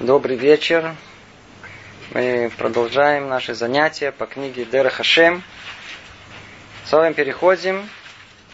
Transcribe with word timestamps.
Добрый 0.00 0.36
вечер. 0.36 0.94
Мы 2.10 2.52
продолжаем 2.58 3.30
наши 3.30 3.54
занятия 3.54 4.12
по 4.12 4.26
книге 4.26 4.66
Дера 4.66 4.90
Хашем. 4.90 5.42
С 6.84 6.92
вами 6.92 7.14
переходим 7.14 7.88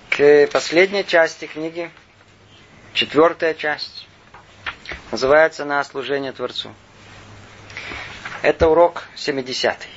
к 0.08 0.46
последней 0.52 1.04
части 1.04 1.46
книги. 1.46 1.90
Четвертая 2.94 3.54
часть. 3.54 4.06
Называется 5.10 5.64
«На 5.64 5.82
служение 5.82 6.30
Творцу». 6.30 6.72
Это 8.42 8.68
урок 8.68 9.08
70-й. 9.16 9.88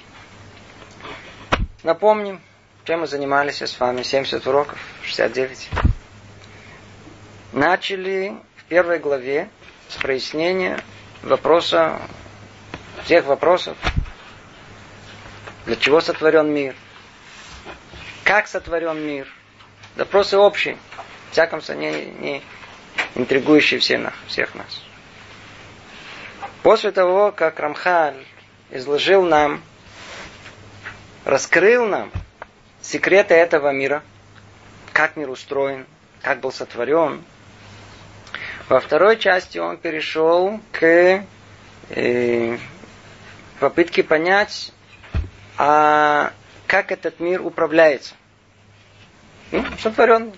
Напомним, 1.84 2.42
чем 2.86 3.02
мы 3.02 3.08
занимались 3.08 3.62
с 3.62 3.80
вами 3.80 4.02
70 4.02 4.48
уроков, 4.48 4.80
69. 5.04 5.70
Начали 7.54 8.36
в 8.56 8.64
первой 8.64 8.98
главе 8.98 9.48
с 9.90 9.98
прояснения 9.98 10.84
вопроса, 11.26 12.02
тех 13.06 13.26
вопросов, 13.26 13.78
для 15.66 15.76
чего 15.76 16.02
сотворен 16.02 16.54
мир, 16.54 16.76
как 18.24 18.48
сотворен 18.48 19.00
мир. 19.06 19.28
Вопросы 19.96 20.38
общие, 20.38 20.78
в 21.30 21.32
всяком 21.32 21.62
случае, 21.62 22.06
не, 22.06 22.42
интригующие 23.16 23.80
всех, 23.80 24.14
всех 24.28 24.56
нас. 24.56 24.82
После 26.64 26.92
того, 26.92 27.32
как 27.32 27.60
Рамхаль 27.60 28.26
изложил 28.72 29.24
нам, 29.24 29.62
раскрыл 31.24 31.86
нам 31.86 32.12
секреты 32.82 33.34
этого 33.34 33.72
мира, 33.72 34.04
как 34.94 35.16
мир 35.16 35.30
устроен, 35.30 35.86
как 36.22 36.40
был 36.40 36.52
сотворен, 36.52 37.24
во 38.70 38.80
второй 38.80 39.18
части 39.18 39.58
он 39.58 39.78
перешел 39.78 40.60
к 40.72 41.24
э, 41.90 42.58
попытке 43.60 44.04
понять, 44.04 44.74
а 45.58 46.32
как 46.68 46.92
этот 46.92 47.20
мир 47.20 47.46
управляется. 47.46 48.16
Ну, 49.52 49.64
сотворен. 49.80 50.34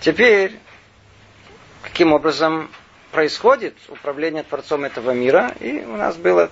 Теперь, 0.00 0.52
каким 1.82 2.12
образом 2.12 2.70
происходит 3.10 3.74
управление 3.88 4.42
Творцом 4.42 4.84
этого 4.84 5.12
мира, 5.12 5.54
и 5.60 5.78
у 5.78 5.96
нас 5.96 6.16
было 6.16 6.50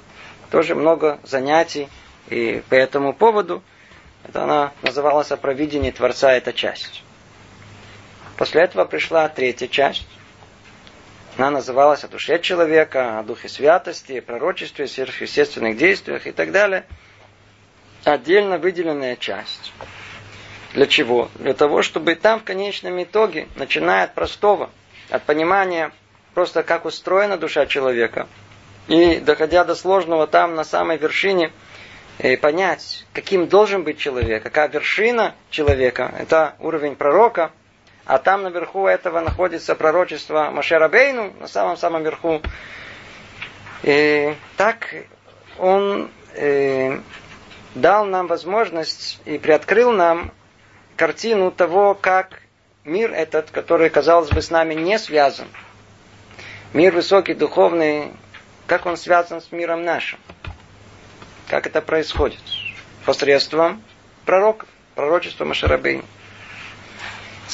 тоже 0.51 0.75
много 0.75 1.19
занятий 1.23 1.89
и 2.29 2.63
по 2.69 2.75
этому 2.75 3.13
поводу. 3.13 3.63
Это 4.25 4.45
она 4.45 4.73
называлась 4.83 5.33
о 5.33 5.37
провидении 5.37 5.91
Творца, 5.91 6.33
эта 6.33 6.53
часть. 6.53 7.03
После 8.37 8.63
этого 8.63 8.85
пришла 8.87 9.29
третья 9.29 9.69
часть, 9.69 10.07
она 11.37 11.51
называлась 11.51 12.05
о 12.05 12.09
душе 12.09 12.39
человека, 12.41 13.19
о 13.19 13.23
духе 13.23 13.49
святости, 13.49 14.21
пророчестве, 14.21 14.87
сверхъестественных 14.87 15.77
действиях 15.77 16.27
и 16.27 16.33
так 16.33 16.53
далее. 16.53 16.85
Отдельно 18.05 18.59
выделенная 18.59 19.17
часть. 19.17 19.73
Для 20.75 20.87
чего? 20.87 21.31
Для 21.37 21.55
того, 21.55 21.83
чтобы 21.83 22.15
там 22.17 22.41
в 22.41 22.45
конечном 22.45 23.03
итоге, 23.03 23.49
начиная 23.57 24.05
от 24.05 24.15
простого, 24.15 24.71
от 25.11 25.23
понимания 25.23 25.93
просто 26.35 26.63
как 26.63 26.85
устроена 26.85 27.39
душа 27.39 27.67
человека, 27.67 28.27
и 28.89 29.17
доходя 29.17 29.65
до 29.65 29.75
сложного 29.75 30.27
там 30.27 30.55
на 30.55 30.65
самой 30.65 30.99
вершине, 30.99 31.53
и 32.19 32.37
понять, 32.37 33.07
каким 33.15 33.49
должен 33.49 33.85
быть 33.85 33.99
человек, 33.99 34.43
какая 34.43 34.69
вершина 34.69 35.35
человека, 35.51 36.15
это 36.19 36.57
уровень 36.59 36.95
пророка– 36.95 37.53
а 38.05 38.19
там 38.19 38.43
наверху 38.43 38.87
этого 38.87 39.21
находится 39.21 39.75
пророчество 39.75 40.51
Машерабейну, 40.51 41.33
на 41.39 41.49
самом-самом 41.49 42.03
верху. 42.03 42.41
И 43.83 44.35
так 44.57 44.95
он 45.59 46.11
э, 46.35 46.99
дал 47.75 48.05
нам 48.05 48.27
возможность 48.27 49.21
и 49.25 49.39
приоткрыл 49.39 49.93
нам 49.93 50.33
картину 50.97 51.51
того, 51.51 51.95
как 51.95 52.43
мир 52.85 53.13
этот, 53.13 53.51
который, 53.51 53.91
казалось 53.91 54.31
бы, 54.31 54.43
с 54.43 54.51
нами 54.51 54.75
не 54.75 54.99
связан, 54.99 55.47
мир 56.73 56.93
высокий, 56.95 57.35
духовный, 57.35 58.13
как 58.67 58.87
он 58.87 58.97
связан 58.97 59.41
с 59.41 59.53
миром 59.53 59.85
нашим. 59.85 60.19
Как 61.49 61.67
это 61.67 61.83
происходит? 61.83 62.41
Посредством 63.05 63.83
пророков, 64.25 64.69
пророчества 64.95 65.45
Машарабейна. 65.45 66.05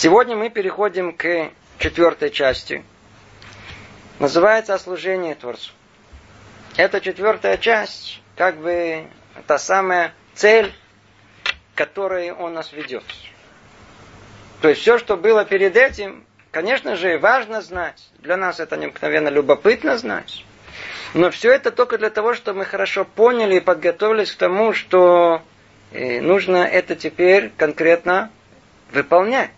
Сегодня 0.01 0.37
мы 0.37 0.49
переходим 0.49 1.13
к 1.13 1.51
четвертой 1.81 2.31
части. 2.31 2.85
Называется 4.21 4.75
«О 4.75 4.79
служении 4.79 5.35
Творцу». 5.35 5.73
Эта 6.77 7.01
четвертая 7.01 7.57
часть, 7.57 8.23
как 8.37 8.59
бы, 8.59 9.09
та 9.49 9.59
самая 9.59 10.15
цель, 10.37 10.73
которой 11.75 12.31
он 12.31 12.55
нас 12.55 12.73
ведет. 12.73 13.03
То 14.61 14.69
есть 14.69 14.83
все, 14.83 14.99
что 14.99 15.17
было 15.17 15.45
перед 15.45 15.77
этим, 15.77 16.25
конечно 16.53 16.95
же, 16.95 17.19
важно 17.19 17.61
знать. 17.61 18.09
Для 18.21 18.37
нас 18.37 18.61
это 18.61 18.77
необыкновенно 18.77 19.31
любопытно 19.31 19.99
знать. 19.99 20.45
Но 21.13 21.33
все 21.33 21.51
это 21.51 21.73
только 21.73 21.99
для 21.99 22.11
того, 22.11 22.35
чтобы 22.35 22.61
мы 22.61 22.67
хорошо 22.67 23.05
поняли 23.05 23.57
и 23.57 23.61
подготовились 23.61 24.31
к 24.31 24.39
тому, 24.39 24.75
что 24.75 25.43
э, 25.91 26.21
нужно 26.21 26.59
это 26.59 26.95
теперь 26.95 27.51
конкретно 27.57 28.31
выполнять. 28.93 29.51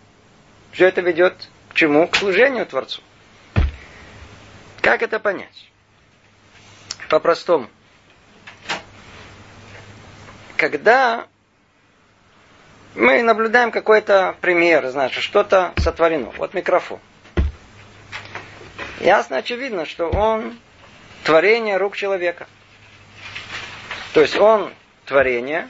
Все 0.71 0.87
это 0.87 1.01
ведет 1.01 1.49
к 1.69 1.73
чему? 1.73 2.07
К 2.07 2.15
служению 2.15 2.65
Творцу. 2.65 3.01
Как 4.81 5.01
это 5.03 5.19
понять? 5.19 5.69
По-простому. 7.09 7.69
Когда 10.57 11.27
мы 12.95 13.21
наблюдаем 13.23 13.71
какой-то 13.71 14.35
пример, 14.41 14.87
значит, 14.89 15.23
что-то 15.23 15.73
сотворено. 15.77 16.31
Вот 16.37 16.53
микрофон. 16.53 16.99
Ясно, 18.99 19.37
очевидно, 19.37 19.85
что 19.85 20.09
он 20.09 20.59
творение 21.23 21.77
рук 21.77 21.95
человека. 21.95 22.47
То 24.13 24.21
есть 24.21 24.35
он 24.35 24.73
творение, 25.05 25.67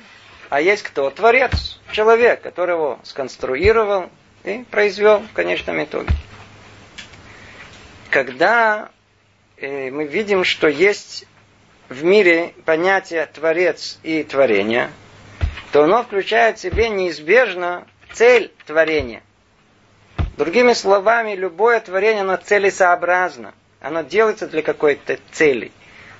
а 0.50 0.62
есть 0.62 0.84
кто? 0.84 1.10
Творец. 1.10 1.80
Человек, 1.92 2.42
который 2.42 2.76
его 2.76 3.00
сконструировал, 3.04 4.10
и 4.44 4.64
произвел 4.70 5.20
в 5.20 5.34
конечном 5.34 5.84
итоге. 5.84 6.14
Когда 8.10 8.90
э, 9.58 9.90
мы 9.92 10.06
видим, 10.06 10.44
что 10.44 10.68
есть 10.68 11.26
в 11.90 12.04
мире 12.04 12.54
понятие 12.66 13.26
творец 13.26 14.00
и 14.04 14.24
творение, 14.24 14.92
то 15.72 15.84
оно 15.84 16.04
включает 16.04 16.58
в 16.58 16.62
себе 16.62 16.90
неизбежно 16.90 17.88
цель 18.14 18.52
творения. 18.66 19.24
Другими 20.38 20.74
словами, 20.74 21.36
любое 21.36 21.80
творение, 21.80 22.22
оно 22.22 22.36
целесообразно. 22.38 23.54
Оно 23.80 24.02
делается 24.02 24.48
для 24.48 24.62
какой-то 24.62 25.18
цели. 25.32 25.72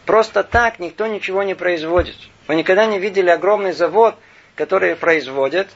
Просто 0.06 0.44
так 0.44 0.80
никто 0.80 1.08
ничего 1.08 1.44
не 1.44 1.54
производит. 1.56 2.16
Вы 2.48 2.56
никогда 2.56 2.86
не 2.86 3.00
видели 3.00 3.30
огромный 3.30 3.72
завод, 3.72 4.16
который 4.56 4.96
производит 4.96 5.70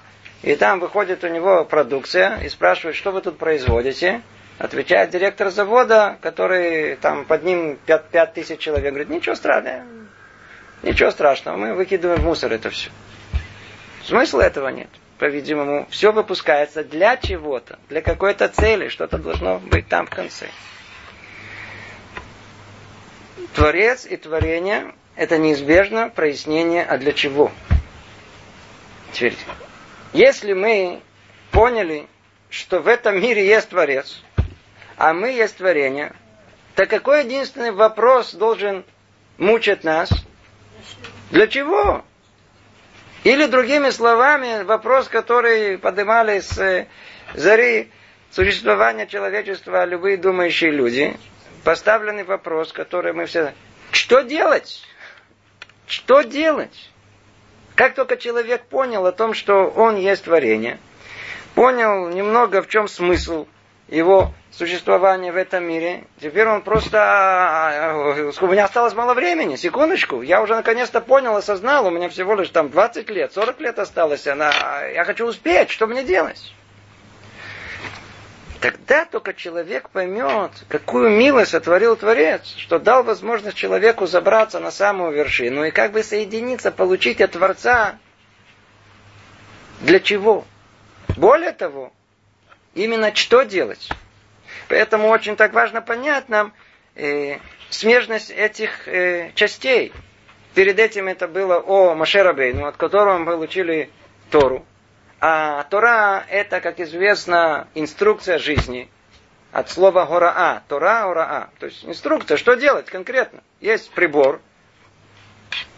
и 0.44 0.56
там 0.56 0.80
выходит 0.80 1.24
у 1.24 1.28
него 1.28 1.66
продукция 1.66 2.40
и 2.42 2.50
спрашивает, 2.50 2.96
что 2.96 3.12
вы 3.12 3.22
тут 3.22 3.38
производите. 3.38 4.22
Отвечает 4.58 5.10
директор 5.10 5.50
завода, 5.50 6.18
который 6.22 6.96
там 6.96 7.26
под 7.26 7.44
ним 7.44 7.78
5, 7.86 8.06
5 8.10 8.34
тысяч 8.34 8.60
человек. 8.60 8.92
Говорит, 8.92 9.10
ничего 9.10 9.36
страшного. 9.36 9.84
Ничего 10.84 11.10
страшного, 11.10 11.58
мы 11.58 11.74
выкидываем 11.74 12.22
в 12.22 12.26
мусор 12.26 12.54
это 12.54 12.70
все. 12.70 12.92
Смысла 14.04 14.42
этого 14.42 14.68
нет. 14.68 14.90
По-видимому, 15.18 15.88
все 15.90 16.12
выпускается 16.12 16.84
для 16.84 17.18
чего-то, 17.18 17.80
для 17.90 18.02
какой-то 18.02 18.50
цели, 18.50 18.90
что-то 18.90 19.18
должно 19.18 19.60
быть 19.60 19.88
там 19.88 20.06
в 20.06 20.10
конце. 20.10 20.48
Творец 23.56 24.06
и 24.06 24.18
творение– 24.18 24.94
это 25.16 25.38
неизбежно 25.38 26.10
прояснение, 26.10 26.84
а 26.84 26.98
для 26.98 27.14
чего. 27.14 27.52
Теперь, 29.14 29.36
если 30.16 30.54
мы 30.54 31.02
поняли, 31.52 32.08
что 32.50 32.80
в 32.80 32.88
этом 32.88 33.22
мире 33.22 33.46
есть 33.46 33.68
Творец, 33.70 34.22
а 34.96 35.14
мы 35.14 35.32
есть 35.34 35.58
творение, 35.58 36.14
то 36.76 36.86
какой 36.86 37.26
единственный 37.26 37.72
вопрос 37.72 38.34
должен 38.34 38.86
мучить 39.38 39.84
нас? 39.84 40.10
Для 41.32 41.48
чего? 41.48 42.06
Или 43.26 43.46
другими 43.48 43.90
словами, 43.90 44.64
вопрос, 44.64 45.10
который 45.10 45.78
поднимали 45.78 46.40
с 46.40 46.88
зари 47.34 47.92
существования 48.32 49.08
человечества 49.08 49.84
любые 49.84 50.16
думающие 50.16 50.72
люди, 50.72 51.18
поставленный 51.66 52.24
вопрос, 52.24 52.72
который 52.72 53.12
мы 53.12 53.26
все... 53.26 53.54
Что 53.92 54.22
делать? 54.22 54.82
Что 55.88 56.22
делать? 56.22 56.90
Как 57.76 57.94
только 57.94 58.16
человек 58.16 58.64
понял 58.64 59.06
о 59.06 59.12
том, 59.12 59.34
что 59.34 59.68
он 59.68 59.98
есть 59.98 60.24
творение, 60.24 60.80
понял 61.56 62.08
немного 62.10 62.62
в 62.62 62.70
чем 62.70 62.88
смысл 62.88 63.48
его 63.90 64.34
существования 64.52 65.32
в 65.32 65.36
этом 65.36 65.66
мире. 65.66 66.06
Теперь 66.20 66.48
он 66.48 66.62
просто... 66.62 66.98
А, 67.02 67.94
у 68.42 68.48
меня 68.48 68.66
осталось 68.66 68.94
мало 68.94 69.14
времени, 69.14 69.58
секундочку. 69.58 70.22
Я 70.22 70.42
уже 70.42 70.56
наконец-то 70.56 71.02
понял, 71.02 71.36
осознал, 71.36 71.86
у 71.86 71.92
меня 71.92 72.10
всего 72.10 72.34
лишь 72.36 72.50
там 72.50 72.70
20 72.70 73.10
лет, 73.10 73.34
40 73.34 73.60
лет 73.60 73.78
осталось. 73.78 74.26
Она... 74.26 74.52
Я 74.94 75.04
хочу 75.04 75.26
успеть, 75.26 75.70
что 75.70 75.88
мне 75.88 76.04
делать? 76.04 76.54
Тогда 78.62 79.06
только 79.06 79.34
человек 79.34 79.90
поймет, 79.90 80.52
какую 80.70 81.10
милость 81.10 81.52
сотворил 81.52 81.96
Творец, 81.96 82.46
что 82.58 82.80
дал 82.80 83.04
возможность 83.04 83.58
человеку 83.58 84.08
забраться 84.08 84.60
на 84.60 84.72
самую 84.72 85.12
вершину 85.12 85.66
и 85.66 85.72
как 85.72 85.92
бы 85.92 86.04
соединиться, 86.04 86.72
получить 86.72 87.22
от 87.22 87.32
Творца. 87.32 87.98
Для 89.82 90.00
чего? 90.00 90.46
Более 91.18 91.52
того, 91.52 91.92
именно 92.74 93.14
что 93.14 93.44
делать? 93.44 93.90
Поэтому 94.70 95.10
очень 95.10 95.36
так 95.36 95.54
важно 95.54 95.82
понять 95.82 96.30
нам 96.30 96.54
э, 96.96 97.38
смежность 97.70 98.32
этих 98.32 98.88
э, 98.88 99.32
частей. 99.36 99.92
Перед 100.54 100.80
этим 100.80 101.08
это 101.08 101.28
было 101.28 101.60
о 101.60 101.94
Машерабейну, 101.94 102.66
от 102.66 102.78
которого 102.78 103.18
мы 103.18 103.26
получили 103.26 103.90
Тору. 104.32 104.66
А 105.28 105.64
Тора 105.64 106.24
это, 106.30 106.62
как 106.62 106.80
известно, 106.80 107.68
инструкция 107.74 108.38
жизни. 108.38 108.92
От 109.52 109.72
слова 109.72 110.06
гораа. 110.06 110.62
Тора, 110.68 111.02
гораа. 111.02 111.50
То 111.58 111.66
есть 111.66 111.84
инструкция, 111.84 112.38
что 112.38 112.54
делать 112.54 112.86
конкретно. 112.86 113.42
Есть 113.60 113.90
прибор, 113.90 114.40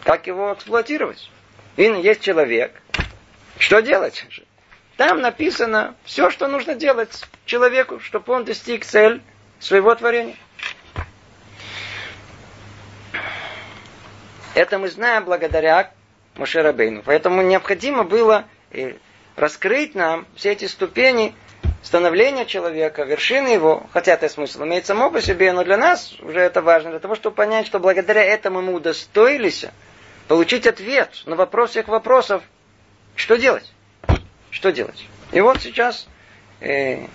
как 0.04 0.26
его 0.26 0.52
эксплуатировать. 0.52 1.30
И 1.76 1.84
есть 1.84 2.20
человек. 2.20 2.78
Что 3.58 3.80
делать? 3.80 4.26
Там 4.98 5.22
написано 5.22 5.94
все, 6.04 6.28
что 6.28 6.46
нужно 6.46 6.74
делать 6.74 7.24
человеку, 7.46 8.00
чтобы 8.00 8.34
он 8.34 8.44
достиг 8.44 8.84
цель 8.84 9.22
своего 9.60 9.94
творения. 9.94 10.36
Это 14.54 14.78
мы 14.78 14.88
знаем 14.88 15.24
благодаря 15.24 15.90
Мушерабейну. 16.34 17.02
Поэтому 17.02 17.40
необходимо 17.40 18.04
было 18.04 18.44
раскрыть 19.38 19.94
нам 19.94 20.26
все 20.34 20.52
эти 20.52 20.66
ступени 20.66 21.34
становления 21.82 22.44
человека, 22.44 23.04
вершины 23.04 23.48
его, 23.48 23.86
хотя 23.92 24.14
это 24.14 24.28
смысл 24.28 24.64
имеет 24.64 24.84
само 24.84 25.10
по 25.10 25.22
себе, 25.22 25.52
но 25.52 25.62
для 25.64 25.76
нас 25.76 26.14
уже 26.20 26.40
это 26.40 26.60
важно, 26.60 26.90
для 26.90 26.98
того, 26.98 27.14
чтобы 27.14 27.36
понять, 27.36 27.66
что 27.66 27.78
благодаря 27.78 28.22
этому 28.24 28.60
мы 28.60 28.74
удостоились 28.74 29.64
получить 30.26 30.66
ответ 30.66 31.22
на 31.24 31.36
вопрос 31.36 31.70
всех 31.70 31.86
вопросов, 31.88 32.42
что 33.14 33.36
делать. 33.36 33.72
Что 34.50 34.72
делать? 34.72 35.06
И 35.30 35.40
вот 35.40 35.60
сейчас 35.62 36.08
э, 36.60 37.06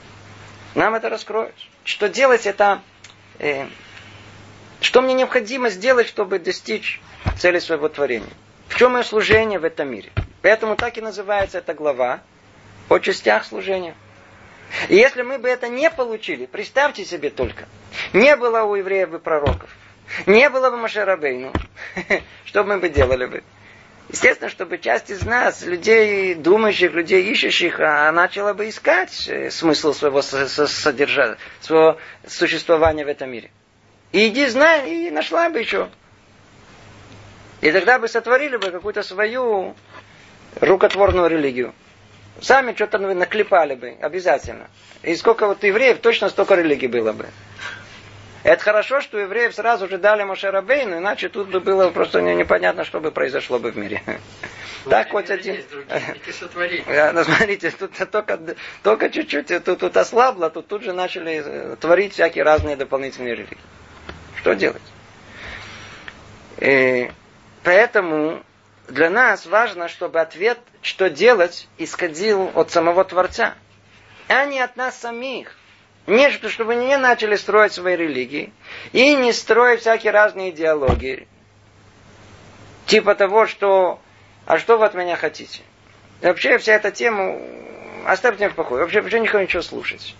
нам 0.75 0.95
это 0.95 1.09
раскроют. 1.09 1.55
Что 1.83 2.07
делать 2.07 2.45
это... 2.45 2.81
Э, 3.39 3.67
что 4.79 5.01
мне 5.01 5.13
необходимо 5.13 5.69
сделать, 5.69 6.07
чтобы 6.07 6.39
достичь 6.39 7.01
цели 7.37 7.59
своего 7.59 7.89
творения? 7.89 8.29
В 8.69 8.75
чем 8.75 8.93
мое 8.93 9.03
служение 9.03 9.59
в 9.59 9.63
этом 9.63 9.89
мире? 9.89 10.11
Поэтому 10.43 10.75
так 10.75 10.97
и 10.97 11.01
называется 11.01 11.59
эта 11.59 11.73
глава 11.73 12.19
о 12.89 12.99
частях 12.99 13.45
служения. 13.45 13.95
И 14.89 14.95
если 14.95 15.21
мы 15.21 15.37
бы 15.39 15.47
это 15.47 15.69
не 15.69 15.89
получили, 15.89 16.47
представьте 16.47 17.05
себе 17.05 17.29
только, 17.29 17.65
не 18.11 18.35
было 18.35 18.63
у 18.63 18.75
евреев 18.75 19.09
бы 19.09 19.19
пророков, 19.19 19.69
не 20.25 20.49
было 20.49 20.69
бы 20.69 20.75
Машарабейну, 20.75 21.53
что 22.45 22.65
мы 22.65 22.77
бы 22.77 22.89
делали 22.89 23.25
бы? 23.25 23.43
Естественно, 24.09 24.49
чтобы 24.49 24.79
часть 24.79 25.09
из 25.09 25.23
нас, 25.23 25.61
людей 25.61 26.35
думающих, 26.35 26.91
людей 26.91 27.23
ищущих, 27.23 27.79
а 27.79 28.11
начала 28.11 28.53
бы 28.53 28.67
искать 28.67 29.29
э, 29.29 29.49
смысл 29.49 29.93
своего 29.93 30.21
содержания, 30.21 31.37
своего 31.61 31.97
существования 32.27 33.05
в 33.05 33.07
этом 33.07 33.31
мире. 33.31 33.49
И 34.11 34.27
иди 34.27 34.45
знай, 34.47 35.07
и 35.07 35.09
нашла 35.09 35.49
бы 35.49 35.59
еще. 35.59 35.89
И 37.61 37.71
тогда 37.71 37.97
бы 37.97 38.09
сотворили 38.09 38.57
бы 38.57 38.71
какую-то 38.71 39.03
свою 39.03 39.73
рукотворную 40.59 41.29
религию. 41.29 41.73
Сами 42.41 42.73
что-то 42.73 42.97
наклепали 42.97 43.75
бы, 43.75 43.95
обязательно. 44.01 44.67
И 45.03 45.15
сколько 45.15 45.47
вот 45.47 45.63
евреев, 45.63 45.99
точно 45.99 46.29
столько 46.29 46.55
религий 46.55 46.87
было 46.87 47.13
бы. 47.13 47.27
Это 48.43 48.61
хорошо, 48.61 48.99
что 48.99 49.17
евреев 49.17 49.55
сразу 49.55 49.87
же 49.87 49.97
дали 49.97 50.23
Мошерабейну, 50.23 50.97
иначе 50.97 51.29
тут 51.29 51.47
бы 51.47 51.61
было 51.61 51.89
просто 51.91 52.21
непонятно, 52.21 52.83
что 52.83 52.99
бы 52.99 53.11
произошло 53.11 53.57
бы 53.57 53.71
в 53.71 53.77
мире. 53.77 54.01
Ну, 54.85 54.91
так 54.91 55.11
хоть 55.11 55.29
один. 55.29 55.63
Ну, 57.13 57.23
смотрите, 57.23 57.71
тут 57.71 57.91
только, 58.11 58.37
только 58.83 59.09
чуть-чуть 59.09 59.63
тут, 59.63 59.79
тут 59.79 59.95
ослабло, 59.95 60.49
тут 60.49 60.67
тут 60.67 60.83
же 60.83 60.91
начали 60.91 61.41
э, 61.45 61.75
творить 61.79 62.11
всякие 62.11 62.43
разные 62.43 62.75
дополнительные 62.75 63.33
религии. 63.33 63.57
Что 64.35 64.55
делать? 64.55 64.81
И 66.57 66.65
э, 66.65 67.11
поэтому 67.63 68.43
для 68.87 69.09
нас 69.09 69.45
важно, 69.45 69.87
чтобы 69.87 70.19
ответ, 70.19 70.59
что 70.81 71.09
делать, 71.09 71.67
исходил 71.77 72.51
от 72.53 72.71
самого 72.71 73.03
Творца, 73.03 73.55
а 74.27 74.45
не 74.45 74.59
от 74.59 74.75
нас 74.75 74.97
самих. 74.97 75.55
Не, 76.05 76.29
чтобы 76.31 76.75
не 76.75 76.97
начали 76.97 77.35
строить 77.35 77.71
свои 77.71 77.95
религии 77.95 78.51
и 78.91 79.15
не 79.15 79.31
строить 79.31 79.81
всякие 79.81 80.11
разные 80.11 80.49
идеологии. 80.49 81.27
Типа 82.85 83.15
того, 83.15 83.47
что 83.47 84.01
«А 84.45 84.57
что 84.57 84.77
вы 84.77 84.85
от 84.85 84.93
меня 84.93 85.15
хотите?» 85.15 85.61
Вообще 86.21 86.57
вся 86.57 86.73
эта 86.73 86.91
тема 86.91 87.37
оставьте 88.05 88.43
меня 88.43 88.49
в 88.53 88.55
покое. 88.55 88.81
Вообще, 88.81 89.01
вообще 89.01 89.19
никто 89.19 89.41
ничего 89.41 89.61
слушать. 89.61 90.15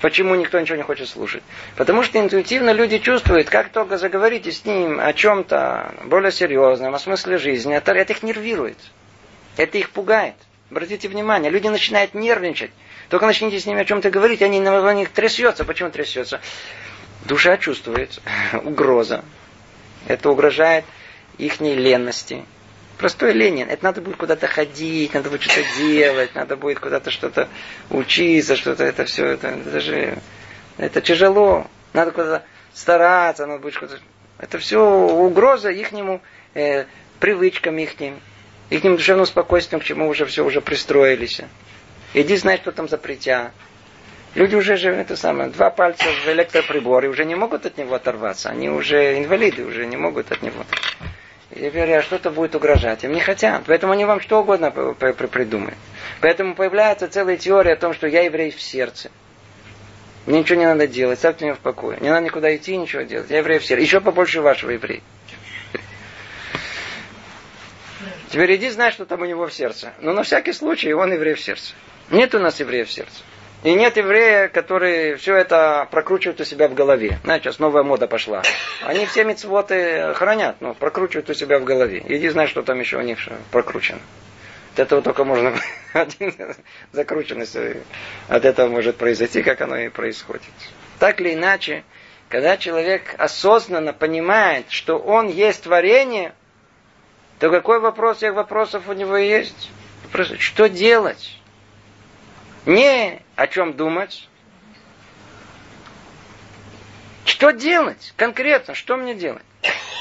Почему 0.00 0.34
никто 0.34 0.58
ничего 0.58 0.76
не 0.76 0.82
хочет 0.82 1.08
слушать? 1.08 1.42
Потому 1.76 2.02
что 2.02 2.18
интуитивно 2.18 2.70
люди 2.72 2.98
чувствуют, 2.98 3.50
как 3.50 3.68
только 3.68 3.98
заговорите 3.98 4.50
с 4.50 4.64
ним 4.64 4.98
о 4.98 5.12
чем-то 5.12 5.94
более 6.04 6.32
серьезном, 6.32 6.94
о 6.94 6.98
смысле 6.98 7.36
жизни, 7.36 7.74
это, 7.74 7.92
это 7.92 8.14
их 8.14 8.22
нервирует. 8.22 8.78
Это 9.56 9.76
их 9.76 9.90
пугает. 9.90 10.34
Обратите 10.70 11.08
внимание, 11.08 11.50
люди 11.50 11.68
начинают 11.68 12.14
нервничать. 12.14 12.70
Только 13.10 13.26
начните 13.26 13.60
с 13.60 13.66
ними 13.66 13.82
о 13.82 13.84
чем-то 13.84 14.10
говорить, 14.10 14.40
они 14.40 14.60
на 14.60 14.94
них 14.94 15.10
трясется. 15.10 15.64
Почему 15.64 15.90
трясется? 15.90 16.40
Душа 17.26 17.58
чувствует 17.58 18.20
угроза. 18.64 19.22
Это 20.06 20.30
угрожает 20.30 20.86
их 21.36 21.60
ленности. 21.60 22.44
Простой 23.00 23.32
ленин. 23.32 23.66
Это 23.70 23.82
надо 23.82 24.02
будет 24.02 24.18
куда-то 24.18 24.46
ходить, 24.46 25.14
надо 25.14 25.30
будет 25.30 25.40
что-то 25.40 25.66
делать, 25.78 26.34
надо 26.34 26.58
будет 26.58 26.80
куда-то 26.80 27.10
что-то 27.10 27.48
учиться, 27.88 28.56
что-то 28.56 28.84
это 28.84 29.06
все. 29.06 29.24
Это, 29.24 29.48
это 29.48 29.80
же 29.80 30.18
это 30.76 31.00
тяжело. 31.00 31.66
Надо 31.94 32.10
куда-то 32.10 32.44
стараться, 32.74 33.46
надо 33.46 33.62
будет 33.62 33.72
что-то. 33.72 33.98
Это 34.36 34.58
все 34.58 34.84
угроза 34.84 35.70
ихнему 35.70 36.20
э, 36.52 36.84
привычкам 37.20 37.78
ихним, 37.78 38.20
ихним 38.68 38.96
душевным 38.96 39.24
спокойствием, 39.24 39.80
к 39.80 39.84
чему 39.84 40.06
уже 40.06 40.26
все 40.26 40.44
уже 40.44 40.60
пристроились. 40.60 41.40
Иди 42.12 42.36
знай, 42.36 42.58
что 42.58 42.70
там 42.70 42.86
за 42.86 42.98
притя. 42.98 43.52
Люди 44.34 44.56
уже 44.56 44.76
же 44.76 44.90
это 44.90 45.16
самое, 45.16 45.48
два 45.48 45.70
пальца 45.70 46.04
в 46.04 46.28
электроприборе 46.28 47.08
уже 47.08 47.24
не 47.24 47.34
могут 47.34 47.64
от 47.64 47.78
него 47.78 47.94
оторваться. 47.94 48.50
Они 48.50 48.68
уже 48.68 49.16
инвалиды, 49.18 49.64
уже 49.64 49.86
не 49.86 49.96
могут 49.96 50.30
от 50.32 50.42
него. 50.42 50.66
И 51.52 51.68
говорят, 51.68 52.04
что-то 52.04 52.30
будет 52.30 52.54
угрожать. 52.54 53.02
Им 53.04 53.12
не 53.12 53.20
хотят. 53.20 53.64
Поэтому 53.66 53.92
они 53.92 54.04
вам 54.04 54.20
что 54.20 54.40
угодно 54.40 54.70
придумают. 54.70 55.76
Поэтому 56.20 56.54
появляется 56.54 57.08
целая 57.08 57.36
теория 57.36 57.72
о 57.72 57.76
том, 57.76 57.92
что 57.92 58.06
я 58.06 58.22
еврей 58.22 58.50
в 58.50 58.62
сердце. 58.62 59.10
Мне 60.26 60.40
ничего 60.40 60.58
не 60.60 60.66
надо 60.66 60.86
делать, 60.86 61.18
ставьте 61.18 61.46
меня 61.46 61.54
в 61.54 61.58
покое. 61.58 61.98
Не 62.00 62.10
надо 62.10 62.26
никуда 62.26 62.54
идти, 62.54 62.76
ничего 62.76 63.02
делать. 63.02 63.30
Я 63.30 63.38
еврей 63.38 63.58
в 63.58 63.64
сердце. 63.64 63.82
Еще 63.82 64.00
побольше 64.00 64.40
вашего 64.40 64.70
еврея. 64.70 65.02
Теперь 68.28 68.54
иди 68.54 68.70
знай, 68.70 68.92
что 68.92 69.06
там 69.06 69.22
у 69.22 69.24
него 69.24 69.46
в 69.46 69.52
сердце. 69.52 69.92
Но 70.00 70.12
на 70.12 70.22
всякий 70.22 70.52
случай 70.52 70.92
он 70.92 71.12
еврей 71.12 71.34
в 71.34 71.40
сердце. 71.40 71.74
Нет 72.10 72.32
у 72.34 72.38
нас 72.38 72.60
евреев 72.60 72.88
в 72.88 72.92
сердце. 72.92 73.22
И 73.62 73.74
нет 73.74 73.98
еврея, 73.98 74.48
которые 74.48 75.16
все 75.16 75.36
это 75.36 75.86
прокручивают 75.90 76.40
у 76.40 76.44
себя 76.44 76.66
в 76.66 76.74
голове. 76.74 77.18
Знаете, 77.24 77.44
сейчас 77.44 77.58
новая 77.58 77.82
мода 77.82 78.06
пошла. 78.06 78.42
Они 78.82 79.04
все 79.04 79.24
мецвоты 79.24 80.14
хранят, 80.14 80.56
но 80.60 80.72
прокручивают 80.72 81.28
у 81.28 81.34
себя 81.34 81.58
в 81.58 81.64
голове. 81.64 82.02
Иди 82.08 82.28
знай, 82.30 82.46
что 82.46 82.62
там 82.62 82.80
еще 82.80 82.96
у 82.96 83.02
них 83.02 83.18
прокручено. 83.50 84.00
От 84.72 84.80
этого 84.80 85.02
только 85.02 85.24
можно 85.24 85.54
один 85.92 86.34
закрученность 86.92 87.56
от 88.28 88.44
этого 88.44 88.68
может 88.68 88.96
произойти, 88.96 89.42
как 89.42 89.60
оно 89.60 89.76
и 89.76 89.88
происходит. 89.90 90.42
Так 90.98 91.20
или 91.20 91.34
иначе, 91.34 91.84
когда 92.30 92.56
человек 92.56 93.14
осознанно 93.18 93.92
понимает, 93.92 94.70
что 94.70 94.96
он 94.98 95.28
есть 95.28 95.64
творение, 95.64 96.32
то 97.40 97.50
какой 97.50 97.78
вопрос 97.80 98.18
всех 98.18 98.34
вопросов 98.34 98.88
у 98.88 98.94
него 98.94 99.18
есть? 99.18 99.70
Вопрос, 100.04 100.32
что 100.38 100.68
делать? 100.68 101.39
Не 102.66 103.22
о 103.36 103.46
чем 103.46 103.74
думать. 103.74 104.28
Что 107.24 107.52
делать 107.52 108.12
конкретно? 108.16 108.74
Что 108.74 108.96
мне 108.96 109.14
делать? 109.14 109.42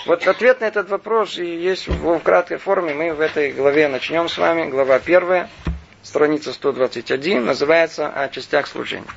Вот 0.05 0.27
ответ 0.27 0.61
на 0.61 0.65
этот 0.65 0.89
вопрос 0.89 1.37
и 1.37 1.45
есть 1.45 1.87
в, 1.87 2.19
краткой 2.19 2.57
форме. 2.57 2.93
Мы 2.93 3.13
в 3.13 3.21
этой 3.21 3.51
главе 3.51 3.87
начнем 3.87 4.27
с 4.27 4.37
вами. 4.37 4.69
Глава 4.69 4.99
первая, 4.99 5.49
страница 6.03 6.53
121, 6.53 7.45
называется 7.45 8.09
«О 8.09 8.27
частях 8.29 8.67
служения». 8.67 9.07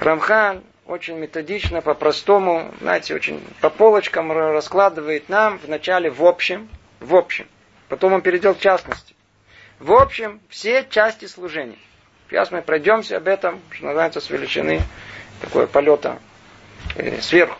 Рамхан 0.00 0.62
очень 0.86 1.16
методично, 1.16 1.82
по-простому, 1.82 2.72
знаете, 2.80 3.14
очень 3.14 3.42
по 3.60 3.68
полочкам 3.68 4.32
раскладывает 4.32 5.28
нам 5.28 5.58
вначале 5.58 6.10
в 6.10 6.24
общем, 6.24 6.68
в 7.00 7.14
общем. 7.14 7.46
Потом 7.88 8.14
он 8.14 8.22
перейдет 8.22 8.58
в 8.58 8.60
частности. 8.60 9.14
В 9.78 9.92
общем, 9.92 10.40
все 10.48 10.84
части 10.88 11.26
служения. 11.26 11.78
Сейчас 12.28 12.50
мы 12.50 12.62
пройдемся 12.62 13.16
об 13.16 13.28
этом, 13.28 13.60
что 13.70 13.86
называется, 13.86 14.20
с 14.20 14.28
величины 14.28 14.82
такое 15.40 15.66
полета 15.66 16.18
э, 16.96 17.20
сверху. 17.20 17.58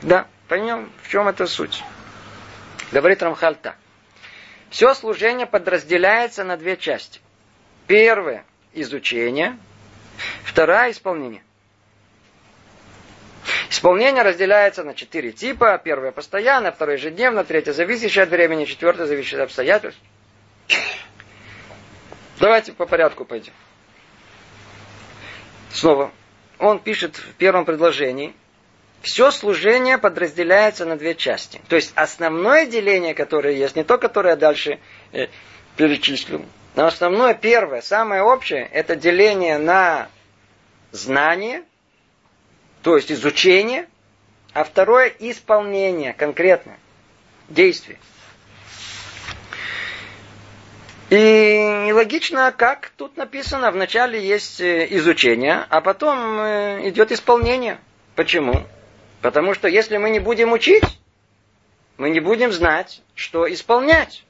Да, 0.00 0.26
поймем, 0.48 0.90
в 1.02 1.08
чем 1.08 1.28
это 1.28 1.46
суть. 1.46 1.84
Говорит 2.90 3.22
Рамхаль 3.22 3.56
так. 3.56 3.76
Все 4.70 4.94
служение 4.94 5.46
подразделяется 5.46 6.42
на 6.44 6.56
две 6.56 6.78
части. 6.78 7.20
Первое– 7.86 8.44
изучение. 8.72 9.58
Второе– 10.42 10.90
исполнение. 10.92 11.42
Исполнение 13.68 14.22
разделяется 14.22 14.82
на 14.82 14.94
четыре 14.94 15.32
типа. 15.32 15.80
Первое– 15.84 16.10
постоянное, 16.12 16.72
второе– 16.72 16.96
ежедневно, 16.98 17.44
третье– 17.44 17.72
зависящее 17.74 18.24
от 18.24 18.30
времени, 18.30 18.64
четвертое– 18.64 19.06
зависящее 19.06 19.42
от 19.42 19.48
обстоятельств. 19.48 20.00
Давайте 22.38 22.72
по 22.72 22.86
порядку 22.86 23.24
пойдем. 23.24 23.52
Снова. 25.70 26.10
Он 26.58 26.78
пишет 26.78 27.16
в 27.16 27.34
первом 27.34 27.64
предложении, 27.64 28.34
все 29.02 29.30
служение 29.30 29.98
подразделяется 29.98 30.84
на 30.84 30.96
две 30.96 31.14
части. 31.14 31.60
То 31.68 31.76
есть 31.76 31.92
основное 31.96 32.66
деление, 32.66 33.14
которое 33.14 33.54
есть, 33.54 33.74
не 33.74 33.84
то, 33.84 33.98
которое 33.98 34.30
я 34.30 34.36
дальше 34.36 34.78
э, 35.12 35.26
перечислю, 35.76 36.44
но 36.74 36.86
основное, 36.86 37.34
первое, 37.34 37.82
самое 37.82 38.22
общее, 38.22 38.68
это 38.72 38.96
деление 38.96 39.58
на 39.58 40.08
знание, 40.90 41.64
то 42.82 42.96
есть 42.96 43.12
изучение, 43.12 43.88
а 44.52 44.64
второе 44.64 45.12
исполнение 45.18 46.12
конкретное, 46.12 46.78
действие. 47.48 47.98
И 51.12 51.92
логично, 51.92 52.54
как 52.56 52.88
тут 52.96 53.18
написано, 53.18 53.70
вначале 53.70 54.26
есть 54.26 54.62
э, 54.62 54.86
изучение, 54.96 55.66
а 55.68 55.82
потом 55.82 56.38
э, 56.40 56.88
идет 56.88 57.12
исполнение. 57.12 57.78
Почему? 58.14 58.64
Потому 59.20 59.52
что 59.52 59.68
если 59.68 59.98
мы 59.98 60.08
не 60.08 60.20
будем 60.20 60.52
учить, 60.52 60.84
мы 61.98 62.08
не 62.08 62.20
будем 62.20 62.50
знать, 62.50 63.02
что 63.14 63.46
исполнять. 63.52 64.24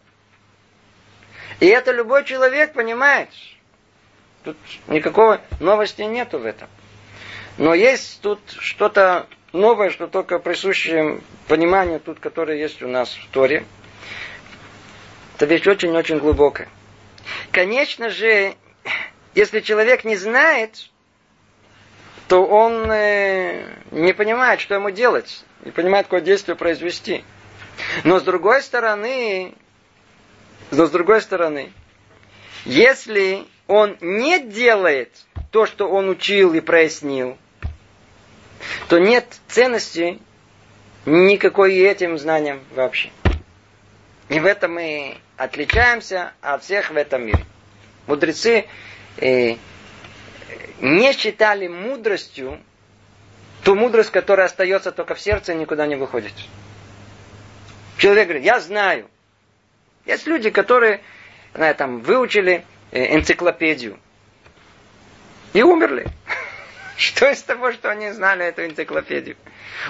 И 1.61 1.67
это 1.67 1.93
любой 1.93 2.25
человек 2.25 2.73
понимает. 2.73 3.29
Тут 4.43 4.57
никакого 4.89 5.41
новости 5.61 6.03
нету 6.03 6.41
в 6.41 6.47
этом. 6.47 6.69
Но 7.59 7.75
есть 7.75 8.21
тут 8.23 8.41
что-то 8.59 9.29
новое, 9.53 9.91
что 9.91 10.09
только 10.09 10.41
присуще 10.41 11.21
пониманию 11.47 12.01
тут, 12.01 12.19
которое 12.19 12.59
есть 12.59 12.83
у 12.83 12.89
нас 12.89 13.15
в 13.15 13.29
Торе. 13.31 13.65
Это 15.43 15.53
вещь 15.55 15.67
очень-очень 15.67 16.19
глубокая. 16.19 16.69
Конечно 17.51 18.11
же, 18.11 18.55
если 19.35 19.59
человек 19.59 20.05
не 20.05 20.15
знает, 20.15 20.89
то 22.29 22.47
он 22.47 22.89
э, 22.89 23.67
не 23.91 24.13
понимает, 24.13 24.61
что 24.61 24.77
ему 24.77 24.91
делать, 24.91 25.45
не 25.65 25.73
понимает, 25.73 26.07
какое 26.07 26.21
действие 26.21 26.55
произвести. 26.55 27.25
Но 28.05 28.21
с 28.21 28.23
другой 28.23 28.63
стороны, 28.63 29.55
но 30.71 30.87
с 30.87 30.91
другой 30.93 31.21
стороны, 31.21 31.73
если 32.65 33.45
он 33.67 33.97
не 34.01 34.39
делает 34.39 35.11
то, 35.51 35.67
что 35.67 35.89
он 35.89 36.09
учил 36.09 36.55
и 36.55 36.61
прояснил, 36.61 37.37
то 38.89 39.01
нет 39.01 39.27
ценности 39.49 40.21
никакой 41.05 41.77
этим 41.79 42.17
знаниям 42.17 42.61
вообще. 42.77 43.11
И 44.29 44.41
в 44.41 44.47
этом 44.47 44.75
мы 44.75 45.19
отличаемся 45.37 46.33
от 46.41 46.63
всех 46.63 46.91
в 46.91 46.97
этом 46.97 47.27
мире. 47.27 47.45
Мудрецы 48.07 48.67
э, 49.19 49.57
не 50.81 51.13
считали 51.13 51.69
мудростью 51.69 52.61
ту 53.65 53.75
мудрость, 53.75 54.11
которая 54.11 54.47
остается 54.47 54.93
только 54.93 55.15
в 55.15 55.21
сердце 55.21 55.53
и 55.53 55.57
никуда 55.57 55.87
не 55.87 55.97
выходит. 55.97 56.33
Человек 57.99 58.29
говорит, 58.29 58.45
я 58.45 58.61
знаю. 58.61 59.09
Есть 60.07 60.27
люди, 60.27 60.51
которые 60.51 61.01
знаю, 61.55 61.75
там, 61.75 62.01
выучили 62.01 62.65
э, 62.91 63.15
энциклопедию 63.15 63.99
и 65.53 65.63
умерли. 65.63 66.07
Что 66.97 67.31
из 67.31 67.43
того, 67.43 67.73
что 67.73 67.91
они 67.91 68.11
знали 68.11 68.45
эту 68.45 68.65
энциклопедию? 68.65 69.37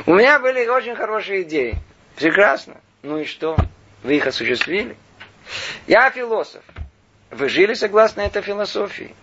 У 0.07 0.15
меня 0.15 0.39
были 0.39 0.67
очень 0.67 0.95
хорошие 0.95 1.43
идеи. 1.43 1.77
Прекрасно. 2.17 2.81
Ну 3.03 3.19
и 3.19 3.25
что? 3.25 3.57
Вы 4.03 4.17
их 4.17 4.27
осуществили? 4.27 4.97
Я 5.87 6.11
философ. 6.11 6.63
Вы 7.31 7.49
жили 7.49 7.75
согласно 7.75 8.23
этой 8.23 8.43
философии? 8.43 9.15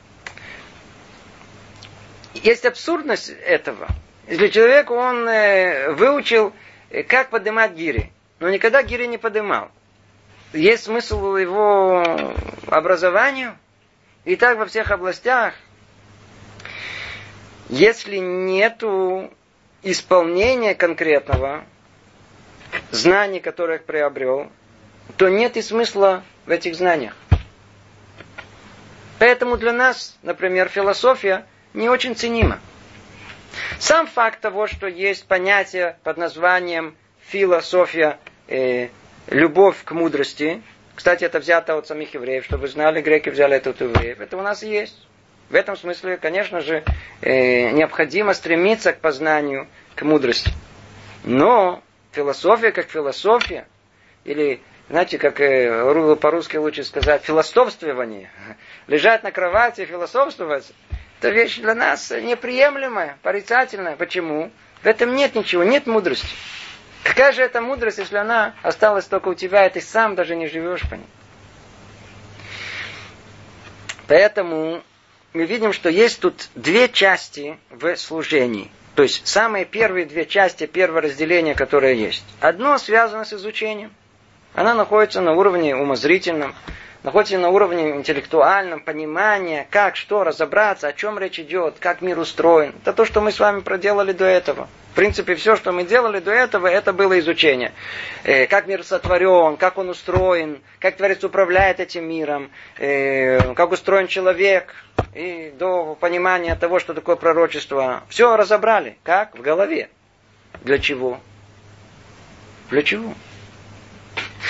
есть 2.33 2.65
абсурдность 2.65 3.29
этого. 3.29 3.87
Если 4.27 4.47
человек, 4.49 4.91
он 4.91 5.27
э, 5.27 5.91
выучил, 5.93 6.53
э, 6.89 7.03
как 7.03 7.29
поднимать 7.29 7.73
гири, 7.73 8.11
но 8.39 8.49
никогда 8.49 8.83
гири 8.83 9.05
не 9.07 9.17
поднимал. 9.17 9.69
Есть 10.53 10.83
смысл 10.83 11.35
его 11.35 12.03
образованию, 12.67 13.57
и 14.25 14.35
так 14.35 14.57
во 14.57 14.65
всех 14.65 14.91
областях. 14.91 15.53
Если 17.69 18.17
нету 18.17 19.31
исполнения 19.83 20.75
конкретного, 20.75 21.65
знаний, 22.91 23.39
которых 23.39 23.83
приобрел, 23.85 24.51
то 25.17 25.29
нет 25.29 25.57
и 25.57 25.61
смысла 25.61 26.23
в 26.45 26.51
этих 26.51 26.75
знаниях. 26.75 27.15
Поэтому 29.19 29.57
для 29.57 29.73
нас, 29.73 30.17
например, 30.23 30.69
философия– 30.69 31.45
не 31.73 31.89
очень 31.89 32.15
ценимо. 32.15 32.59
Сам 33.79 34.07
факт 34.07 34.41
того, 34.41 34.67
что 34.67 34.87
есть 34.87 35.25
понятие 35.27 35.97
под 36.03 36.17
названием 36.17 36.95
философия, 37.27 38.19
э, 38.47 38.89
любовь 39.27 39.83
к 39.83 39.91
мудрости, 39.91 40.61
кстати, 40.95 41.23
это 41.23 41.39
взято 41.39 41.77
от 41.77 41.87
самих 41.87 42.13
евреев, 42.13 42.43
чтобы 42.43 42.63
вы 42.63 42.67
знали, 42.67 43.01
греки 43.01 43.29
взяли 43.29 43.55
это 43.55 43.69
от 43.69 43.81
евреев, 43.81 44.19
это 44.19 44.37
у 44.37 44.41
нас 44.41 44.63
есть. 44.63 45.07
В 45.49 45.55
этом 45.55 45.77
смысле, 45.77 46.17
конечно 46.17 46.61
же, 46.61 46.83
э, 47.21 47.71
необходимо 47.71 48.33
стремиться 48.33 48.93
к 48.93 48.99
познанию, 48.99 49.67
к 49.95 50.03
мудрости. 50.03 50.51
Но 51.23 51.81
философия 52.11 52.71
как 52.71 52.87
философия, 52.87 53.67
или, 54.25 54.61
знаете, 54.89 55.19
как 55.19 55.39
э, 55.39 56.15
по-русски 56.15 56.57
лучше 56.57 56.83
сказать, 56.83 57.23
философствование, 57.23 58.31
лежать 58.87 59.23
на 59.23 59.31
кровати 59.31 59.85
философствовать, 59.85 60.71
это 61.19 61.29
вещь 61.29 61.57
для 61.59 61.75
нас 61.75 62.09
неприемлемая, 62.09 63.17
порицательная. 63.21 63.95
Почему? 63.95 64.51
В 64.81 64.87
этом 64.87 65.15
нет 65.15 65.35
ничего, 65.35 65.63
нет 65.63 65.85
мудрости. 65.85 66.27
Какая 67.03 67.33
же 67.33 67.43
это 67.43 67.61
мудрость, 67.61 67.99
если 67.99 68.17
она 68.17 68.55
осталась 68.63 69.05
только 69.05 69.29
у 69.29 69.33
тебя, 69.33 69.67
и 69.67 69.69
ты 69.69 69.79
сам 69.81 70.15
даже 70.15 70.35
не 70.35 70.47
живешь 70.47 70.81
по 70.89 70.95
ней? 70.95 71.07
Поэтому 74.07 74.81
мы 75.33 75.45
видим, 75.45 75.71
что 75.71 75.89
есть 75.89 76.19
тут 76.19 76.49
две 76.55 76.89
части 76.89 77.59
в 77.69 77.95
служении. 77.95 78.71
То 78.95 79.03
есть 79.03 79.27
самые 79.27 79.65
первые 79.65 80.05
две 80.07 80.25
части, 80.25 80.65
первое 80.65 81.03
разделение, 81.03 81.53
которое 81.53 81.93
есть. 81.93 82.25
Одно 82.39 82.77
связано 82.79 83.23
с 83.23 83.33
изучением. 83.33 83.91
Она 84.53 84.73
находится 84.73 85.21
на 85.21 85.33
уровне 85.33 85.75
умозрительном, 85.75 86.55
находится 87.03 87.37
на 87.37 87.49
уровне 87.49 87.91
интеллектуальном 87.91 88.81
понимания, 88.81 89.67
как, 89.69 89.95
что, 89.95 90.23
разобраться, 90.23 90.87
о 90.87 90.93
чем 90.93 91.17
речь 91.19 91.39
идет, 91.39 91.75
как 91.79 92.01
мир 92.01 92.19
устроен. 92.19 92.73
Это 92.81 92.93
то, 92.93 93.05
что 93.05 93.21
мы 93.21 93.31
с 93.31 93.39
вами 93.39 93.61
проделали 93.61 94.11
до 94.11 94.25
этого. 94.25 94.67
В 94.91 94.95
принципе, 94.95 95.35
все, 95.35 95.55
что 95.55 95.71
мы 95.71 95.83
делали 95.83 96.19
до 96.19 96.31
этого, 96.31 96.67
это 96.67 96.91
было 96.91 97.17
изучение. 97.19 97.71
Э, 98.23 98.47
как 98.47 98.67
мир 98.67 98.83
сотворен, 98.83 99.55
как 99.55 99.77
он 99.77 99.89
устроен, 99.89 100.61
как 100.79 100.97
Творец 100.97 101.23
управляет 101.23 101.79
этим 101.79 102.09
миром, 102.09 102.49
э, 102.77 103.53
как 103.53 103.71
устроен 103.71 104.07
человек, 104.07 104.73
и 105.13 105.53
до 105.57 105.95
понимания 105.95 106.55
того, 106.55 106.79
что 106.79 106.93
такое 106.93 107.15
пророчество. 107.15 108.03
Все 108.09 108.35
разобрали. 108.35 108.97
Как? 109.03 109.37
В 109.37 109.41
голове. 109.41 109.89
Для 110.63 110.79
чего? 110.79 111.19
Для 112.69 112.83
чего? 112.83 113.13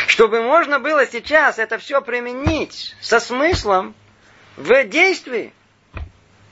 Чтобы 0.08 0.41
можно 0.41 0.79
было 0.79 1.05
сейчас 1.05 1.60
это 1.60 1.77
все 1.77 2.01
применить 2.01 2.96
со 3.01 3.19
смыслом 3.19 3.96
в 4.58 4.84
действии. 4.86 5.53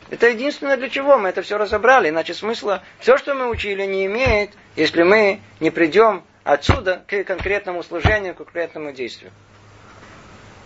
Это 0.10 0.30
единственное, 0.30 0.78
для 0.78 0.90
чего 0.90 1.18
мы 1.18 1.30
это 1.30 1.42
все 1.42 1.58
разобрали. 1.58 2.10
Иначе 2.10 2.34
смысла 2.34 2.82
все, 3.00 3.18
что 3.18 3.34
мы 3.34 3.50
учили, 3.50 3.84
не 3.84 4.06
имеет, 4.06 4.52
если 4.76 5.04
мы 5.04 5.42
не 5.60 5.70
придем 5.70 6.24
отсюда 6.44 7.04
к 7.08 7.24
конкретному 7.26 7.84
служению, 7.84 8.34
к 8.34 8.38
конкретному 8.38 8.94
действию. 8.94 9.32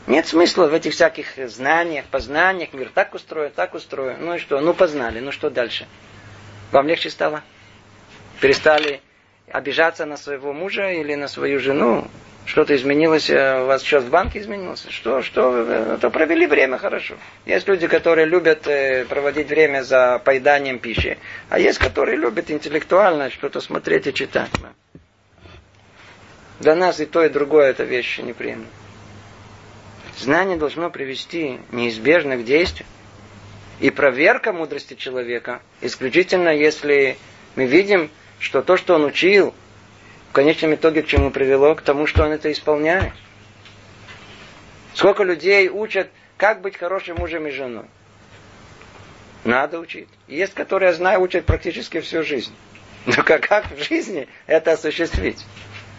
Нет 0.07 0.27
смысла 0.27 0.67
в 0.67 0.73
этих 0.73 0.93
всяких 0.93 1.49
знаниях, 1.49 2.05
познаниях. 2.05 2.73
Мир 2.73 2.91
так 2.93 3.13
устроен, 3.13 3.51
так 3.51 3.73
устроен. 3.73 4.17
Ну 4.19 4.35
и 4.35 4.37
что? 4.39 4.59
Ну 4.59 4.73
познали. 4.73 5.19
Ну 5.19 5.31
что 5.31 5.49
дальше? 5.49 5.87
Вам 6.71 6.87
легче 6.87 7.09
стало? 7.09 7.41
Перестали 8.39 9.01
обижаться 9.47 10.05
на 10.05 10.17
своего 10.17 10.53
мужа 10.53 10.91
или 10.91 11.15
на 11.15 11.27
свою 11.27 11.59
жену? 11.59 12.07
Что-то 12.45 12.75
изменилось, 12.75 13.29
э, 13.29 13.61
у 13.61 13.65
вас 13.67 13.83
счет 13.83 14.03
в 14.03 14.09
банке 14.09 14.39
изменился? 14.39 14.91
Что, 14.91 15.21
что, 15.21 15.97
то 16.01 16.09
провели 16.09 16.47
время 16.47 16.77
хорошо. 16.77 17.15
Есть 17.45 17.67
люди, 17.67 17.87
которые 17.87 18.25
любят 18.25 18.67
э, 18.67 19.05
проводить 19.05 19.47
время 19.47 19.83
за 19.83 20.19
поеданием 20.19 20.79
пищи, 20.79 21.17
а 21.49 21.59
есть, 21.59 21.79
которые 21.79 22.17
любят 22.17 22.49
интеллектуально 22.49 23.29
что-то 23.29 23.61
смотреть 23.61 24.07
и 24.07 24.13
читать. 24.13 24.49
Для 26.59 26.75
нас 26.75 26.99
и 26.99 27.05
то, 27.05 27.23
и 27.23 27.29
другое 27.29 27.69
это 27.69 27.83
вещи 27.83 28.21
неприемлемы. 28.21 28.67
Знание 30.17 30.57
должно 30.57 30.89
привести 30.89 31.59
неизбежно 31.71 32.37
к 32.37 32.43
действию. 32.43 32.87
И 33.79 33.89
проверка 33.89 34.53
мудрости 34.53 34.93
человека 34.93 35.61
исключительно, 35.81 36.49
если 36.49 37.17
мы 37.55 37.65
видим, 37.65 38.11
что 38.39 38.61
то, 38.61 38.77
что 38.77 38.93
он 38.93 39.05
учил, 39.05 39.55
в 40.31 40.33
конечном 40.33 40.75
итоге 40.75 41.01
к 41.01 41.07
чему 41.07 41.29
привело? 41.29 41.75
К 41.75 41.81
тому, 41.81 42.07
что 42.07 42.23
он 42.23 42.31
это 42.31 42.49
исполняет. 42.49 43.11
Сколько 44.93 45.23
людей 45.23 45.67
учат, 45.67 46.09
как 46.37 46.61
быть 46.61 46.77
хорошим 46.77 47.17
мужем 47.17 47.47
и 47.47 47.51
женой. 47.51 47.83
Надо 49.43 49.77
учить. 49.77 50.07
Есть, 50.29 50.53
которые, 50.53 50.91
я 50.91 50.93
знаю, 50.93 51.19
учат 51.19 51.43
практически 51.45 51.99
всю 51.99 52.23
жизнь. 52.23 52.55
Но 53.05 53.23
как, 53.25 53.45
как 53.45 53.71
в 53.71 53.83
жизни 53.83 54.29
это 54.47 54.71
осуществить? 54.71 55.45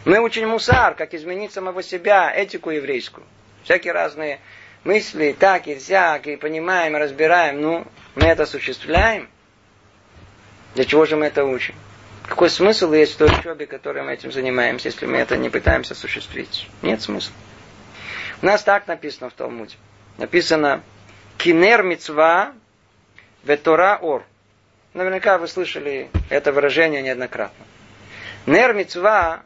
Мы 0.07 0.19
учим 0.19 0.49
мусар, 0.49 0.95
как 0.95 1.13
изменить 1.13 1.53
самого 1.53 1.83
себя, 1.83 2.33
этику 2.35 2.71
еврейскую. 2.71 3.27
Всякие 3.65 3.93
разные 3.93 4.41
мысли, 4.83 5.37
так 5.39 5.67
и 5.67 5.75
всяк, 5.75 6.27
и 6.27 6.37
понимаем, 6.37 6.97
разбираем. 6.97 7.61
Ну, 7.61 7.87
мы 8.15 8.29
это 8.29 8.45
осуществляем. 8.45 9.29
Для 10.75 10.87
чего 10.87 11.05
же 11.05 11.17
мы 11.17 11.27
это 11.27 11.45
учим? 11.45 11.75
Какой 12.29 12.51
смысл 12.51 12.93
есть 12.93 13.15
в 13.15 13.17
той 13.19 13.29
учебе, 13.29 13.67
которой 13.67 14.03
мы 14.03 14.13
этим 14.13 14.33
занимаемся, 14.33 14.89
если 14.89 15.07
мы 15.07 15.19
это 15.19 15.37
не 15.37 15.51
пытаемся 15.51 15.95
осуществить? 15.95 16.69
Нет 16.83 17.03
смысла. 17.03 17.35
У 18.41 18.47
нас 18.47 18.63
так 18.63 18.87
написано 18.87 19.31
в 19.31 19.35
Талмуде. 19.35 19.77
Написано 20.19 20.83
«Кинер 21.39 21.83
мицва 21.83 22.53
ветора 23.45 23.99
ор». 24.01 24.25
Наверняка 24.95 25.39
вы 25.39 25.49
слышали 25.49 26.11
это 26.29 26.53
выражение 26.53 27.03
неоднократно. 27.03 27.65
Нер 28.47 28.75
мицва, 28.75 29.43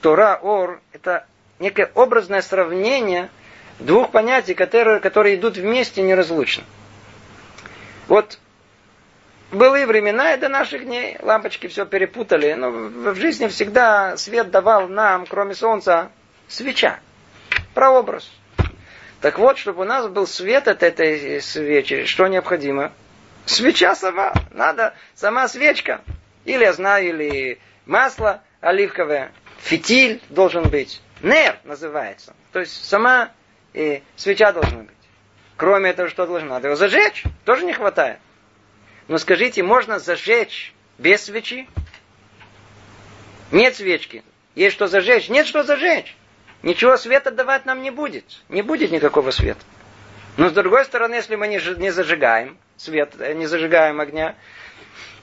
Тора 0.00 0.38
ор– 0.40 0.80
это 0.92 1.26
некое 1.58 1.90
образное 1.94 2.42
сравнение 2.42 3.30
двух 3.78 4.10
понятий, 4.10 4.54
которые, 4.54 5.00
которые 5.00 5.36
идут 5.36 5.56
вместе 5.56 6.02
неразлучно. 6.02 6.64
Вот 8.06 8.38
былые 9.52 9.86
времена 9.86 10.34
и 10.34 10.38
до 10.38 10.48
наших 10.48 10.84
дней 10.84 11.16
лампочки 11.20 11.66
все 11.66 11.86
перепутали, 11.86 12.52
но 12.54 12.70
в 12.70 13.14
жизни 13.16 13.48
всегда 13.48 14.16
свет 14.16 14.50
давал 14.50 14.88
нам, 14.88 15.26
кроме 15.26 15.54
солнца, 15.54 16.10
свеча. 16.48 17.00
Прообраз. 17.74 18.30
Так 19.20 19.38
вот, 19.38 19.58
чтобы 19.58 19.82
у 19.82 19.84
нас 19.84 20.08
был 20.08 20.26
свет 20.26 20.66
от 20.68 20.82
этой 20.82 21.42
свечи, 21.42 22.04
что 22.06 22.26
необходимо? 22.26 22.92
Свеча 23.44 23.94
сама. 23.94 24.32
Надо 24.50 24.94
сама 25.14 25.48
свечка. 25.48 26.00
Или 26.44 26.64
я 26.64 26.72
знаю, 26.72 27.08
или 27.08 27.58
масло 27.86 28.42
оливковое. 28.60 29.32
Фитиль 29.58 30.22
должен 30.30 30.68
быть. 30.68 31.02
Нер 31.22 31.58
называется. 31.64 32.34
То 32.52 32.60
есть 32.60 32.84
сама 32.84 33.30
и 33.74 34.02
свеча 34.16 34.52
должна 34.52 34.78
быть. 34.78 34.90
Кроме 35.56 35.90
этого, 35.90 36.08
что 36.08 36.26
должно? 36.26 36.48
Надо 36.48 36.68
его 36.68 36.76
зажечь. 36.76 37.24
Тоже 37.44 37.66
не 37.66 37.74
хватает. 37.74 38.18
Но 39.10 39.18
скажите, 39.18 39.64
можно 39.64 39.98
зажечь 39.98 40.72
без 40.96 41.24
свечи? 41.24 41.68
Нет 43.50 43.74
свечки. 43.74 44.22
Есть 44.54 44.76
что 44.76 44.86
зажечь? 44.86 45.28
Нет 45.28 45.48
что 45.48 45.64
зажечь. 45.64 46.16
Ничего 46.62 46.96
света 46.96 47.32
давать 47.32 47.66
нам 47.66 47.82
не 47.82 47.90
будет. 47.90 48.24
Не 48.48 48.62
будет 48.62 48.92
никакого 48.92 49.32
света. 49.32 49.58
Но 50.36 50.48
с 50.48 50.52
другой 50.52 50.84
стороны, 50.84 51.16
если 51.16 51.34
мы 51.34 51.48
не 51.48 51.90
зажигаем 51.90 52.56
свет, 52.76 53.14
э, 53.18 53.32
не 53.32 53.46
зажигаем 53.46 54.00
огня, 54.00 54.36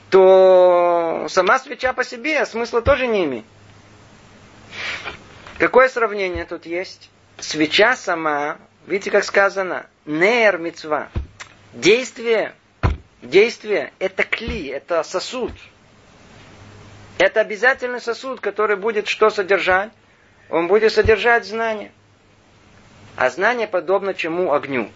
то 0.10 1.28
сама 1.30 1.58
свеча 1.58 1.94
по 1.94 2.04
себе 2.04 2.46
смысла 2.46 2.82
тоже 2.82 3.08
не 3.08 3.24
имеет. 3.24 3.46
Какое 5.60 5.88
сравнение 5.88 6.44
тут 6.44 6.66
есть? 6.66 7.10
Свеча 7.40 7.96
сама, 7.96 8.58
видите, 8.86 9.12
как 9.12 9.24
сказано, 9.24 9.86
мецва. 10.06 11.08
Действие 11.72 12.54
Действие– 13.22 13.92
это 14.00 14.24
кли, 14.24 14.68
это 14.68 15.04
сосуд. 15.04 15.52
Это 17.18 17.42
обязательный 17.42 18.00
сосуд, 18.00 18.40
который 18.40 18.76
будет 18.78 19.08
что 19.08 19.30
содержать? 19.30 19.92
Он 20.50 20.68
будет 20.68 20.94
содержать 20.94 21.46
знание. 21.46 21.92
А 23.16 23.30
знание 23.32 23.68
подобно 23.68 24.14
чему? 24.14 24.54
Огню. 24.54 24.92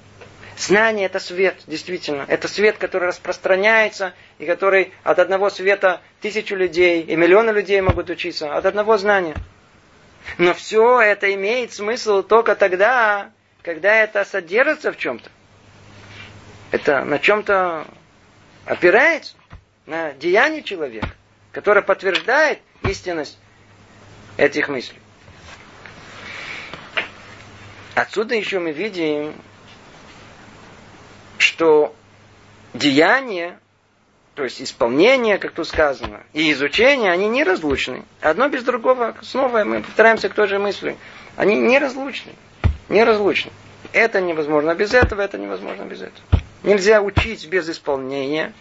Знание– 0.56 1.06
это 1.08 1.20
свет, 1.20 1.58
действительно. 1.66 2.26
Это 2.28 2.48
свет, 2.48 2.78
который 2.78 3.08
распространяется, 3.08 4.14
и 4.38 4.46
который 4.46 4.94
от 5.04 5.18
одного 5.18 5.50
света 5.50 6.02
тысячу 6.22 6.56
людей 6.56 7.02
и 7.02 7.16
миллионы 7.16 7.50
людей 7.50 7.82
могут 7.82 8.12
учиться. 8.12 8.56
От 8.56 8.68
одного 8.68 8.98
знания. 8.98 9.36
Но 10.38 10.54
все 10.54 11.02
это 11.02 11.34
имеет 11.34 11.74
смысл 11.74 12.22
только 12.22 12.56
тогда, 12.56 13.32
когда 13.64 13.96
это 13.96 14.24
содержится 14.24 14.92
в 14.92 14.98
чем-то. 14.98 15.30
Это 16.70 17.04
на 17.04 17.18
чем-то 17.18 17.88
опирается 18.66 19.36
на 19.86 20.14
деяние 20.14 20.64
человека, 20.64 21.10
которое 21.52 21.82
подтверждает 21.82 22.60
истинность 22.84 23.38
этих 24.38 24.70
мыслей. 24.70 25.00
Отсюда 27.96 28.36
еще 28.36 28.60
мы 28.60 28.72
видим, 28.72 29.34
что 31.38 31.94
деяние, 32.74 33.60
то 34.36 34.44
есть 34.44 34.62
исполнение, 34.62 35.38
как 35.38 35.52
тут 35.52 35.68
сказано, 35.68 36.24
и 36.34 36.52
изучение, 36.54 37.12
они 37.12 37.28
неразлучны. 37.28 38.06
Одно 38.22 38.48
без 38.48 38.64
другого, 38.64 39.16
снова 39.22 39.64
мы 39.66 39.82
повторяемся 39.82 40.30
к 40.30 40.34
той 40.34 40.48
же 40.48 40.58
мысли. 40.58 40.96
Они 41.36 41.56
неразлучны. 41.56 42.34
Неразлучны. 42.88 43.52
Это 43.94 44.22
невозможно 44.22 44.74
без 44.74 44.94
этого, 44.94 45.22
это 45.22 45.38
невозможно 45.38 45.84
без 45.84 46.02
этого. 46.02 46.42
Нельзя 46.64 47.02
учить 47.02 47.48
без 47.48 47.70
исполнения. 47.70 48.54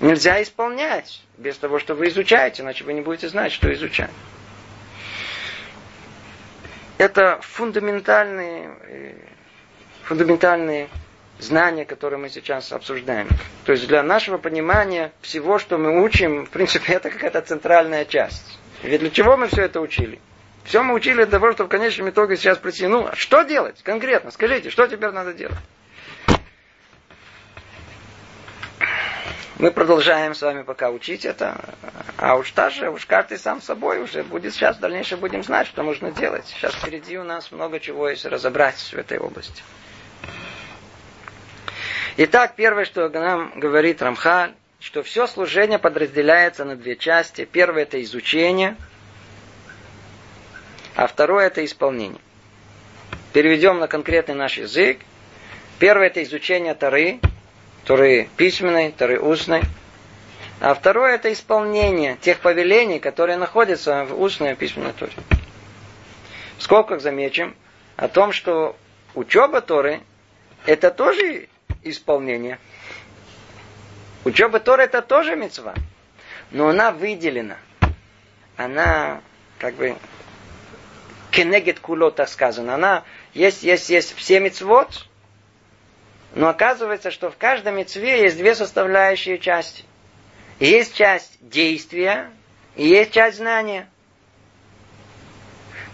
Нельзя 0.00 0.42
исполнять 0.42 1.22
без 1.38 1.56
того, 1.58 1.78
что 1.78 1.94
вы 1.94 2.08
изучаете, 2.08 2.62
иначе 2.62 2.84
вы 2.84 2.92
не 2.92 3.00
будете 3.00 3.28
знать, 3.28 3.52
что 3.52 3.72
изучать. 3.72 4.10
Это 6.98 7.38
фундаментальные, 7.42 8.70
э, 8.86 9.14
фундаментальные 10.04 10.88
знания, 11.40 11.84
которые 11.84 12.18
мы 12.18 12.28
сейчас 12.28 12.72
обсуждаем. 12.72 13.28
То 13.64 13.72
есть 13.72 13.86
для 13.88 14.02
нашего 14.02 14.38
понимания 14.38 15.12
всего, 15.20 15.58
что 15.58 15.78
мы 15.78 16.02
учим, 16.02 16.46
в 16.46 16.50
принципе, 16.50 16.92
это 16.94 17.10
какая-то 17.10 17.42
центральная 17.42 18.04
часть. 18.04 18.58
Ведь 18.82 19.00
для 19.00 19.10
чего 19.10 19.36
мы 19.36 19.48
все 19.48 19.62
это 19.62 19.80
учили? 19.80 20.20
Все 20.64 20.82
мы 20.82 20.94
учили 20.94 21.16
для 21.16 21.26
того, 21.26 21.52
чтобы 21.52 21.68
в 21.68 21.70
конечном 21.70 22.10
итоге 22.10 22.36
сейчас 22.36 22.58
прийти, 22.58 22.86
ну, 22.86 23.08
что 23.14 23.42
делать 23.42 23.82
конкретно? 23.82 24.30
Скажите, 24.30 24.70
что 24.70 24.86
теперь 24.86 25.10
надо 25.10 25.32
делать? 25.32 25.58
Мы 29.62 29.70
продолжаем 29.70 30.34
с 30.34 30.42
вами 30.42 30.62
пока 30.62 30.90
учить 30.90 31.24
это. 31.24 31.54
А 32.16 32.34
уж 32.34 32.50
даже, 32.50 32.90
уж 32.90 33.06
каждый 33.06 33.38
сам 33.38 33.62
собой 33.62 34.02
уже 34.02 34.24
будет 34.24 34.54
сейчас, 34.54 34.76
в 34.76 34.80
дальнейшем 34.80 35.20
будем 35.20 35.44
знать, 35.44 35.68
что 35.68 35.84
нужно 35.84 36.10
делать. 36.10 36.44
Сейчас 36.48 36.74
впереди 36.74 37.16
у 37.16 37.22
нас 37.22 37.52
много 37.52 37.78
чего 37.78 38.08
есть 38.08 38.24
разобрать 38.24 38.74
в 38.74 38.94
этой 38.94 39.20
области. 39.20 39.62
Итак, 42.16 42.56
первое, 42.56 42.84
что 42.84 43.08
нам 43.08 43.52
говорит 43.54 44.02
Рамхаль, 44.02 44.52
что 44.80 45.04
все 45.04 45.28
служение 45.28 45.78
подразделяется 45.78 46.64
на 46.64 46.74
две 46.74 46.96
части. 46.96 47.44
Первое 47.44 47.84
это 47.84 48.02
изучение, 48.02 48.74
а 50.96 51.06
второе 51.06 51.46
это 51.46 51.64
исполнение. 51.64 52.20
Переведем 53.32 53.78
на 53.78 53.86
конкретный 53.86 54.34
наш 54.34 54.58
язык. 54.58 54.98
Первое 55.78 56.08
это 56.08 56.20
изучение 56.24 56.74
Тары, 56.74 57.20
Туры 57.92 58.30
письменной, 58.38 58.90
Туры 58.90 59.20
устной. 59.20 59.60
А 60.60 60.72
второе 60.72 61.16
это 61.16 61.30
исполнение 61.30 62.16
тех 62.22 62.40
повелений, 62.40 62.98
которые 62.98 63.36
находятся 63.36 64.06
в 64.06 64.18
устной 64.18 64.52
и 64.52 64.54
письменной 64.54 64.94
Туре. 64.94 65.12
В 66.56 66.62
скобках 66.62 67.02
замечим 67.02 67.54
о 67.96 68.08
том, 68.08 68.32
что 68.32 68.76
учеба 69.14 69.60
Торы 69.60 70.00
это 70.64 70.90
тоже 70.90 71.50
исполнение. 71.82 72.58
Учеба 74.24 74.58
Торы 74.58 74.84
это 74.84 75.02
тоже 75.02 75.36
мецва. 75.36 75.74
Но 76.50 76.68
она 76.68 76.92
выделена. 76.92 77.58
Она 78.56 79.20
как 79.58 79.74
бы 79.74 79.96
кенегет 81.30 81.78
куло, 81.78 82.10
так 82.10 82.30
сказано. 82.30 82.74
Она 82.74 83.04
есть, 83.34 83.62
есть, 83.62 83.90
есть 83.90 84.16
все 84.16 84.40
мецвод, 84.40 85.06
но 86.34 86.48
оказывается, 86.48 87.10
что 87.10 87.30
в 87.30 87.36
каждом 87.36 87.76
мецве 87.76 88.22
есть 88.22 88.38
две 88.38 88.54
составляющие 88.54 89.38
части. 89.38 89.84
Есть 90.58 90.94
часть 90.94 91.36
действия 91.40 92.30
и 92.76 92.86
есть 92.86 93.12
часть 93.12 93.36
знания. 93.38 93.88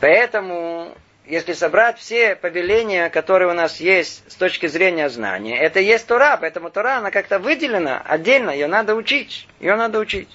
Поэтому, 0.00 0.94
если 1.26 1.54
собрать 1.54 1.98
все 1.98 2.36
повеления, 2.36 3.10
которые 3.10 3.50
у 3.50 3.54
нас 3.54 3.80
есть 3.80 4.30
с 4.30 4.36
точки 4.36 4.66
зрения 4.66 5.08
знания, 5.08 5.58
это 5.58 5.80
есть 5.80 6.06
Тора, 6.06 6.36
поэтому 6.36 6.70
Тора, 6.70 6.98
она 6.98 7.10
как-то 7.10 7.40
выделена 7.40 8.00
отдельно, 8.00 8.50
ее 8.50 8.68
надо 8.68 8.94
учить, 8.94 9.48
ее 9.58 9.74
надо 9.74 9.98
учить. 9.98 10.28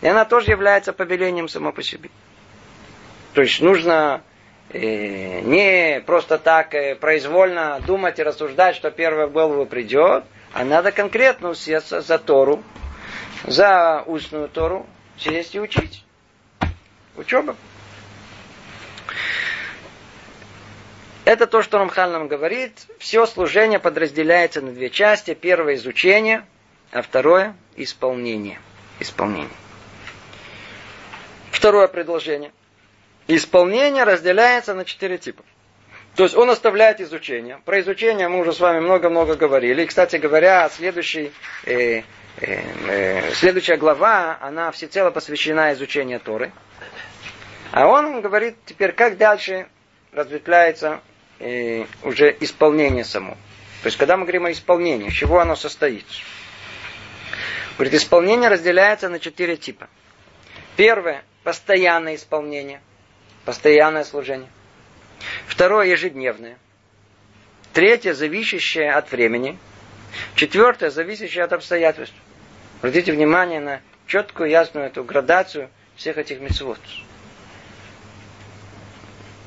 И 0.00 0.08
она 0.08 0.24
тоже 0.24 0.50
является 0.50 0.92
повелением 0.92 1.48
само 1.48 1.72
по 1.72 1.82
себе. 1.82 2.10
То 3.34 3.42
есть 3.42 3.60
нужно 3.60 4.22
э, 4.70 5.40
не 5.40 6.00
просто 6.04 6.38
так 6.38 6.74
э, 6.74 6.94
произвольно 6.94 7.80
думать 7.86 8.18
и 8.18 8.22
рассуждать, 8.22 8.76
что 8.76 8.90
первое 8.90 9.26
в 9.26 9.32
голову 9.32 9.66
придет, 9.66 10.24
а 10.52 10.64
надо 10.64 10.92
конкретно 10.92 11.50
усеться 11.50 12.00
за 12.00 12.18
Тору, 12.18 12.62
за 13.44 14.02
устную 14.06 14.48
Тору, 14.48 14.86
сесть 15.18 15.54
и 15.54 15.60
учить. 15.60 16.04
Учеба. 17.16 17.56
Это 21.26 21.48
то, 21.48 21.60
что 21.60 21.78
Рамхаль 21.78 22.10
нам 22.10 22.28
говорит. 22.28 22.86
Все 23.00 23.26
служение 23.26 23.80
подразделяется 23.80 24.60
на 24.60 24.70
две 24.70 24.90
части. 24.90 25.34
Первое 25.34 25.74
изучение, 25.74 26.46
а 26.92 27.02
второе 27.02 27.56
исполнение. 27.74 28.60
Исполнение. 29.00 29.50
Второе 31.50 31.88
предложение. 31.88 32.52
Исполнение 33.28 34.04
разделяется 34.04 34.74
на 34.74 34.84
четыре 34.84 35.18
типа. 35.18 35.42
То 36.14 36.22
есть 36.22 36.34
он 36.34 36.48
оставляет 36.48 37.00
изучение. 37.00 37.60
Про 37.64 37.80
изучение 37.80 38.28
мы 38.28 38.40
уже 38.40 38.52
с 38.52 38.60
вами 38.60 38.80
много-много 38.80 39.34
говорили. 39.34 39.82
И, 39.82 39.86
кстати 39.86 40.16
говоря, 40.16 40.68
следующий, 40.70 41.32
э, 41.64 41.98
э, 41.98 42.02
э, 42.40 43.32
следующая 43.34 43.76
глава, 43.76 44.38
она 44.40 44.70
всецело 44.70 45.10
посвящена 45.10 45.74
изучению 45.74 46.20
Торы. 46.20 46.52
А 47.72 47.86
он 47.86 48.22
говорит 48.22 48.56
теперь, 48.64 48.92
как 48.92 49.18
дальше 49.18 49.66
разветвляется 50.12 51.00
э, 51.38 51.84
уже 52.02 52.34
исполнение 52.40 53.04
само. 53.04 53.36
То 53.82 53.88
есть, 53.88 53.98
когда 53.98 54.16
мы 54.16 54.22
говорим 54.22 54.46
о 54.46 54.52
исполнении, 54.52 55.10
чего 55.10 55.40
оно 55.40 55.54
состоит? 55.54 56.06
Говорит, 57.76 57.94
исполнение 57.94 58.48
разделяется 58.48 59.08
на 59.08 59.18
четыре 59.20 59.56
типа. 59.56 59.88
Первое– 60.76 61.24
постоянное 61.44 62.14
исполнение, 62.14 62.80
постоянное 63.46 64.04
служение. 64.04 64.50
Второе– 65.46 65.86
ежедневное. 65.86 66.58
Третье– 67.72 68.12
зависящее 68.14 68.92
от 68.92 69.10
времени. 69.10 69.56
Четвертое– 70.34 70.90
зависящее 70.90 71.44
от 71.44 71.52
обстоятельств. 71.54 72.16
Обратите 72.80 73.12
внимание 73.12 73.60
на 73.60 73.80
четкую, 74.06 74.50
ясную 74.50 74.86
эту 74.86 75.04
градацию 75.04 75.70
всех 75.94 76.18
этих 76.18 76.40
митцвот. 76.40 76.78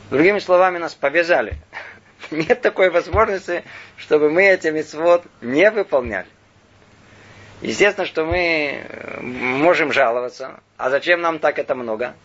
Другими 0.10 0.40
словами, 0.40 0.80
нас 0.80 0.96
повязали. 0.96 1.58
Нет 2.32 2.62
такой 2.62 2.90
возможности, 2.90 3.64
чтобы 3.98 4.32
мы 4.32 4.48
эти 4.48 4.68
митцвот 4.70 5.24
не 5.42 5.70
выполняли. 5.70 6.28
Естественно, 7.62 8.08
что 8.08 8.24
мы 8.26 8.82
э, 8.82 9.22
можем 9.22 9.92
жаловаться. 9.92 10.62
А 10.78 10.90
зачем 10.90 11.20
нам 11.20 11.40
так 11.40 11.60
это 11.60 11.76
много? 11.76 12.16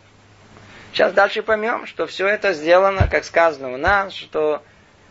Сейчас 0.94 1.12
дальше 1.12 1.42
поймем, 1.42 1.86
что 1.86 2.06
все 2.06 2.28
это 2.28 2.52
сделано, 2.52 3.08
как 3.10 3.24
сказано 3.24 3.74
у 3.74 3.76
нас, 3.76 4.12
что 4.12 4.62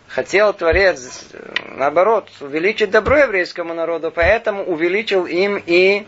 хотел 0.08 0.54
Творец, 0.54 1.28
э, 1.34 1.72
наоборот, 1.76 2.30
увеличить 2.40 2.90
добро 2.90 3.18
еврейскому 3.18 3.74
народу, 3.74 4.10
поэтому 4.10 4.64
увеличил 4.64 5.26
им 5.26 5.62
и 5.66 6.08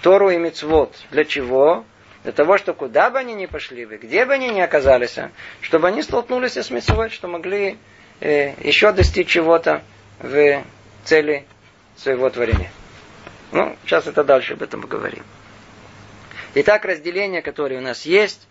Тору 0.00 0.30
и 0.30 0.36
Мицвод. 0.36 0.94
Для 1.10 1.24
чего? 1.24 1.84
Для 2.22 2.30
того, 2.30 2.56
что 2.56 2.72
куда 2.72 3.10
бы 3.10 3.18
они 3.18 3.34
ни 3.34 3.46
пошли, 3.46 3.84
где 3.84 4.26
бы 4.26 4.34
они 4.34 4.50
ни 4.50 4.60
оказались, 4.60 5.18
чтобы 5.60 5.88
они 5.88 6.02
столкнулись 6.02 6.56
с 6.56 6.70
Мицвод, 6.70 7.10
что 7.10 7.26
могли 7.26 7.78
э, 8.20 8.52
еще 8.62 8.92
достичь 8.92 9.26
чего-то 9.26 9.82
в 10.20 10.62
цели 11.02 11.46
своего 11.96 12.30
творения. 12.30 12.70
Ну, 13.50 13.76
сейчас 13.84 14.06
это 14.06 14.22
дальше 14.22 14.52
об 14.52 14.62
этом 14.62 14.82
поговорим. 14.82 15.24
Итак, 16.54 16.84
разделение, 16.84 17.42
которое 17.42 17.80
у 17.80 17.82
нас 17.82 18.06
есть, 18.06 18.46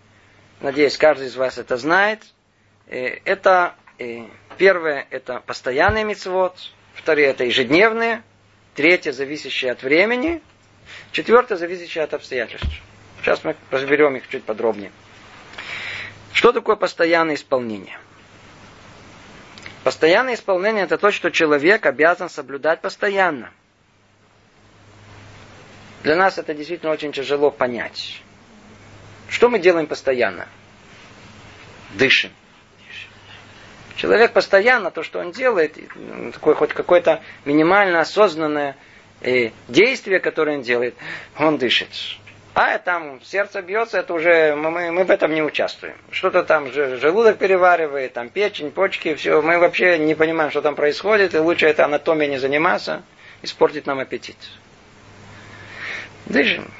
надеюсь, 0.60 0.96
каждый 0.96 1.26
из 1.28 1.36
вас 1.36 1.58
это 1.58 1.76
знает, 1.76 2.22
э, 2.86 3.18
это 3.24 3.74
э, 3.98 4.24
первое, 4.58 5.06
это 5.10 5.40
постоянный 5.40 6.04
мецвод, 6.04 6.56
второе, 6.94 7.30
это 7.30 7.44
ежедневные, 7.44 8.22
третье, 8.74 9.12
зависящее 9.12 9.72
от 9.72 9.82
времени, 9.82 10.42
четвертое, 11.12 11.56
зависящее 11.56 12.04
от 12.04 12.14
обстоятельств. 12.14 12.68
Сейчас 13.20 13.42
мы 13.44 13.56
разберем 13.70 14.16
их 14.16 14.28
чуть 14.28 14.44
подробнее. 14.44 14.92
Что 16.32 16.52
такое 16.52 16.76
постоянное 16.76 17.34
исполнение? 17.34 17.98
Постоянное 19.82 20.34
исполнение 20.34 20.84
это 20.84 20.98
то, 20.98 21.10
что 21.10 21.30
человек 21.30 21.86
обязан 21.86 22.28
соблюдать 22.28 22.80
постоянно. 22.80 23.52
Для 26.02 26.16
нас 26.16 26.38
это 26.38 26.54
действительно 26.54 26.92
очень 26.92 27.12
тяжело 27.12 27.50
понять. 27.50 28.22
Что 29.28 29.48
мы 29.48 29.58
делаем 29.58 29.86
постоянно? 29.86 30.48
Дышим. 31.94 32.30
Человек 33.96 34.32
постоянно, 34.32 34.90
то, 34.90 35.02
что 35.02 35.20
он 35.20 35.32
делает, 35.32 35.76
такое 36.34 36.54
хоть 36.54 36.74
какое-то 36.74 37.22
минимально 37.46 38.00
осознанное 38.00 38.76
э, 39.22 39.50
действие, 39.68 40.20
которое 40.20 40.58
он 40.58 40.62
делает, 40.62 40.94
он 41.38 41.56
дышит. 41.56 41.88
А 42.52 42.78
там 42.78 43.20
сердце 43.22 43.60
бьется, 43.62 43.98
это 43.98 44.14
уже 44.14 44.54
мы, 44.54 44.90
мы 44.90 45.04
в 45.04 45.10
этом 45.10 45.34
не 45.34 45.42
участвуем. 45.42 45.96
Что-то 46.10 46.42
там 46.42 46.72
желудок 46.72 47.38
переваривает, 47.38 48.14
там 48.14 48.28
печень, 48.28 48.70
почки, 48.70 49.14
все. 49.14 49.42
Мы 49.42 49.58
вообще 49.58 49.98
не 49.98 50.14
понимаем, 50.14 50.50
что 50.50 50.62
там 50.62 50.74
происходит, 50.74 51.34
и 51.34 51.38
лучше 51.38 51.66
это 51.66 51.84
анатомией 51.84 52.30
не 52.30 52.38
заниматься, 52.38 53.02
испортит 53.42 53.86
нам 53.86 53.98
аппетит. 53.98 54.36
Дышим. 56.26 56.70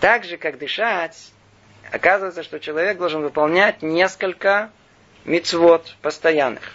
Так 0.00 0.24
же, 0.24 0.38
как 0.38 0.58
дышать, 0.58 1.32
оказывается, 1.92 2.42
что 2.42 2.58
человек 2.58 2.96
должен 2.96 3.20
выполнять 3.22 3.82
несколько 3.82 4.70
мицвод 5.26 5.94
постоянных. 6.00 6.72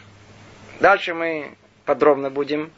Дальше 0.80 1.16
мы 1.16 1.56
подробно 1.86 2.30
будем 2.30 2.72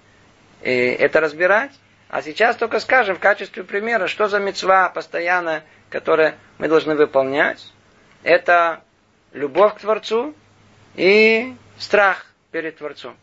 э, 0.62 0.94
это 0.96 1.20
разбирать. 1.20 1.72
А 2.10 2.22
сейчас 2.22 2.56
только 2.56 2.80
скажем 2.80 3.18
в 3.18 3.20
качестве 3.20 3.64
примера, 3.64 4.08
что 4.08 4.30
за 4.30 4.40
мецва 4.40 4.88
постоянно, 4.90 5.64
которая 5.90 6.38
мы 6.58 6.70
должны 6.70 6.96
выполнять. 6.96 7.74
Это 8.24 8.82
любовь 9.34 9.76
к 9.76 9.80
Творцу 9.80 10.34
и 10.96 11.54
страх 11.78 12.26
перед 12.52 12.78
Творцом. 12.78 13.18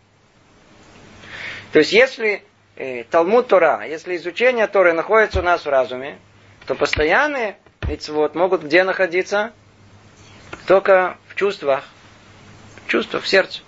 То 1.72 1.78
есть, 1.78 1.92
если 1.92 2.44
э, 2.76 3.04
Талмуд 3.04 3.48
Тора, 3.48 3.86
если 3.86 4.16
изучение 4.16 4.66
Торы 4.66 4.92
находится 4.92 5.40
у 5.40 5.42
нас 5.42 5.64
в 5.64 5.68
разуме, 5.70 6.18
то 6.66 6.74
постоянные 6.74 7.56
митцвот 7.86 8.34
могут 8.34 8.62
где 8.62 8.84
находиться? 8.84 9.52
Только 10.66 11.16
в 11.28 11.34
чувствах. 11.34 11.84
В 12.86 13.20
в 13.20 13.26
сердце. 13.26 13.60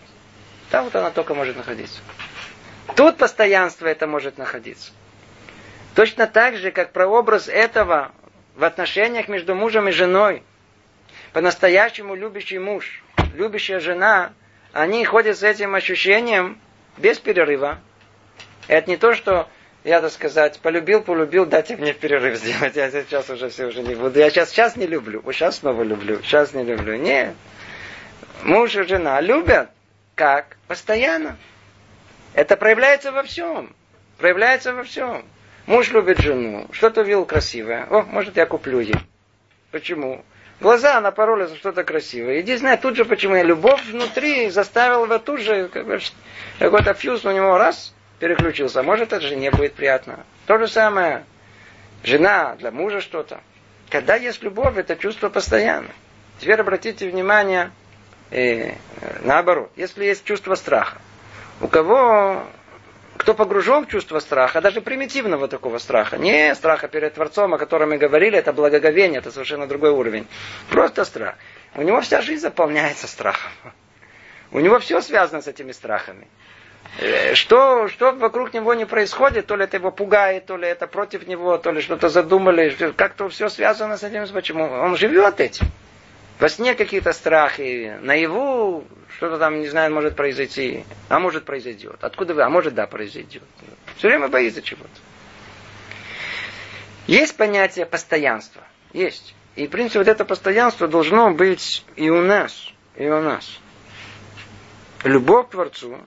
Там 0.71 0.85
вот 0.85 0.95
она 0.95 1.11
только 1.11 1.35
может 1.35 1.57
находиться. 1.57 2.01
Тут 2.95 3.17
постоянство 3.17 3.87
это 3.87 4.07
может 4.07 4.39
находиться. 4.39 4.93
Точно 5.95 6.27
так 6.27 6.57
же, 6.57 6.71
как 6.71 6.93
прообраз 6.93 7.49
этого 7.49 8.13
в 8.55 8.65
отношениях 8.65 9.29
между 9.29 9.55
мужем 9.55 9.89
и 9.89 9.93
женой. 9.93 10.43
По-настоящему 11.33 12.15
любящий 12.15 12.59
муж, 12.59 13.03
любящая 13.35 13.81
жена, 13.81 14.33
они 14.73 15.05
ходят 15.05 15.39
с 15.39 15.43
этим 15.43 15.75
ощущением 15.75 16.61
без 16.97 17.19
перерыва. 17.19 17.79
Это 18.69 18.91
не 18.91 18.97
то, 18.97 19.15
что 19.15 19.49
я, 19.87 20.01
так 20.01 20.11
сказать, 20.11 20.59
полюбил, 20.59 21.01
полюбил, 21.01 21.47
дайте 21.47 21.77
мне 21.77 21.93
перерыв 21.93 22.37
сделать. 22.39 22.75
Я 22.75 22.91
сейчас 22.91 23.31
уже 23.31 23.49
все 23.51 23.67
уже 23.67 23.83
не 23.83 23.95
буду. 23.95 24.19
Я 24.19 24.31
сейчас, 24.31 24.51
сейчас 24.51 24.75
не 24.75 24.85
люблю, 24.85 25.23
сейчас 25.31 25.59
снова 25.59 25.85
люблю, 25.85 26.21
сейчас 26.23 26.53
не 26.55 26.65
люблю. 26.65 26.97
Нет. 26.97 27.35
Муж 28.43 28.75
и 28.75 28.83
жена 28.83 29.21
любят. 29.21 29.71
Как? 30.17 30.57
Постоянно. 30.67 31.37
Это 32.35 32.57
проявляется 32.57 33.13
во 33.13 33.23
всем. 33.23 33.77
Проявляется 34.19 34.75
во 34.75 34.83
всем. 34.83 35.25
Муж 35.67 35.93
любит 35.93 36.19
жену. 36.19 36.67
Что-то 36.73 37.03
видел 37.03 37.25
красивое. 37.25 37.87
О, 37.89 38.03
может, 38.03 38.37
я 38.37 38.47
куплю 38.47 38.81
ей. 38.81 38.97
Почему? 39.71 40.25
Глаза 40.59 41.01
напоролись 41.01 41.51
на 41.51 41.57
что-то 41.57 41.85
красивое. 41.85 42.41
Иди 42.41 42.57
знай 42.57 42.77
тут 42.77 42.97
же, 42.97 43.05
почему 43.05 43.37
я 43.37 43.45
любовь 43.45 43.85
внутри 43.85 44.51
заставил 44.51 45.05
его 45.05 45.19
тут 45.19 45.43
же, 45.43 45.69
какой-то 46.59 46.95
фьюз 46.95 47.25
у 47.25 47.31
него 47.31 47.57
раз 47.57 47.95
переключился. 48.19 48.83
Может, 48.83 49.13
это 49.13 49.27
жене 49.27 49.51
будет 49.51 49.75
приятно. 49.75 50.25
То 50.47 50.59
же 50.59 50.69
самое. 50.69 51.25
Жена 52.03 52.55
для 52.57 52.71
мужа 52.71 53.01
что-то. 53.01 53.41
Когда 53.91 54.17
есть 54.17 54.43
любовь, 54.43 54.77
это 54.77 54.97
чувство 54.97 55.29
постоянно. 55.29 55.91
Теперь 56.39 56.61
обратите 56.61 57.09
внимание 57.09 57.71
э, 58.31 58.75
наоборот, 59.23 59.71
если 59.77 60.05
есть 60.05 60.25
чувство 60.25 60.55
страха, 60.55 60.99
у 61.61 61.69
кого 61.69 62.47
кто 63.17 63.35
погружен 63.35 63.87
в 63.87 63.89
чувство 63.89 64.21
страха, 64.21 64.61
даже 64.61 64.81
примитивного 64.81 65.49
такого 65.49 65.79
страха, 65.79 66.19
не 66.19 66.55
страха 66.55 66.87
перед 66.87 67.15
Творцом, 67.15 67.55
о 67.55 67.59
котором 67.59 67.91
мы 67.91 67.99
говорили, 67.99 68.39
это 68.39 68.53
благоговение, 68.53 69.19
это 69.19 69.31
совершенно 69.31 69.67
другой 69.67 69.91
уровень. 69.91 70.27
Просто 70.71 71.05
страх. 71.05 71.37
У 71.75 71.83
него 71.83 72.01
вся 72.03 72.21
жизнь 72.21 72.43
заполняется 72.43 73.07
страхом. 73.07 73.53
У 74.53 74.61
него 74.61 74.79
все 74.79 75.01
связано 75.01 75.43
с 75.43 75.49
этими 75.49 75.73
страхами. 75.73 76.29
Э, 76.99 77.35
что, 77.35 77.89
что 77.89 78.13
вокруг 78.13 78.55
него 78.55 78.75
не 78.75 78.87
происходит, 78.87 79.47
то 79.47 79.57
ли 79.57 79.65
это 79.65 79.77
его 79.77 79.91
пугает, 79.91 80.47
то 80.47 80.57
ли 80.57 80.67
это 80.67 80.87
против 80.87 81.27
него, 81.27 81.59
то 81.59 81.71
ли 81.71 81.81
что-то 81.81 82.09
задумали, 82.09 82.71
как-то 82.97 83.29
все 83.29 83.49
связано 83.49 83.97
с 83.97 84.03
этим. 84.03 84.27
Почему? 84.33 84.65
Он 84.65 84.97
живет 84.97 85.41
этим. 85.41 85.67
Во 86.39 86.49
сне 86.49 86.75
какие-то 86.75 87.13
страхи, 87.13 87.97
наяву 88.03 88.85
что-то 89.17 89.39
там, 89.39 89.61
не 89.61 89.69
знаю, 89.69 89.93
может 89.93 90.17
произойти, 90.17 90.85
а 91.09 91.19
может 91.19 91.45
произойдет. 91.45 91.97
Откуда 92.03 92.35
вы? 92.35 92.43
А 92.43 92.51
может, 92.51 92.75
да, 92.75 92.87
произойдет. 92.87 93.43
Все 93.97 94.09
время 94.09 94.29
боится 94.29 94.61
чего-то. 94.61 94.89
Есть 97.07 97.37
понятие 97.37 97.87
постоянства. 97.87 98.63
Есть. 98.93 99.35
И, 99.55 99.67
в 99.67 99.71
принципе, 99.71 100.01
вот 100.01 100.09
это 100.09 100.25
постоянство 100.25 100.89
должно 100.89 101.31
быть 101.31 101.85
и 101.97 102.11
у 102.11 102.21
нас, 102.21 102.71
и 102.97 103.07
у 103.07 103.21
нас. 103.23 103.59
Любовь 105.05 105.49
к 105.49 105.51
Творцу 105.53 105.99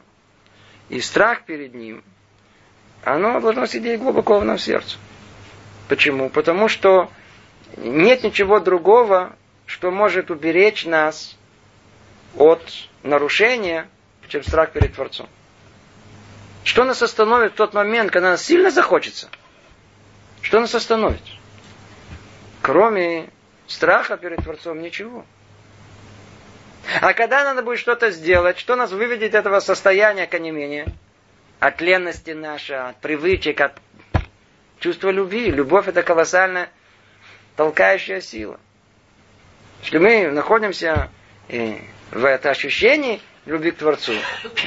и 0.89 0.99
страх 0.99 1.43
перед 1.43 1.73
Ним, 1.73 2.03
оно 3.03 3.39
должно 3.39 3.65
сидеть 3.65 3.99
глубоко 3.99 4.39
в 4.39 4.45
нашем 4.45 4.65
сердце. 4.65 4.97
Почему? 5.87 6.29
Потому 6.29 6.67
что 6.67 7.09
нет 7.77 8.23
ничего 8.23 8.59
другого, 8.59 9.35
что 9.65 9.91
может 9.91 10.31
уберечь 10.31 10.85
нас 10.85 11.37
от 12.35 12.61
нарушения, 13.03 13.87
чем 14.27 14.43
страх 14.43 14.71
перед 14.71 14.93
Творцом. 14.93 15.27
Что 16.63 16.83
нас 16.83 17.01
остановит 17.01 17.53
в 17.53 17.55
тот 17.55 17.73
момент, 17.73 18.11
когда 18.11 18.31
нас 18.31 18.43
сильно 18.43 18.69
захочется? 18.69 19.29
Что 20.41 20.59
нас 20.59 20.75
остановит? 20.75 21.23
Кроме 22.61 23.29
страха 23.67 24.17
перед 24.17 24.43
Творцом 24.43 24.81
ничего. 24.81 25.25
А 27.01 27.13
когда 27.13 27.43
надо 27.43 27.61
будет 27.61 27.79
что-то 27.79 28.11
сделать, 28.11 28.57
что 28.57 28.75
нас 28.75 28.91
выведет 28.91 29.35
от 29.35 29.41
этого 29.41 29.59
состояния 29.59 30.27
конемения? 30.27 30.87
От 31.59 31.81
ленности 31.81 32.31
нашей, 32.31 32.77
от 32.77 32.97
привычек, 32.97 33.61
от 33.61 33.73
чувства 34.79 35.09
любви. 35.09 35.51
Любовь 35.51 35.87
это 35.87 36.03
колоссальная 36.03 36.69
толкающая 37.55 38.21
сила. 38.21 38.59
Если 39.83 39.97
мы 39.97 40.31
находимся 40.31 41.09
э, 41.47 41.77
в 42.11 42.25
это 42.25 42.49
ощущении 42.49 43.21
любви 43.45 43.71
к 43.71 43.77
Творцу, 43.77 44.13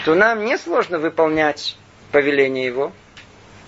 то 0.04 0.14
нам 0.14 0.44
не 0.44 0.58
сложно 0.58 0.98
выполнять 0.98 1.76
повеление 2.12 2.66
Его. 2.66 2.92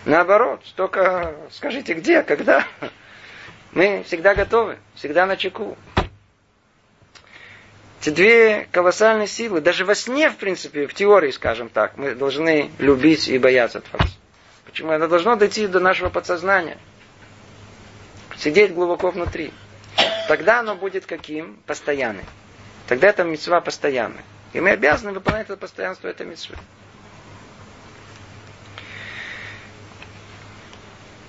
Наоборот, 0.05 0.61
только 0.77 1.35
скажите, 1.51 1.95
где, 1.95 2.23
когда. 2.23 2.67
Мы 3.73 4.05
всегда 4.07 4.35
готовы, 4.35 4.79
всегда 4.95 5.27
на 5.27 5.37
чеку. 5.37 5.77
Эти 8.05 8.11
две 8.11 8.69
колоссальные 8.71 9.27
силы, 9.27 9.63
даже 9.63 9.87
во 9.87 9.95
сне, 9.95 10.29
в 10.29 10.37
принципе, 10.37 10.87
в 10.87 10.93
теории, 10.93 11.31
скажем 11.31 11.71
так, 11.71 11.97
мы 11.97 12.15
должны 12.15 12.71
любить 12.79 13.29
и 13.29 13.39
бояться 13.39 13.81
Творца. 13.81 14.13
Почему? 14.67 14.93
Это 14.93 15.09
должно 15.09 15.37
дойти 15.37 15.67
до 15.67 15.81
нашего 15.81 16.11
подсознания. 16.11 16.77
Сидеть 18.37 18.75
глубоко 18.75 19.09
внутри. 19.09 19.55
Тогда 20.29 20.61
оно 20.61 20.75
будет 20.75 21.07
каким? 21.07 21.57
Постоянным. 21.65 22.27
Тогда 22.89 23.09
это 23.09 23.25
мецва 23.25 23.63
постоянная. 23.63 24.25
И 24.53 24.61
мы 24.61 24.73
обязаны 24.73 25.13
выполнять 25.13 25.47
это 25.47 25.57
постоянство 25.57 26.07
этой 26.07 26.27
мецвы. 26.27 26.57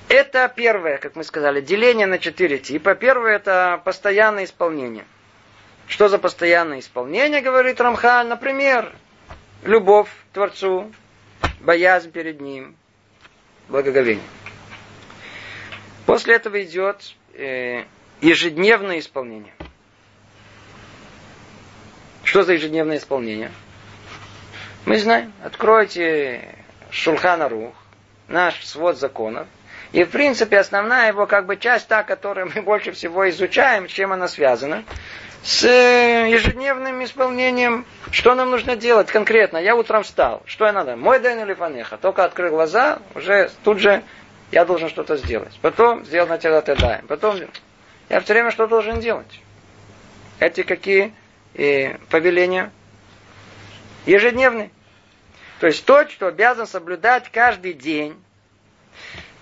Это 0.09 0.51
первое, 0.53 0.97
как 0.97 1.15
мы 1.15 1.23
сказали, 1.23 1.61
деление 1.61 2.05
на 2.05 2.19
четыре 2.19 2.57
типа. 2.57 2.95
Первое 2.95 3.37
это 3.37 3.81
постоянное 3.85 4.43
исполнение. 4.43 5.05
Что 5.87 6.07
за 6.09 6.17
постоянное 6.17 6.79
исполнение, 6.79 7.41
говорит 7.41 7.79
Рамхаль? 7.79 8.27
Например, 8.27 8.91
любовь 9.63 10.09
к 10.09 10.33
Творцу, 10.33 10.91
боязнь 11.59 12.11
перед 12.11 12.41
Ним, 12.41 12.75
благоговение. 13.69 14.23
После 16.05 16.35
этого 16.35 16.61
идет 16.63 17.15
э, 17.33 17.83
ежедневное 18.21 18.99
исполнение. 18.99 19.53
Что 22.23 22.43
за 22.43 22.53
ежедневное 22.53 22.97
исполнение? 22.97 23.51
Мы 24.85 24.97
знаем. 24.99 25.33
Откройте 25.43 26.55
Шулхана 26.91 27.49
Рух, 27.49 27.73
наш 28.27 28.65
свод 28.65 28.97
законов. 28.97 29.47
И, 29.91 30.03
в 30.03 30.09
принципе, 30.09 30.59
основная 30.59 31.07
его 31.07 31.25
как 31.25 31.45
бы 31.45 31.57
часть, 31.57 31.87
та, 31.87 32.03
которую 32.03 32.51
мы 32.53 32.61
больше 32.61 32.91
всего 32.91 33.29
изучаем, 33.29 33.87
чем 33.87 34.11
она 34.11 34.27
связана, 34.27 34.83
с 35.45 35.63
ежедневным 35.63 37.03
исполнением, 37.03 37.85
что 38.09 38.33
нам 38.33 38.49
нужно 38.49 38.75
делать 38.75 39.11
конкретно. 39.11 39.59
Я 39.59 39.75
утром 39.75 40.01
встал. 40.01 40.41
Что 40.47 40.65
я 40.65 40.73
надо? 40.73 40.95
Мой 40.95 41.21
день 41.21 41.39
или 41.39 41.53
фанеха. 41.53 41.97
Только 41.97 42.23
открыл 42.23 42.49
глаза, 42.49 42.97
уже 43.13 43.51
тут 43.63 43.77
же 43.77 44.01
я 44.51 44.65
должен 44.65 44.89
что-то 44.89 45.17
сделать. 45.17 45.55
Потом 45.61 46.03
сделать 46.03 46.29
на 46.31 46.39
тело 46.39 46.63
тедаем. 46.63 47.05
Потом 47.05 47.39
я 48.09 48.21
все 48.21 48.33
время 48.33 48.49
что 48.49 48.65
должен 48.65 48.99
делать? 48.99 49.39
Эти 50.39 50.63
какие 50.63 51.13
э, 51.53 51.99
повеления? 52.09 52.71
Ежедневные. 54.07 54.71
То 55.59 55.67
есть 55.67 55.85
то, 55.85 56.09
что 56.09 56.25
обязан 56.25 56.65
соблюдать 56.65 57.29
каждый 57.31 57.73
день. 57.73 58.19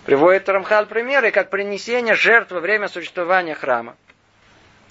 Приводит 0.06 0.50
Рамхал 0.50 0.86
примеры, 0.86 1.32
как 1.32 1.50
принесение 1.50 2.16
жертв 2.16 2.52
во 2.52 2.60
время 2.60 2.90
существования 2.90 3.56
храма. 3.56 3.96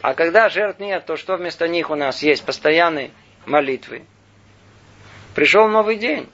А 0.03 0.15
когда 0.15 0.49
жертв 0.49 0.81
нет, 0.81 1.07
то 1.07 1.17
что 1.17 1.37
вместо 1.37 1.69
них 1.69 1.89
у 1.89 1.95
нас 1.95 2.23
есть? 2.23 2.45
Постоянные 2.45 3.13
молитвы. 3.47 4.03
Пришел 5.35 5.69
новый 5.69 5.97
день. 5.97 6.29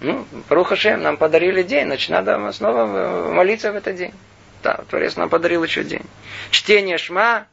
Ну, 0.00 0.24
Рухашем 0.48 1.02
нам 1.02 1.16
подарили 1.16 1.62
день, 1.62 1.86
значит, 1.86 2.08
надо 2.10 2.52
снова 2.52 3.30
молиться 3.32 3.72
в 3.72 3.76
этот 3.76 3.96
день. 3.96 4.14
Да, 4.62 4.80
Творец 4.88 5.16
нам 5.16 5.28
подарил 5.28 5.62
еще 5.64 5.82
день. 5.84 6.04
Чтение 6.50 6.96
Шма, 6.96 7.46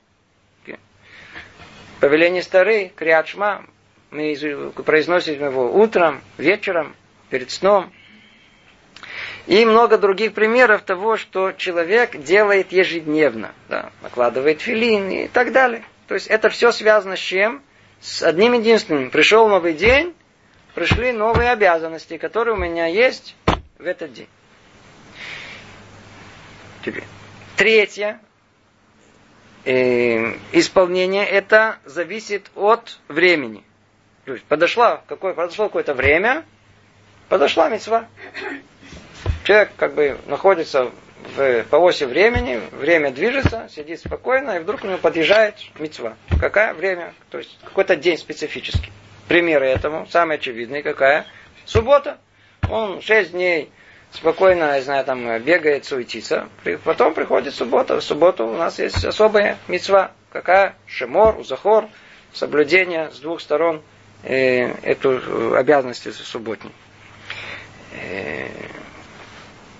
повеление 1.99 2.43
стары, 2.43 2.91
криат 2.95 3.27
Шма, 3.27 3.65
мы 4.11 4.71
произносим 4.85 5.43
его 5.43 5.73
утром, 5.73 6.21
вечером, 6.37 6.95
перед 7.29 7.51
сном. 7.51 7.91
И 9.47 9.63
много 9.63 9.97
других 9.97 10.33
примеров 10.33 10.81
того, 10.81 11.15
что 11.15 11.53
человек 11.53 12.17
делает 12.17 12.73
ежедневно. 12.73 13.53
Да, 13.69 13.91
накладывает 14.01 14.61
филин 14.61 15.09
и 15.09 15.27
так 15.29 15.53
далее. 15.53 15.83
То 16.07 16.15
есть 16.15 16.27
это 16.27 16.49
все 16.49 16.73
связано 16.73 17.15
с 17.15 17.19
чем? 17.19 17.63
С 18.01 18.21
одним 18.23 18.53
единственным. 18.53 19.09
Пришел 19.09 19.47
новый 19.47 19.73
день, 19.73 20.13
пришли 20.75 21.13
новые 21.13 21.51
обязанности, 21.51 22.17
которые 22.17 22.55
у 22.55 22.59
меня 22.59 22.87
есть 22.87 23.35
в 23.77 23.85
этот 23.85 24.11
день. 24.11 24.27
Теперь. 26.83 27.05
Третье. 27.55 28.19
Э, 29.63 30.33
исполнение 30.51 31.25
это 31.25 31.79
зависит 31.85 32.51
от 32.55 32.99
времени. 33.07 33.63
То 34.25 34.33
есть 34.33 34.43
подошла, 34.43 35.03
какое, 35.07 35.33
подошло 35.33 35.67
какое-то 35.67 35.93
время, 35.93 36.45
подошла 37.29 37.69
мецва. 37.69 38.07
Человек 39.47 39.69
как 39.77 39.93
бы 39.93 40.17
находится 40.25 40.91
в, 41.37 41.63
по 41.69 41.77
оси 41.77 42.03
времени, 42.03 42.59
время 42.73 43.11
движется, 43.11 43.69
сидит 43.73 44.01
спокойно, 44.01 44.57
и 44.57 44.59
вдруг 44.59 44.83
у 44.83 44.87
него 44.87 44.97
подъезжает 44.97 45.55
мецва. 45.79 46.17
Какое 46.37 46.73
время? 46.73 47.13
То 47.29 47.37
есть 47.37 47.57
какой-то 47.63 47.95
день 47.95 48.17
специфический. 48.17 48.91
Примеры 49.29 49.67
этому, 49.67 50.05
самый 50.07 50.35
очевидный, 50.35 50.83
какая? 50.83 51.25
Суббота. 51.63 52.17
Он 52.69 53.01
шесть 53.01 53.31
дней 53.31 53.71
спокойно, 54.11 54.75
я 54.75 54.81
знаю, 54.81 55.05
там 55.05 55.39
бегает, 55.39 55.85
суетится. 55.85 56.49
Потом 56.83 57.13
приходит 57.13 57.55
суббота. 57.55 58.01
В 58.01 58.03
субботу 58.03 58.45
у 58.45 58.57
нас 58.57 58.79
есть 58.79 59.05
особая 59.05 59.57
мецва. 59.69 60.11
Какая? 60.29 60.75
Шемор, 60.87 61.39
узахор, 61.39 61.87
соблюдение 62.33 63.11
с 63.11 63.19
двух 63.19 63.39
сторон 63.39 63.81
э, 64.23 64.73
эту 64.83 65.55
обязанность 65.55 66.13
субботней. 66.13 66.73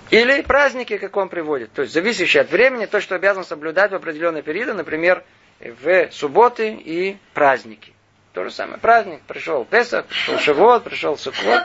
Э, 0.09 0.15
или 0.15 0.41
праздники, 0.41 0.97
как 0.97 1.15
он 1.17 1.29
приводит. 1.29 1.71
То 1.73 1.83
есть, 1.83 1.93
зависящие 1.93 2.41
от 2.41 2.51
времени, 2.51 2.85
то, 2.85 3.01
что 3.01 3.15
обязан 3.15 3.43
соблюдать 3.43 3.91
в 3.91 3.95
определенные 3.95 4.43
периоды, 4.43 4.73
например, 4.73 5.23
в 5.59 6.11
субботы 6.11 6.71
и 6.73 7.17
праздники. 7.33 7.93
То 8.33 8.43
же 8.43 8.51
самое. 8.51 8.79
Праздник. 8.79 9.21
Пришел 9.27 9.65
Песах, 9.65 10.05
пришел 10.05 10.37
Шавот, 10.39 10.83
пришел 10.83 11.17
Суквот. 11.17 11.63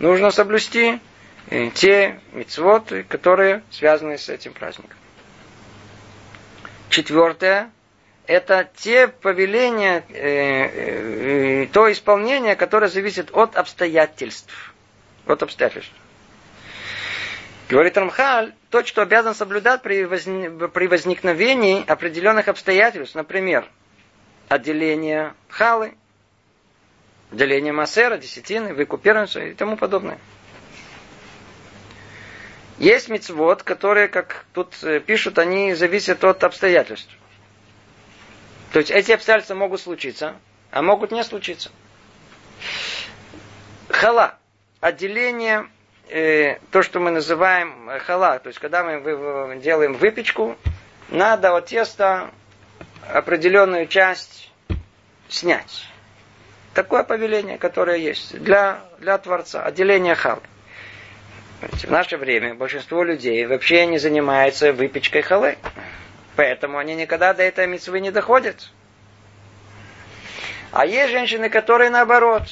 Нужно 0.00 0.30
соблюсти 0.30 1.00
Э, 1.50 1.70
те 1.70 2.20
мицвоты, 2.32 3.04
которые 3.04 3.62
связаны 3.70 4.18
с 4.18 4.28
этим 4.28 4.52
праздником. 4.52 4.98
Четвертое– 6.90 7.70
это 8.26 8.68
те 8.76 9.08
повеления, 9.08 10.04
э, 10.10 11.62
э, 11.62 11.66
то 11.72 11.90
исполнение, 11.90 12.54
которое 12.54 12.88
зависит 12.88 13.30
от 13.32 13.56
обстоятельств. 13.56 14.74
От 15.26 15.42
обстоятельств. 15.42 15.92
Говорит 17.68 17.98
Рамхаль, 17.98 18.54
то, 18.70 18.82
что 18.84 19.02
обязан 19.02 19.34
соблюдать 19.34 19.82
при, 19.82 20.04
возни, 20.04 20.48
при 20.68 20.86
возникновении 20.86 21.84
определенных 21.86 22.48
обстоятельств, 22.48 23.14
например, 23.14 23.68
отделение 24.48 25.34
халы, 25.50 25.94
отделение 27.30 27.74
массера, 27.74 28.16
десятины, 28.16 28.72
выкуп 28.72 29.06
и 29.06 29.52
тому 29.52 29.76
подобное. 29.76 30.18
Есть 32.78 33.10
мецвод, 33.10 33.62
которые, 33.64 34.08
как 34.08 34.46
тут 34.54 34.72
э, 34.82 35.00
пишут, 35.00 35.38
они 35.38 35.74
зависят 35.74 36.24
от 36.24 36.44
обстоятельств. 36.44 37.10
То 38.72 38.78
есть 38.78 38.90
эти 38.90 39.12
обстоятельства 39.12 39.54
могут 39.54 39.80
случиться, 39.80 40.36
а 40.70 40.80
могут 40.80 41.10
не 41.10 41.22
случиться. 41.24 41.70
Хала. 43.90 44.38
Отделение, 44.80 45.68
э, 46.08 46.58
то, 46.70 46.82
что 46.82 47.00
мы 47.00 47.10
называем 47.10 47.90
хала. 48.06 48.38
То 48.38 48.48
есть, 48.48 48.58
когда 48.58 48.84
мы 48.84 49.56
делаем 49.60 49.94
выпечку, 49.94 50.56
надо 51.08 51.56
от 51.56 51.66
теста 51.66 52.30
определенную 53.12 53.86
часть 53.86 54.50
снять. 55.28 55.86
Такое 56.74 57.02
повеление, 57.02 57.58
которое 57.58 57.96
есть 57.96 58.38
для, 58.38 58.80
для 58.98 59.18
Творца. 59.18 59.62
Отделение 59.64 60.14
халы. 60.14 60.42
В 61.60 61.90
наше 61.90 62.16
время 62.16 62.54
большинство 62.54 63.02
людей 63.02 63.44
вообще 63.46 63.86
не 63.86 63.98
занимается 63.98 64.72
выпечкой 64.72 65.22
халы. 65.22 65.58
Поэтому 66.36 66.78
они 66.78 66.94
никогда 66.94 67.34
до 67.34 67.42
этой 67.42 67.66
митцвы 67.66 67.98
не 68.00 68.12
доходят. 68.12 68.70
А 70.70 70.86
есть 70.86 71.10
женщины, 71.10 71.48
которые 71.48 71.90
наоборот, 71.90 72.44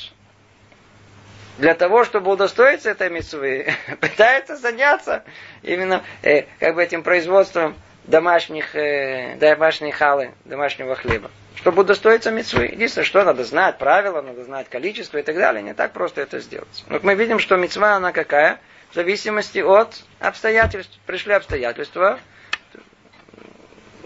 для 1.58 1.74
того, 1.74 2.04
чтобы 2.04 2.32
удостоиться 2.32 2.90
этой 2.90 3.10
митцвы, 3.10 3.74
пытаются 4.00 4.56
заняться 4.56 5.24
именно 5.62 6.02
э, 6.22 6.44
как 6.58 6.74
бы 6.74 6.82
этим 6.82 7.02
производством 7.02 7.76
домашних, 8.04 8.74
э, 8.76 9.36
домашней 9.36 9.92
халы, 9.92 10.32
домашнего 10.44 10.94
хлеба. 10.94 11.30
Чтобы 11.56 11.82
удостоиться 11.82 12.30
митцвы. 12.30 12.66
Единственное, 12.66 13.04
что 13.04 13.24
надо 13.24 13.44
знать 13.44 13.78
правила, 13.78 14.20
надо 14.20 14.44
знать 14.44 14.68
количество 14.68 15.18
и 15.18 15.22
так 15.22 15.36
далее. 15.36 15.62
Не 15.62 15.74
так 15.74 15.92
просто 15.92 16.20
это 16.20 16.40
сделать. 16.40 16.84
Вот 16.88 17.02
мы 17.02 17.14
видим, 17.14 17.38
что 17.38 17.56
митцва 17.56 17.96
она 17.96 18.12
какая? 18.12 18.60
В 18.90 18.94
зависимости 18.94 19.58
от 19.58 20.04
обстоятельств. 20.20 20.98
Пришли 21.06 21.32
обстоятельства, 21.32 22.20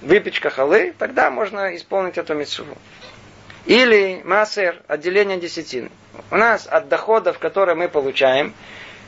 выпечка 0.00 0.50
халы, 0.50 0.94
тогда 0.98 1.30
можно 1.30 1.76
исполнить 1.76 2.18
эту 2.18 2.34
митцву. 2.34 2.66
Или 3.66 4.22
массер, 4.24 4.82
отделение 4.88 5.38
десятины. 5.38 5.90
У 6.30 6.36
нас 6.36 6.66
от 6.66 6.88
доходов, 6.88 7.38
которые 7.38 7.74
мы 7.74 7.88
получаем, 7.88 8.54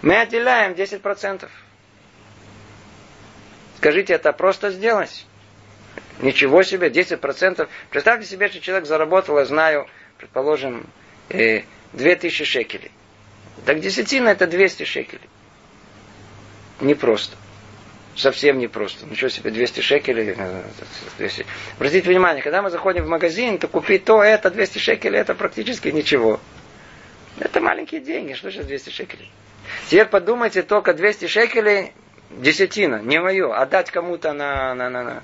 мы 0.03 0.17
отделяем 0.21 0.73
10%. 0.73 1.49
Скажите, 3.77 4.15
это 4.15 4.33
просто 4.33 4.71
сделать? 4.71 5.27
Ничего 6.21 6.63
себе, 6.63 6.89
10%. 6.89 7.69
Представьте 7.91 8.27
себе, 8.27 8.49
что 8.49 8.61
человек 8.61 8.87
заработал, 8.87 9.39
я 9.39 9.45
знаю, 9.45 9.89
предположим, 10.19 10.87
2000 11.29 12.43
э, 12.43 12.45
шекелей. 12.45 12.91
Так 13.65 13.81
десятина 13.81 14.29
это 14.29 14.47
200 14.47 14.85
шекелей. 14.85 15.29
Непросто. 16.81 17.37
Совсем 18.17 18.59
непросто. 18.59 19.07
Ничего 19.07 19.31
себе, 19.31 19.51
200 19.51 19.81
шекелей. 19.81 20.37
200. 21.19 21.41
Э, 21.41 21.45
Обратите 21.77 22.09
внимание, 22.09 22.43
когда 22.43 22.61
мы 22.61 22.71
заходим 22.71 23.05
в 23.05 23.09
магазин, 23.09 23.59
то 23.59 23.69
купить 23.69 24.05
то, 24.05 24.23
это, 24.23 24.51
200 24.51 24.79
шекелей, 24.79 25.19
это 25.19 25.35
практически 25.35 25.89
ничего. 25.89 26.41
Это 27.39 27.61
маленькие 27.61 28.01
деньги. 28.01 28.35
Что 28.35 28.51
сейчас 28.51 28.67
200 28.67 28.91
шекелей? 28.91 29.31
Теперь 29.89 30.07
подумайте, 30.07 30.63
только 30.63 30.95
200 30.95 31.27
шекелей 31.27 31.93
десятина, 32.31 33.01
не 33.03 33.21
мое, 33.21 33.55
отдать 33.55 33.91
кому-то 33.91 34.33
на, 34.33 34.75
на, 34.75 34.91
на, 34.91 35.03
на. 35.03 35.23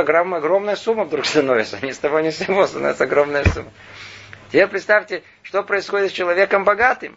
Огромная, 0.00 0.38
огромная 0.38 0.76
сумма 0.76 1.04
вдруг 1.04 1.26
становится. 1.26 1.78
Ни 1.84 1.90
с 1.90 1.98
того 1.98 2.20
ни 2.20 2.30
с 2.30 2.38
сего 2.38 2.66
становится 2.66 3.04
огромная 3.04 3.44
сумма. 3.44 3.70
Теперь 4.48 4.68
представьте, 4.68 5.22
что 5.42 5.62
происходит 5.62 6.10
с 6.10 6.14
человеком 6.14 6.64
богатым. 6.64 7.16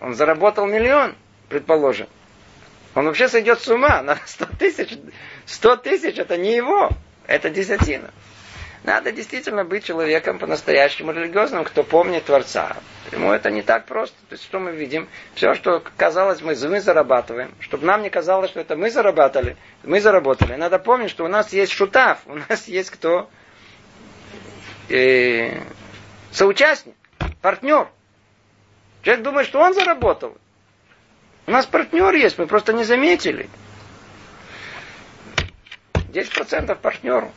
Он 0.00 0.14
заработал 0.14 0.66
миллион, 0.66 1.14
предположим. 1.48 2.08
Он 2.94 3.06
вообще 3.06 3.28
сойдет 3.28 3.60
с 3.60 3.68
ума 3.68 4.02
на 4.02 4.18
100 4.24 4.46
тысяч. 4.58 4.98
100 5.46 5.76
тысяч 5.76 6.18
это 6.18 6.36
не 6.36 6.54
его, 6.54 6.90
это 7.26 7.50
десятина. 7.50 8.10
Надо 8.84 9.12
действительно 9.12 9.64
быть 9.64 9.84
человеком 9.84 10.38
по-настоящему 10.38 11.12
религиозным, 11.12 11.64
кто 11.64 11.82
помнит 11.82 12.26
Творца. 12.26 12.76
Ему 13.12 13.32
это 13.32 13.50
не 13.50 13.62
так 13.62 13.86
просто. 13.86 14.14
То 14.28 14.34
есть, 14.34 14.44
что 14.44 14.58
мы 14.60 14.72
видим? 14.72 15.08
Все, 15.34 15.54
что 15.54 15.82
казалось, 15.96 16.42
мы, 16.42 16.54
мы 16.68 16.80
зарабатываем. 16.82 17.54
Чтобы 17.60 17.86
нам 17.86 18.02
не 18.02 18.10
казалось, 18.10 18.50
что 18.50 18.60
это 18.60 18.76
мы 18.76 18.90
зарабатывали, 18.90 19.56
мы 19.84 20.02
заработали. 20.02 20.54
Надо 20.56 20.78
помнить, 20.78 21.08
что 21.08 21.24
у 21.24 21.28
нас 21.28 21.50
есть 21.54 21.72
шутав, 21.72 22.18
у 22.26 22.34
нас 22.34 22.68
есть 22.68 22.90
кто? 22.90 23.30
Э, 24.90 25.62
соучастник, 26.30 26.94
партнер. 27.40 27.88
Человек 29.00 29.24
думает, 29.24 29.46
что 29.46 29.60
он 29.60 29.72
заработал. 29.72 30.36
У 31.46 31.50
нас 31.50 31.64
партнер 31.64 32.12
есть, 32.12 32.36
мы 32.38 32.46
просто 32.46 32.74
не 32.74 32.84
заметили. 32.84 33.48
10% 36.12 36.74
партнеру. 36.76 37.32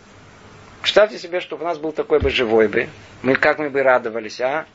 Представьте 0.82 1.18
себе, 1.18 1.42
чтобы 1.42 1.64
у 1.64 1.68
нас 1.68 1.78
был 1.78 1.92
такой 1.92 2.20
бы 2.20 2.30
живой 2.30 2.68
бы. 2.68 2.88
Мы 3.22 3.36
как 3.36 3.60
мы 3.60 3.70
бы 3.70 3.84
радовались, 3.84 4.40
а? 4.42 4.66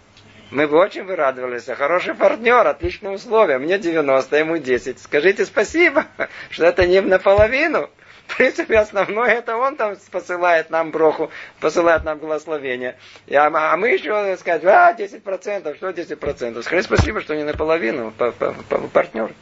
Мы 0.50 0.68
бы 0.68 0.76
очень 0.78 1.04
бы 1.04 1.16
радовались. 1.16 1.68
А 1.68 1.74
хороший 1.74 2.14
партнер, 2.14 2.66
отличные 2.66 3.14
условия. 3.14 3.58
Мне 3.58 3.78
90, 3.78 4.36
ему 4.36 4.58
10. 4.58 4.98
Скажите 4.98 5.46
спасибо, 5.46 6.06
что 6.50 6.66
это 6.66 6.86
не 6.86 7.00
наполовину. 7.00 7.88
В 8.26 8.36
принципе, 8.36 8.78
основное 8.78 9.30
это 9.30 9.56
он 9.56 9.76
там 9.76 9.96
посылает 10.10 10.70
нам 10.70 10.90
броху, 10.90 11.30
посылает 11.60 12.04
нам 12.04 12.18
благословение. 12.18 12.96
А, 13.30 13.46
а 13.46 13.76
мы 13.76 13.90
еще 13.90 14.36
сказать, 14.38 14.64
а, 14.64 14.94
10%, 14.94 15.76
что 15.76 15.88
10%? 15.88 16.62
Скажи 16.62 16.82
спасибо, 16.82 17.20
что 17.20 17.34
не 17.34 17.44
наполовину, 17.44 18.10
по, 18.12 18.32
по, 18.32 18.52
по, 18.52 18.78
партнер. 18.88 19.32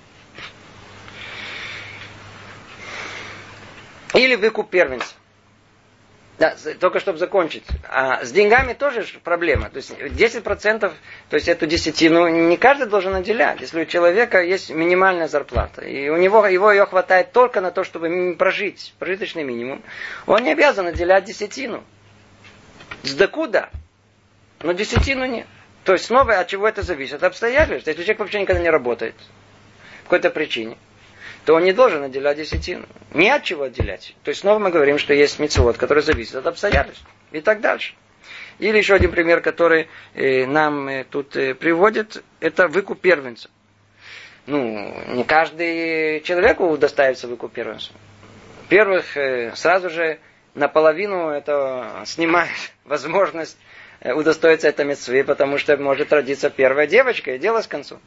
Или 4.15 4.35
выкуп 4.35 4.71
первенца. 4.71 5.15
Да, 6.41 6.57
только 6.81 7.01
чтобы 7.01 7.19
закончить. 7.19 7.65
А 7.87 8.25
с 8.25 8.33
деньгами 8.33 8.73
тоже 8.73 9.05
проблема. 9.23 9.69
То 9.69 9.77
есть 9.77 9.91
10%, 9.91 10.81
то 11.29 11.37
есть 11.37 11.49
эту 11.49 11.67
десятину 11.67 12.29
не 12.29 12.57
каждый 12.57 12.87
должен 12.89 13.15
отделять. 13.15 13.61
Если 13.61 13.83
у 13.83 13.85
человека 13.85 14.41
есть 14.41 14.71
минимальная 14.71 15.29
зарплата, 15.29 15.83
и 15.83 16.09
у 16.09 16.17
него 16.17 16.47
его 16.47 16.73
ее 16.73 16.87
хватает 16.87 17.33
только 17.33 17.61
на 17.61 17.71
то, 17.71 17.85
чтобы 17.85 18.35
прожить, 18.39 18.95
прожиточный 18.99 19.45
минимум, 19.45 19.83
он 20.27 20.43
не 20.43 20.53
обязан 20.53 20.87
отделять 20.87 21.25
десятину. 21.25 21.85
С 23.03 23.13
докуда? 23.13 23.69
Но 24.63 24.73
десятину 24.73 25.27
нет. 25.27 25.47
То 25.85 25.93
есть 25.93 26.07
снова 26.07 26.39
от 26.39 26.49
чего 26.49 26.67
это 26.67 26.81
зависит? 26.81 27.17
От 27.17 27.25
обстоятельств. 27.25 27.87
Если 27.87 28.01
человек 28.01 28.19
вообще 28.19 28.41
никогда 28.41 28.63
не 28.63 28.71
работает, 28.71 29.15
по 30.05 30.17
какой-то 30.17 30.31
причине, 30.31 30.79
то 31.45 31.55
он 31.55 31.65
не 31.65 31.73
должен 31.73 32.03
отделять 32.03 32.37
десятину. 32.37 32.87
Не 33.13 33.31
от 33.31 33.45
чего 33.45 33.65
отделять. 33.65 34.15
То 34.25 34.29
есть 34.31 34.41
снова 34.41 34.59
мы 34.59 34.71
говорим, 34.71 34.99
что 34.99 35.15
есть 35.15 35.39
мецелот, 35.39 35.77
который 35.79 36.03
зависит 36.03 36.35
от 36.35 36.47
обстоятельств. 36.47 37.05
И 37.33 37.41
так 37.41 37.61
дальше. 37.61 37.95
Или 38.59 38.77
еще 38.77 38.95
один 38.95 39.11
пример, 39.11 39.41
который 39.41 39.89
э, 40.15 40.45
нам 40.47 40.87
э, 40.87 41.05
тут 41.05 41.35
э, 41.35 41.55
приводит, 41.55 42.23
это 42.41 42.69
выкуп 42.69 43.01
первенца. 43.01 43.49
Ну, 44.47 44.95
не 45.15 45.25
каждый 45.25 46.21
человек 46.21 46.61
удостаивается 46.61 47.27
выкуп 47.27 47.53
первенца. 47.53 47.93
Во-первых, 48.63 49.17
сразу 49.57 49.91
же 49.91 50.19
наполовину 50.55 51.31
это 51.31 52.03
снимает 52.05 52.51
возможность 52.85 53.59
удостоиться 54.03 54.69
этой 54.69 54.85
мецвы, 54.85 55.25
потому 55.25 55.59
что 55.59 55.77
может 55.77 56.13
родиться 56.13 56.51
первая 56.51 56.87
девочка, 56.87 57.33
и 57.35 57.39
дело 57.39 57.63
с 57.63 57.67
концом. 57.67 58.01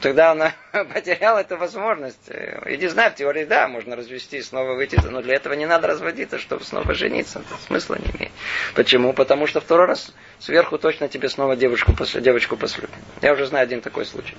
Тогда 0.00 0.30
она 0.30 0.54
потеряла 0.94 1.38
эту 1.38 1.56
возможность. 1.56 2.30
И 2.66 2.76
не 2.76 2.86
знаю, 2.88 3.10
в 3.10 3.16
теории 3.16 3.44
да, 3.44 3.66
можно 3.66 3.96
развести, 3.96 4.40
снова 4.42 4.74
выйти, 4.74 4.96
но 4.96 5.22
для 5.22 5.34
этого 5.34 5.54
не 5.54 5.66
надо 5.66 5.88
разводиться, 5.88 6.38
чтобы 6.38 6.64
снова 6.64 6.94
жениться. 6.94 7.40
Это 7.40 7.60
смысла 7.62 7.96
не 7.96 8.10
имеет. 8.16 8.32
Почему? 8.74 9.12
Потому 9.12 9.46
что 9.46 9.60
второй 9.60 9.86
раз 9.86 10.12
сверху 10.38 10.78
точно 10.78 11.08
тебе 11.08 11.28
снова 11.28 11.56
девушку, 11.56 11.92
девочку 12.20 12.56
послют. 12.56 12.90
Я 13.22 13.32
уже 13.32 13.46
знаю 13.46 13.64
один 13.64 13.80
такой 13.80 14.06
случай. 14.06 14.36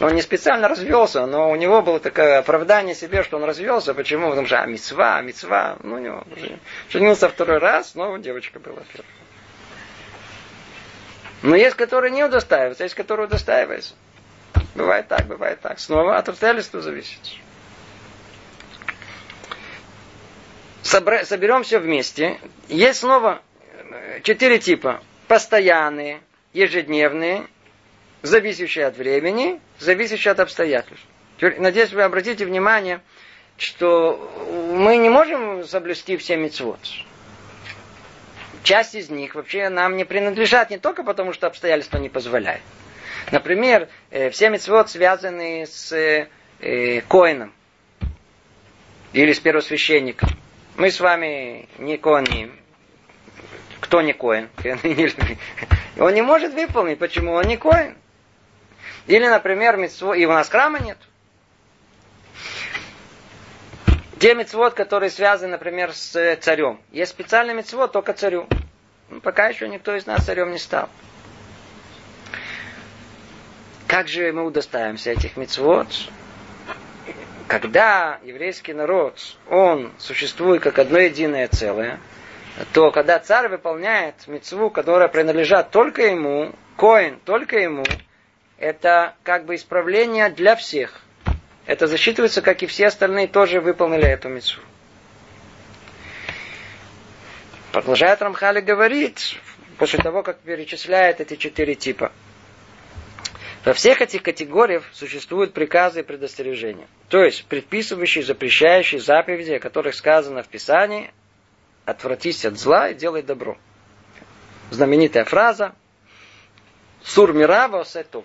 Он 0.00 0.14
не 0.14 0.22
специально 0.22 0.68
развелся, 0.68 1.26
но 1.26 1.50
у 1.50 1.56
него 1.56 1.80
было 1.80 2.00
такое 2.00 2.38
оправдание 2.38 2.94
себе, 2.94 3.22
что 3.22 3.36
он 3.36 3.44
развелся. 3.44 3.94
Почему? 3.94 4.30
Потому 4.30 4.46
что 4.46 4.60
а, 4.60 4.66
мецва, 4.66 5.20
мецва. 5.22 5.76
Ну, 5.82 5.94
у 5.94 5.98
него 5.98 6.24
женился 6.90 7.28
второй 7.28 7.58
раз, 7.58 7.94
но 7.94 8.16
девочка 8.18 8.58
была 8.58 8.82
первая. 8.92 9.12
Но 11.42 11.56
есть, 11.56 11.76
которые 11.76 12.10
не 12.10 12.24
удостаиваются, 12.24 12.84
есть, 12.84 12.94
которые 12.94 13.26
удостаиваются. 13.26 13.94
Бывает 14.74 15.08
так, 15.08 15.26
бывает 15.26 15.60
так. 15.60 15.78
Снова 15.78 16.16
от 16.16 16.28
обстоятельств 16.28 16.72
зависит. 16.74 17.20
соберем 20.82 21.62
все 21.62 21.78
вместе. 21.78 22.38
Есть 22.68 23.00
снова 23.00 23.42
э, 23.90 24.20
четыре 24.22 24.58
типа. 24.58 25.02
Постоянные, 25.28 26.20
ежедневные, 26.52 27.46
зависящие 28.22 28.86
от 28.86 28.96
времени, 28.96 29.60
зависящие 29.78 30.32
от 30.32 30.40
обстоятельств. 30.40 31.06
Надеюсь, 31.40 31.92
вы 31.92 32.02
обратите 32.02 32.44
внимание, 32.44 33.00
что 33.56 34.30
мы 34.72 34.96
не 34.96 35.08
можем 35.08 35.64
соблюсти 35.64 36.16
все 36.16 36.36
мецвод. 36.36 36.78
Часть 38.62 38.94
из 38.94 39.10
них 39.10 39.34
вообще 39.34 39.68
нам 39.68 39.96
не 39.96 40.04
принадлежат 40.04 40.70
не 40.70 40.78
только 40.78 41.02
потому, 41.02 41.32
что 41.32 41.46
обстоятельства 41.46 41.98
не 41.98 42.08
позволяют. 42.08 42.62
Например, 43.32 43.88
э, 44.10 44.28
все 44.28 44.50
мецвод 44.50 44.90
связаны 44.90 45.66
с 45.66 45.90
э, 45.90 47.00
коином 47.08 47.54
или 49.14 49.32
с 49.32 49.40
первосвященником. 49.40 50.28
Мы 50.76 50.90
с 50.90 51.00
вами 51.00 51.66
не 51.78 51.96
кони. 51.96 52.52
Кто 53.80 54.02
не 54.02 54.12
коин? 54.12 54.50
Он 55.98 56.12
не 56.12 56.20
может 56.20 56.52
выполнить. 56.52 56.98
Почему? 56.98 57.32
Он 57.32 57.44
не 57.44 57.56
коин. 57.56 57.96
Или, 59.06 59.26
например, 59.26 59.78
митцво... 59.78 60.12
и 60.12 60.26
у 60.26 60.30
нас 60.30 60.50
храма 60.50 60.80
нет. 60.80 60.98
Те 64.20 64.34
мецвод, 64.34 64.74
которые 64.74 65.08
связаны, 65.08 65.52
например, 65.52 65.94
с 65.94 66.36
царем. 66.36 66.80
Есть 66.92 67.12
специальный 67.12 67.54
мецвод 67.54 67.92
только 67.92 68.12
царю. 68.12 68.46
Ну, 69.08 69.20
пока 69.20 69.48
еще 69.48 69.68
никто 69.68 69.96
из 69.96 70.04
нас 70.04 70.26
царем 70.26 70.52
не 70.52 70.58
стал. 70.58 70.90
Как 73.92 74.08
же 74.08 74.32
мы 74.32 74.46
удостаиваемся 74.46 75.10
этих 75.10 75.36
мецвод? 75.36 75.86
Когда 77.46 78.18
еврейский 78.24 78.72
народ, 78.72 79.20
он 79.50 79.92
существует 79.98 80.62
как 80.62 80.78
одно 80.78 80.96
единое 80.96 81.46
целое, 81.46 82.00
то 82.72 82.90
когда 82.90 83.18
царь 83.18 83.48
выполняет 83.48 84.14
мецву, 84.28 84.70
которая 84.70 85.08
принадлежит 85.08 85.68
только 85.72 86.06
ему, 86.06 86.52
коин 86.78 87.20
только 87.26 87.58
ему, 87.58 87.84
это 88.56 89.14
как 89.24 89.44
бы 89.44 89.56
исправление 89.56 90.30
для 90.30 90.56
всех– 90.56 91.02
это 91.66 91.86
засчитывается, 91.86 92.40
как 92.40 92.62
и 92.62 92.66
все 92.66 92.86
остальные 92.86 93.28
тоже 93.28 93.60
выполнили 93.60 94.06
эту 94.06 94.30
мецу. 94.30 94.58
Продолжает 97.72 98.22
Рамхали 98.22 98.60
говорить, 98.60 99.38
после 99.76 99.98
того, 99.98 100.22
как 100.22 100.38
перечисляет 100.38 101.20
эти 101.20 101.36
четыре 101.36 101.74
типа. 101.74 102.10
Во 103.64 103.74
всех 103.74 104.02
этих 104.02 104.22
категориях 104.22 104.84
существуют 104.92 105.54
приказы 105.54 106.00
и 106.00 106.02
предостережения. 106.02 106.88
То 107.08 107.22
есть, 107.22 107.44
предписывающие, 107.46 108.24
запрещающие 108.24 109.00
заповеди, 109.00 109.52
о 109.52 109.60
которых 109.60 109.94
сказано 109.94 110.42
в 110.42 110.48
Писании, 110.48 111.12
отвратись 111.84 112.44
от 112.44 112.58
зла 112.58 112.88
и 112.88 112.94
делай 112.94 113.22
добро. 113.22 113.56
Знаменитая 114.70 115.24
фраза 115.24 115.74
Сур 117.04 117.32
мирава 117.32 117.84
сетов. 117.84 118.24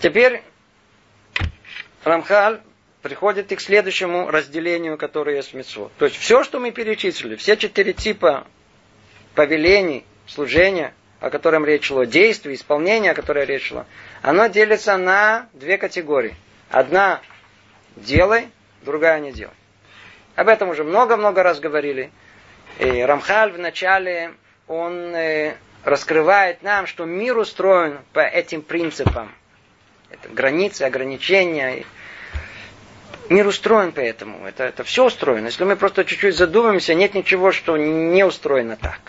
Теперь 0.00 0.42
Рамхаль 2.02 2.60
приходит 3.02 3.52
и 3.52 3.56
к 3.56 3.60
следующему 3.60 4.30
разделению, 4.30 4.98
которое 4.98 5.36
есть 5.36 5.52
в 5.52 5.54
митцвот. 5.54 5.92
То 5.98 6.06
есть 6.06 6.16
все, 6.16 6.42
что 6.42 6.58
мы 6.58 6.72
перечислили, 6.72 7.36
все 7.36 7.56
четыре 7.56 7.92
типа 7.92 8.46
повелений, 9.34 10.04
служения, 10.26 10.94
о 11.20 11.30
котором 11.30 11.64
речь 11.64 11.86
шла, 11.86 12.06
действий, 12.06 12.54
исполнения, 12.54 13.12
о 13.12 13.14
котором 13.14 13.44
речь 13.44 13.68
шла, 13.68 13.86
оно 14.22 14.46
делится 14.46 14.96
на 14.96 15.48
две 15.52 15.78
категории. 15.78 16.34
Одна 16.70 17.20
делай, 17.96 18.48
другая 18.82 19.20
не 19.20 19.32
делай. 19.32 19.54
Об 20.36 20.48
этом 20.48 20.70
уже 20.70 20.84
много-много 20.84 21.42
раз 21.42 21.60
говорили. 21.60 22.10
И 22.78 23.00
Рамхаль 23.02 23.52
в 23.52 23.58
начале, 23.58 24.32
он 24.66 25.14
э, 25.14 25.54
раскрывает 25.84 26.62
нам, 26.62 26.86
что 26.86 27.04
мир 27.04 27.38
устроен 27.38 28.00
по 28.12 28.20
этим 28.20 28.62
принципам– 28.62 29.32
это 30.14 30.28
границы, 30.28 30.82
ограничения. 30.82 31.84
Мир 33.28 33.46
устроен 33.46 33.92
поэтому. 33.92 34.46
Это, 34.46 34.64
это 34.64 34.84
все 34.84 35.06
устроено. 35.06 35.46
Если 35.46 35.64
мы 35.64 35.76
просто 35.76 36.04
чуть-чуть 36.04 36.36
задумаемся, 36.36 36.94
нет 36.94 37.14
ничего, 37.14 37.52
что 37.52 37.76
не 37.76 38.24
устроено 38.24 38.76
так. 38.76 39.00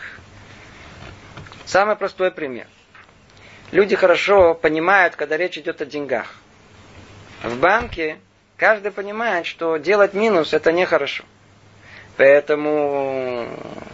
Самый 1.66 1.96
простой 1.96 2.32
пример. 2.32 2.68
Люди 3.72 3.96
хорошо 3.96 4.54
понимают, 4.54 5.16
когда 5.16 5.36
речь 5.36 5.58
идет 5.58 5.82
о 5.82 5.86
деньгах. 5.86 6.36
В 7.42 7.58
банке 7.60 8.20
каждый 8.56 8.92
понимает, 8.92 9.46
что 9.48 9.78
делать 9.78 10.14
минус 10.14 10.54
это 10.54 10.72
нехорошо. 10.72 11.26
Поэтому, 12.18 13.50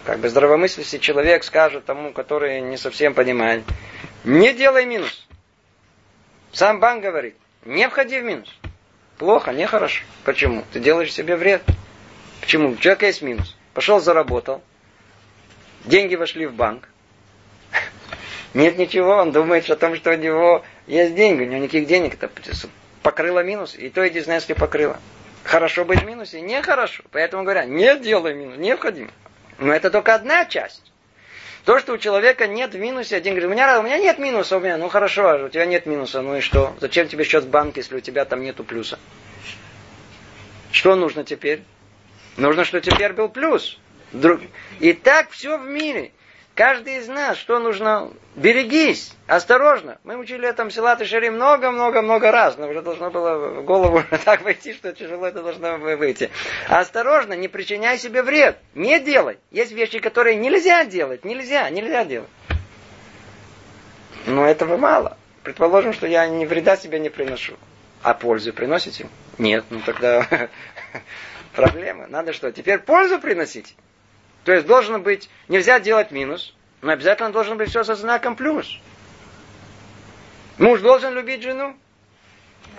как 0.05 0.19
бы 0.19 0.29
здравомыслящий 0.29 0.99
человек 0.99 1.43
скажет 1.43 1.85
тому, 1.85 2.11
который 2.11 2.61
не 2.61 2.77
совсем 2.77 3.13
понимает, 3.13 3.63
не 4.23 4.53
делай 4.53 4.85
минус. 4.85 5.27
Сам 6.51 6.79
банк 6.79 7.01
говорит, 7.01 7.35
не 7.65 7.87
входи 7.89 8.19
в 8.19 8.23
минус. 8.23 8.53
Плохо, 9.17 9.53
нехорошо. 9.53 10.03
Почему? 10.25 10.63
Ты 10.73 10.79
делаешь 10.79 11.13
себе 11.13 11.35
вред. 11.35 11.63
Почему? 12.41 12.71
У 12.71 12.75
человека 12.75 13.05
есть 13.07 13.21
минус. 13.21 13.55
Пошел, 13.73 13.99
заработал. 13.99 14.61
Деньги 15.85 16.15
вошли 16.15 16.45
в 16.45 16.53
банк. 16.53 16.90
Нет 18.53 18.77
ничего, 18.77 19.15
он 19.15 19.31
думает 19.31 19.69
о 19.69 19.75
том, 19.75 19.95
что 19.95 20.11
у 20.11 20.15
него 20.15 20.63
есть 20.87 21.15
деньги. 21.15 21.43
У 21.43 21.45
него 21.45 21.63
никаких 21.63 21.87
денег. 21.87 22.15
Это 22.15 22.29
покрыло 23.01 23.43
минус. 23.43 23.75
И 23.75 23.89
то 23.89 24.07
знаешь, 24.21 24.43
если 24.43 24.53
покрыло. 24.53 24.99
Хорошо 25.43 25.85
быть 25.85 26.01
в 26.01 26.05
минусе? 26.05 26.41
Нехорошо. 26.41 27.03
Поэтому 27.11 27.43
говорят, 27.43 27.67
не 27.67 27.97
делай 27.97 28.33
минус, 28.33 28.57
не 28.57 28.75
входи. 28.75 29.07
Но 29.57 29.73
это 29.73 29.89
только 29.89 30.13
одна 30.13 30.45
часть. 30.45 30.91
То, 31.65 31.79
что 31.79 31.93
у 31.93 31.97
человека 31.97 32.47
нет 32.47 32.73
в 32.73 32.79
минусе, 32.79 33.15
один 33.15 33.33
говорит, 33.33 33.49
у 33.49 33.53
меня, 33.53 33.79
у 33.79 33.83
меня 33.83 33.99
нет 33.99 34.17
минуса, 34.17 34.57
у 34.57 34.59
меня, 34.59 34.77
ну 34.77 34.89
хорошо, 34.89 35.29
а 35.29 35.45
у 35.45 35.49
тебя 35.49 35.65
нет 35.65 35.85
минуса, 35.85 36.21
ну 36.21 36.37
и 36.37 36.41
что? 36.41 36.75
Зачем 36.79 37.07
тебе 37.07 37.23
счет 37.23 37.43
в 37.43 37.49
банке, 37.49 37.81
если 37.81 37.95
у 37.95 37.99
тебя 37.99 38.25
там 38.25 38.41
нету 38.41 38.63
плюса? 38.63 38.97
Что 40.71 40.95
нужно 40.95 41.23
теперь? 41.23 41.61
Нужно, 42.37 42.65
чтобы 42.65 42.81
теперь 42.81 43.13
был 43.13 43.29
плюс. 43.29 43.77
И 44.79 44.93
так 44.93 45.29
все 45.29 45.57
в 45.57 45.67
мире. 45.67 46.11
Каждый 46.55 46.97
из 46.97 47.07
нас, 47.07 47.37
что 47.37 47.59
нужно? 47.59 48.11
Берегись, 48.35 49.13
осторожно. 49.27 49.99
Мы 50.03 50.17
учили 50.17 50.47
это 50.47 50.65
в 50.65 50.71
Силат 50.71 51.01
и 51.01 51.05
Шари 51.05 51.29
много-много-много 51.29 52.31
раз, 52.31 52.57
но 52.57 52.67
уже 52.67 52.81
должно 52.81 53.09
было 53.09 53.61
в 53.61 53.63
голову 53.63 54.03
так 54.25 54.41
войти, 54.41 54.73
что 54.73 54.91
тяжело 54.91 55.27
это 55.27 55.41
должно 55.41 55.77
выйти. 55.77 56.29
Осторожно, 56.67 57.33
не 57.33 57.47
причиняй 57.47 57.97
себе 57.97 58.21
вред. 58.21 58.57
Не 58.75 58.99
делай. 58.99 59.37
Есть 59.49 59.71
вещи, 59.71 59.99
которые 59.99 60.35
нельзя 60.35 60.83
делать. 60.83 61.23
Нельзя, 61.23 61.69
нельзя 61.69 62.03
делать. 62.03 62.29
Но 64.25 64.45
этого 64.45 64.77
мало. 64.77 65.17
Предположим, 65.43 65.93
что 65.93 66.05
я 66.05 66.27
ни 66.27 66.45
вреда 66.45 66.75
себе 66.75 66.99
не 66.99 67.09
приношу. 67.09 67.53
А 68.03 68.13
пользу 68.13 68.51
приносите? 68.51 69.07
Нет, 69.37 69.63
ну 69.69 69.79
тогда 69.85 70.27
проблема. 71.53 72.07
Надо 72.07 72.33
что? 72.33 72.51
Теперь 72.51 72.79
пользу 72.79 73.19
приносить. 73.19 73.75
То 74.43 74.53
есть 74.53 74.65
должен 74.65 75.01
быть, 75.01 75.29
нельзя 75.47 75.79
делать 75.79 76.11
минус, 76.11 76.53
но 76.81 76.91
обязательно 76.91 77.31
должен 77.31 77.57
быть 77.57 77.69
все 77.69 77.83
со 77.83 77.95
знаком 77.95 78.35
плюс. 78.35 78.79
Муж 80.57 80.81
должен 80.81 81.13
любить 81.13 81.43
жену? 81.43 81.75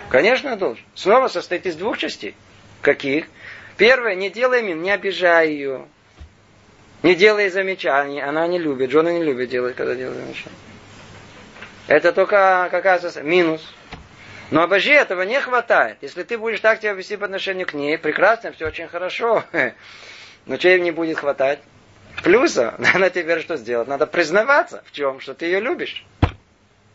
Конечно, 0.09 0.55
должен. 0.57 0.83
Снова 0.95 1.27
состоит 1.27 1.65
из 1.65 1.75
двух 1.75 1.97
частей. 1.97 2.35
Каких? 2.81 3.27
Первое, 3.77 4.15
не 4.15 4.29
делай 4.29 4.61
мин, 4.61 4.81
не 4.81 4.91
обижай 4.91 5.49
ее. 5.49 5.85
Не 7.01 7.15
делай 7.15 7.49
замечаний. 7.49 8.21
Она 8.21 8.47
не 8.47 8.59
любит, 8.59 8.91
жена 8.91 9.11
не 9.11 9.23
любит 9.23 9.49
делать, 9.49 9.75
когда 9.75 9.95
делает 9.95 10.17
замечания. 10.17 10.55
Это 11.87 12.13
только 12.13 12.67
какая 12.71 13.01
минус. 13.23 13.61
Но 14.51 14.63
обожи 14.63 14.93
этого 14.93 15.23
не 15.23 15.39
хватает. 15.41 15.97
Если 16.01 16.23
ты 16.23 16.37
будешь 16.37 16.59
так 16.59 16.79
себя 16.79 16.93
вести 16.93 17.17
по 17.17 17.25
отношению 17.25 17.65
к 17.65 17.73
ней, 17.73 17.97
прекрасно, 17.97 18.51
все 18.51 18.67
очень 18.67 18.87
хорошо. 18.87 19.43
Но 20.45 20.57
чего 20.57 20.73
им 20.73 20.83
не 20.83 20.91
будет 20.91 21.19
хватать? 21.19 21.59
Плюса. 22.23 22.75
Надо 22.79 23.09
теперь 23.09 23.41
что 23.41 23.57
сделать? 23.57 23.87
Надо 23.87 24.07
признаваться 24.07 24.83
в 24.85 24.91
чем, 24.91 25.19
что 25.19 25.33
ты 25.33 25.45
ее 25.45 25.59
любишь. 25.59 26.05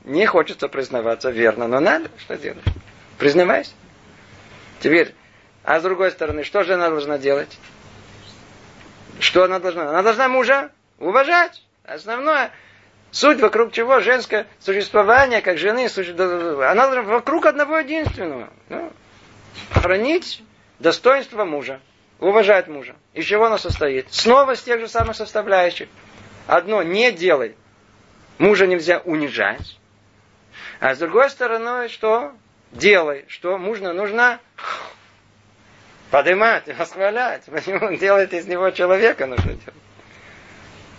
Не 0.05 0.27
хочется 0.27 0.69
признаваться, 0.69 1.31
верно, 1.31 1.69
но 1.69 1.81
надо. 1.81 2.09
Что 2.19 2.37
делать? 2.37 2.63
Признавайся. 3.19 3.73
Теперь, 4.81 5.15
а 5.65 5.81
с 5.81 5.83
другой 5.83 6.13
стороны, 6.13 6.45
что 6.45 6.63
же 6.65 6.75
она 6.75 6.89
должна 6.89 7.19
делать? 7.19 7.59
Что 9.21 9.45
она 9.45 9.59
должна? 9.59 9.91
Она 9.91 10.03
должна 10.03 10.29
мужа 10.29 10.71
уважать. 10.99 11.63
Основное, 11.85 12.53
суть 13.11 13.41
вокруг 13.41 13.73
чего 13.73 14.01
женское 14.01 14.47
существование, 14.61 15.43
как 15.43 15.59
жены, 15.59 15.89
она 15.89 16.87
должна 16.87 17.03
вокруг 17.03 17.45
одного 17.45 17.79
единственного. 17.79 18.49
Ну, 18.69 18.93
хранить 19.73 20.43
достоинство 20.79 21.45
мужа 21.45 21.81
уважать 22.21 22.69
мужа. 22.69 22.97
Из 23.15 23.25
чего 23.25 23.47
оно 23.47 23.59
состоит? 23.59 24.13
Снова 24.13 24.55
с 24.55 24.63
тех 24.63 24.81
же 24.81 24.89
самых 24.89 25.17
составляющих. 25.17 25.89
Одно, 26.47 26.83
не 26.83 27.13
делай. 27.13 27.57
Мужа 28.39 28.67
нельзя 28.67 29.01
унижать. 29.01 29.79
А 30.81 30.95
с 30.95 30.99
другой 30.99 31.31
стороны, 31.31 31.89
что? 31.89 32.33
Делай. 32.73 33.25
Что 33.29 33.59
мужа 33.59 33.93
нужно 33.93 34.41
Поднимать, 36.11 36.67
восхвалять. 36.79 37.45
Делает 38.01 38.33
из 38.33 38.47
него 38.47 38.71
человека, 38.71 39.27
нужно 39.27 39.53
делать. 39.53 39.75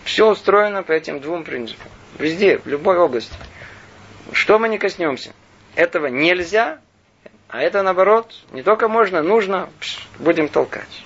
Все 0.03 0.29
устроено 0.29 0.83
по 0.83 0.91
этим 0.91 1.19
двум 1.19 1.43
принципам. 1.43 1.89
Везде, 2.17 2.57
в 2.59 2.67
любой 2.67 2.97
области. 2.97 3.33
Что 4.31 4.59
мы 4.59 4.69
не 4.69 4.77
коснемся? 4.77 5.33
Этого 5.75 6.07
нельзя, 6.07 6.79
а 7.47 7.61
это 7.61 7.81
наоборот, 7.81 8.35
не 8.51 8.61
только 8.61 8.87
можно, 8.87 9.23
нужно, 9.23 9.69
будем 10.19 10.47
толкать. 10.47 11.03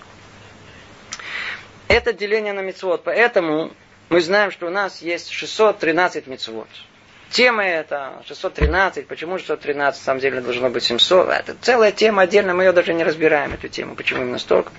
Это 1.93 2.11
деление 2.11 2.53
на 2.53 2.61
мецвод. 2.61 3.03
Поэтому 3.03 3.71
мы 4.09 4.19
знаем, 4.19 4.49
что 4.49 4.65
у 4.65 4.71
нас 4.71 5.03
есть 5.03 5.29
613 5.29 6.25
мецвод. 6.25 6.67
Тема 7.29 7.63
это 7.63 8.23
613. 8.25 9.07
Почему 9.07 9.37
613? 9.37 10.01
На 10.01 10.03
самом 10.03 10.19
деле 10.19 10.41
должно 10.41 10.71
быть 10.71 10.83
700. 10.83 11.29
Это 11.29 11.55
целая 11.61 11.91
тема 11.91 12.23
отдельно. 12.23 12.55
Мы 12.55 12.63
ее 12.63 12.71
даже 12.71 12.95
не 12.95 13.03
разбираем, 13.03 13.53
эту 13.53 13.67
тему. 13.67 13.93
Почему 13.93 14.23
именно 14.23 14.39
столько? 14.39 14.71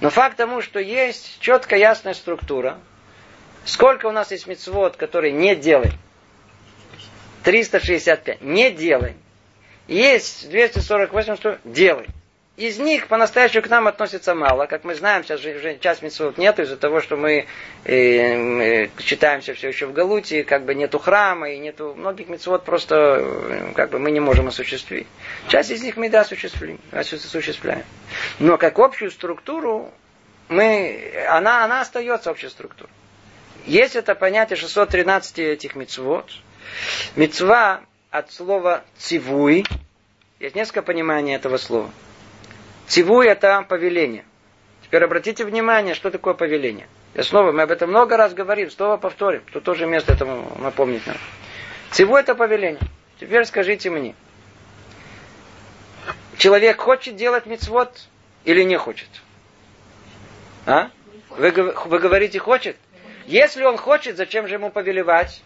Но 0.00 0.08
факт 0.08 0.36
тому, 0.36 0.62
что 0.62 0.78
есть 0.78 1.38
четкая 1.40 1.80
ясная 1.80 2.14
структура. 2.14 2.78
Сколько 3.64 4.06
у 4.06 4.12
нас 4.12 4.30
есть 4.30 4.46
мецвод, 4.46 4.96
которые 4.96 5.32
не 5.32 5.56
делай? 5.56 5.90
365. 7.42 8.40
Не 8.40 8.70
делай. 8.70 9.16
Есть 9.88 10.48
248, 10.48 11.34
что 11.34 11.58
делай. 11.64 12.06
Из 12.56 12.78
них 12.78 13.08
по-настоящему 13.08 13.64
к 13.64 13.68
нам 13.68 13.88
относится 13.88 14.32
мало. 14.32 14.66
Как 14.66 14.84
мы 14.84 14.94
знаем, 14.94 15.24
сейчас 15.24 15.40
же 15.40 15.76
часть 15.80 16.02
митцвот 16.02 16.38
нет 16.38 16.60
из-за 16.60 16.76
того, 16.76 17.00
что 17.00 17.16
мы 17.16 17.46
э, 17.84 17.94
э, 17.94 18.88
читаемся 18.98 19.54
все 19.54 19.68
еще 19.68 19.86
в 19.86 19.92
Галуте, 19.92 20.44
как 20.44 20.64
бы 20.64 20.76
нету 20.76 21.00
храма, 21.00 21.50
и 21.50 21.58
нету 21.58 21.94
многих 21.96 22.28
митцвот 22.28 22.64
просто 22.64 23.18
э, 23.20 23.72
как 23.74 23.90
бы 23.90 23.98
мы 23.98 24.12
не 24.12 24.20
можем 24.20 24.46
осуществить. 24.46 25.08
Часть 25.48 25.72
из 25.72 25.82
них 25.82 25.96
мы 25.96 26.08
да 26.10 26.20
осуществляем. 26.20 26.78
осуществляем. 26.92 27.82
Но 28.38 28.56
как 28.56 28.78
общую 28.78 29.10
структуру 29.10 29.90
мы, 30.48 31.12
она, 31.28 31.64
она 31.64 31.80
остается 31.80 32.30
общей 32.30 32.48
структурой. 32.50 32.92
Есть 33.66 33.96
это 33.96 34.14
понятие 34.14 34.56
613 34.56 35.40
этих 35.40 35.74
мицвод. 35.74 36.30
Мицва 37.16 37.80
от 38.10 38.30
слова 38.30 38.84
цивуй. 38.96 39.64
Есть 40.38 40.54
несколько 40.54 40.82
пониманий 40.82 41.34
этого 41.34 41.56
слова. 41.56 41.90
Цивуй 42.86 43.26
это 43.26 43.64
повеление. 43.68 44.24
Теперь 44.82 45.04
обратите 45.04 45.44
внимание, 45.44 45.94
что 45.94 46.10
такое 46.10 46.34
повеление. 46.34 46.86
И 47.14 47.22
снова, 47.22 47.52
мы 47.52 47.62
об 47.62 47.70
этом 47.70 47.90
много 47.90 48.16
раз 48.16 48.34
говорим, 48.34 48.70
снова 48.70 48.96
повторим, 48.96 49.42
что 49.48 49.60
тоже 49.60 49.86
место 49.86 50.12
этому 50.12 50.56
напомнить 50.60 51.06
надо. 51.06 51.18
Цивуй 51.90 52.20
это 52.20 52.34
повеление. 52.34 52.80
Теперь 53.20 53.44
скажите 53.44 53.88
мне, 53.90 54.14
человек 56.36 56.80
хочет 56.80 57.16
делать 57.16 57.46
мицвод 57.46 58.08
или 58.44 58.62
не 58.62 58.76
хочет? 58.76 59.08
А? 60.66 60.90
Вы, 61.30 61.50
вы 61.50 61.98
говорите 61.98 62.38
хочет? 62.38 62.76
Если 63.26 63.64
он 63.64 63.76
хочет, 63.76 64.16
зачем 64.16 64.46
же 64.46 64.54
ему 64.54 64.70
повелевать? 64.70 65.42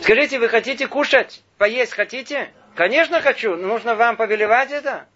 Скажите, 0.00 0.38
вы 0.38 0.48
хотите 0.48 0.86
кушать? 0.86 1.42
Поесть 1.58 1.92
хотите? 1.92 2.50
Конечно 2.74 3.20
хочу. 3.20 3.56
Нужно 3.56 3.94
вам 3.94 4.16
повелевать 4.16 4.70
это? 4.70 5.06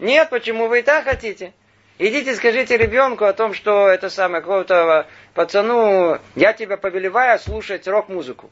Нет, 0.00 0.30
почему 0.30 0.66
вы 0.66 0.80
и 0.80 0.82
так 0.82 1.04
хотите? 1.04 1.52
Идите 1.98 2.34
скажите 2.34 2.78
ребенку 2.78 3.26
о 3.26 3.34
том, 3.34 3.52
что 3.52 3.88
это 3.88 4.08
самое, 4.08 4.40
какого-то 4.40 5.06
пацану, 5.34 6.18
я 6.34 6.54
тебя 6.54 6.78
повелеваю 6.78 7.38
слушать 7.38 7.86
рок-музыку. 7.86 8.50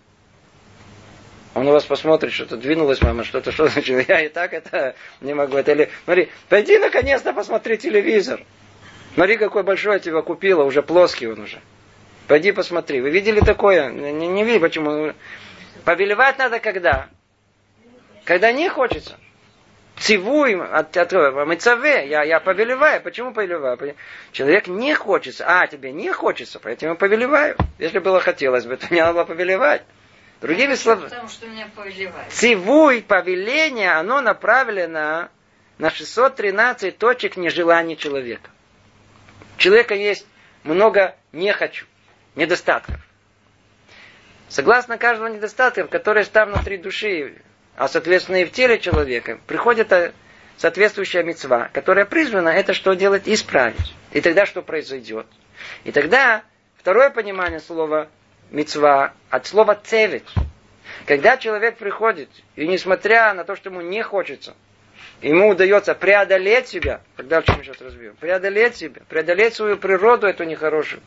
Он 1.54 1.66
у 1.66 1.72
вас 1.72 1.84
посмотрит, 1.84 2.34
что-то 2.34 2.58
двинулось, 2.58 3.00
мама, 3.00 3.24
что-то, 3.24 3.50
что 3.50 3.66
значит, 3.68 4.06
я 4.06 4.20
и 4.20 4.28
так 4.28 4.52
это 4.52 4.94
не 5.22 5.32
могу. 5.32 5.56
Это 5.56 5.72
или, 5.72 5.90
смотри, 6.04 6.28
пойди 6.50 6.78
наконец-то 6.78 7.32
посмотри 7.32 7.78
телевизор. 7.78 8.44
Смотри, 9.14 9.38
какой 9.38 9.62
большой 9.62 9.94
я 9.94 9.98
тебя 9.98 10.20
купила, 10.20 10.64
уже 10.64 10.82
плоский 10.82 11.26
он 11.28 11.40
уже. 11.40 11.60
Пойди 12.26 12.52
посмотри. 12.52 13.00
Вы 13.00 13.08
видели 13.08 13.40
такое? 13.40 13.88
Не, 13.88 14.12
не 14.12 14.44
видели, 14.44 14.60
почему. 14.60 15.14
Повелевать 15.86 16.36
надо 16.38 16.60
когда? 16.60 17.08
Когда 18.24 18.52
не 18.52 18.68
хочется. 18.68 19.16
Цивуй 20.00 20.54
от, 20.54 20.96
от 20.96 21.12
мецаве, 21.46 22.06
я, 22.08 22.22
я 22.22 22.40
повелеваю. 22.40 23.00
Почему 23.00 23.32
повелеваю? 23.32 23.96
Человек 24.32 24.68
не 24.68 24.94
хочется. 24.94 25.44
А, 25.46 25.66
тебе 25.66 25.92
не 25.92 26.12
хочется, 26.12 26.60
поэтому 26.60 26.96
повелеваю. 26.96 27.56
Если 27.78 27.98
было 27.98 28.20
хотелось 28.20 28.64
бы, 28.64 28.76
то 28.76 28.92
не 28.94 29.00
надо 29.00 29.14
было 29.14 29.24
повелевать. 29.24 29.82
Другими 30.40 30.74
словами, 30.76 31.08
Потому 31.08 31.28
что 31.28 31.48
меня 31.48 31.68
повелевает. 31.74 32.30
Цивуй, 32.32 33.02
повеление, 33.02 33.90
оно 33.92 34.20
направлено 34.20 35.30
на 35.78 35.90
613 35.90 36.96
точек 36.96 37.36
нежеланий 37.36 37.96
человека. 37.96 38.50
У 39.56 39.58
человека 39.58 39.94
есть 39.94 40.26
много 40.62 41.16
не 41.32 41.52
хочу, 41.52 41.86
недостатков. 42.36 42.94
Согласно 44.48 44.96
каждого 44.96 45.26
недостатка, 45.26 45.88
который 45.88 46.24
там 46.24 46.52
внутри 46.52 46.78
души, 46.78 47.42
а 47.78 47.86
соответственно 47.86 48.42
и 48.42 48.44
в 48.44 48.50
теле 48.50 48.80
человека, 48.80 49.38
приходит 49.46 49.92
э, 49.92 50.12
соответствующая 50.56 51.22
мецва, 51.22 51.70
которая 51.72 52.06
призвана 52.06 52.48
это 52.48 52.74
что 52.74 52.94
делать? 52.94 53.22
Исправить. 53.26 53.94
И 54.12 54.20
тогда 54.20 54.46
что 54.46 54.62
произойдет? 54.62 55.26
И 55.84 55.92
тогда 55.92 56.42
второе 56.76 57.10
понимание 57.10 57.60
слова 57.60 58.08
мецва 58.50 59.12
от 59.30 59.46
слова 59.46 59.76
цевит. 59.76 60.24
Когда 61.06 61.36
человек 61.36 61.76
приходит, 61.76 62.28
и 62.56 62.66
несмотря 62.66 63.32
на 63.32 63.44
то, 63.44 63.54
что 63.54 63.70
ему 63.70 63.80
не 63.80 64.02
хочется, 64.02 64.56
ему 65.22 65.50
удается 65.50 65.94
преодолеть 65.94 66.66
себя, 66.66 67.00
тогда 67.16 67.42
чем 67.42 67.58
мы 67.58 67.62
сейчас 67.64 67.80
разбьем, 67.80 68.16
преодолеть 68.16 68.74
себя, 68.74 69.02
преодолеть 69.08 69.54
свою 69.54 69.76
природу 69.76 70.26
эту 70.26 70.42
нехорошую, 70.42 71.00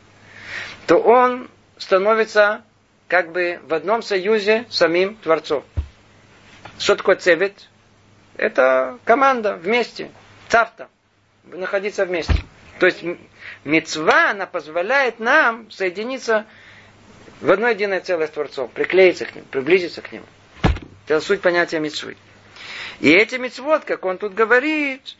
то 0.86 0.96
он 0.96 1.50
становится 1.76 2.62
как 3.08 3.30
бы 3.30 3.60
в 3.64 3.74
одном 3.74 4.00
союзе 4.00 4.64
с 4.70 4.78
самим 4.78 5.16
Творцом. 5.16 5.64
Что 6.82 6.96
такое 6.96 7.14
цевет? 7.14 7.68
Это 8.36 8.98
команда 9.04 9.54
вместе, 9.54 10.10
цавта, 10.48 10.88
находиться 11.44 12.04
вместе. 12.04 12.34
То 12.80 12.86
есть 12.86 13.04
мецва, 13.62 14.30
она 14.30 14.46
позволяет 14.46 15.20
нам 15.20 15.70
соединиться 15.70 16.44
в 17.40 17.48
одно 17.52 17.68
единое 17.68 18.00
целое 18.00 18.26
с 18.26 18.30
Творцом, 18.30 18.68
приклеиться 18.68 19.26
к 19.26 19.36
нему, 19.36 19.46
приблизиться 19.46 20.02
к 20.02 20.10
нему. 20.10 20.24
Это 21.06 21.20
суть 21.20 21.40
понятия 21.40 21.78
мецвы. 21.78 22.16
И 22.98 23.12
эти 23.12 23.36
мецвод, 23.36 23.84
как 23.84 24.04
он 24.04 24.18
тут 24.18 24.34
говорит, 24.34 25.16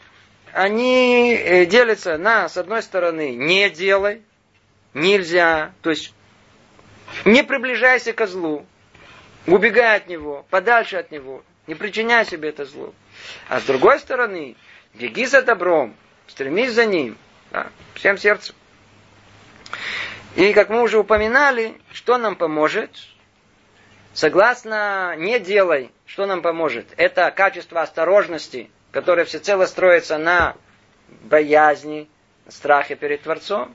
они 0.53 1.33
э, 1.33 1.67
делятся 1.67 2.19
на, 2.19 2.49
с 2.49 2.57
одной 2.57 2.83
стороны, 2.83 3.37
не 3.37 3.71
делай, 3.71 4.23
нельзя, 4.95 5.71
то 5.83 5.91
есть 5.91 6.13
не 7.25 7.45
приближайся 7.45 8.13
к 8.13 8.27
злу, 8.27 8.67
убегай 9.47 9.99
от 9.99 10.09
него, 10.09 10.45
подальше 10.51 10.97
от 10.97 11.13
него, 11.13 11.45
не 11.67 11.75
причиняй 11.75 12.25
себе 12.27 12.51
это 12.51 12.65
зло. 12.65 12.93
А 13.49 13.61
с 13.61 13.65
другой 13.65 13.99
стороны, 13.99 14.57
беги 14.95 15.27
за 15.27 15.43
добром, 15.43 15.95
стремись 16.27 16.73
за 16.73 16.87
ним, 16.87 17.17
да, 17.51 17.69
всем 17.95 18.19
сердцем. 18.19 18.55
И 20.37 20.53
как 20.53 20.71
мы 20.71 20.83
уже 20.83 20.99
упоминали, 20.99 21.81
что 21.93 22.19
нам 22.19 22.37
поможет? 22.37 22.91
Согласно 24.15 25.15
«не 25.17 25.39
делай», 25.39 25.91
что 26.07 26.27
нам 26.27 26.43
поможет? 26.43 26.87
Это 26.99 27.31
качество 27.31 27.81
осторожности, 27.81 28.71
которое 28.91 29.25
всецело 29.25 29.65
строится 29.65 30.19
на 30.19 30.55
боязни, 31.23 32.09
страхе 32.49 32.97
перед 32.97 33.23
Творцом. 33.23 33.75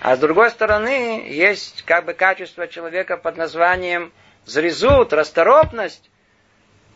А 0.00 0.16
с 0.16 0.18
другой 0.18 0.50
стороны, 0.50 1.28
есть 1.28 1.82
как 1.82 2.04
бы 2.04 2.14
качество 2.14 2.66
человека 2.66 3.16
под 3.16 3.36
названием 3.36 4.12
зрезут, 4.44 5.12
расторопность, 5.12 6.10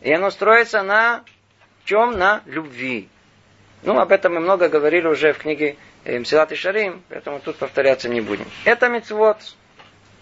и 0.01 0.13
оно 0.13 0.31
строится 0.31 0.83
на 0.83 1.25
чем? 1.85 2.19
На 2.19 2.43
любви. 2.47 3.09
Ну, 3.83 3.99
об 3.99 4.13
этом 4.13 4.35
мы 4.35 4.41
много 4.41 4.69
говорили 4.69 5.07
уже 5.07 5.33
в 5.33 5.39
книге 5.39 5.77
э, 6.05 6.19
Мсилат 6.19 6.53
и 6.53 6.55
Шарим, 6.55 7.03
поэтому 7.09 7.41
тут 7.41 7.57
повторяться 7.57 8.09
не 8.09 8.21
будем. 8.21 8.47
Это 8.65 8.89
мецвод. 8.89 9.39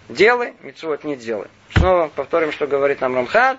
Делай, 0.08 0.54
мецвод 0.62 1.04
не 1.04 1.16
делай. 1.16 1.48
Снова 1.74 2.08
повторим, 2.08 2.52
что 2.52 2.66
говорит 2.66 3.00
нам 3.00 3.14
Рамхар. 3.14 3.58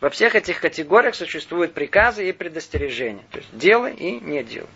Во 0.00 0.10
всех 0.10 0.34
этих 0.34 0.60
категориях 0.60 1.14
существуют 1.14 1.72
приказы 1.72 2.28
и 2.28 2.32
предостережения. 2.32 3.24
То 3.30 3.38
есть 3.38 3.56
делай 3.56 3.94
и 3.94 4.20
не 4.20 4.42
делай. 4.42 4.68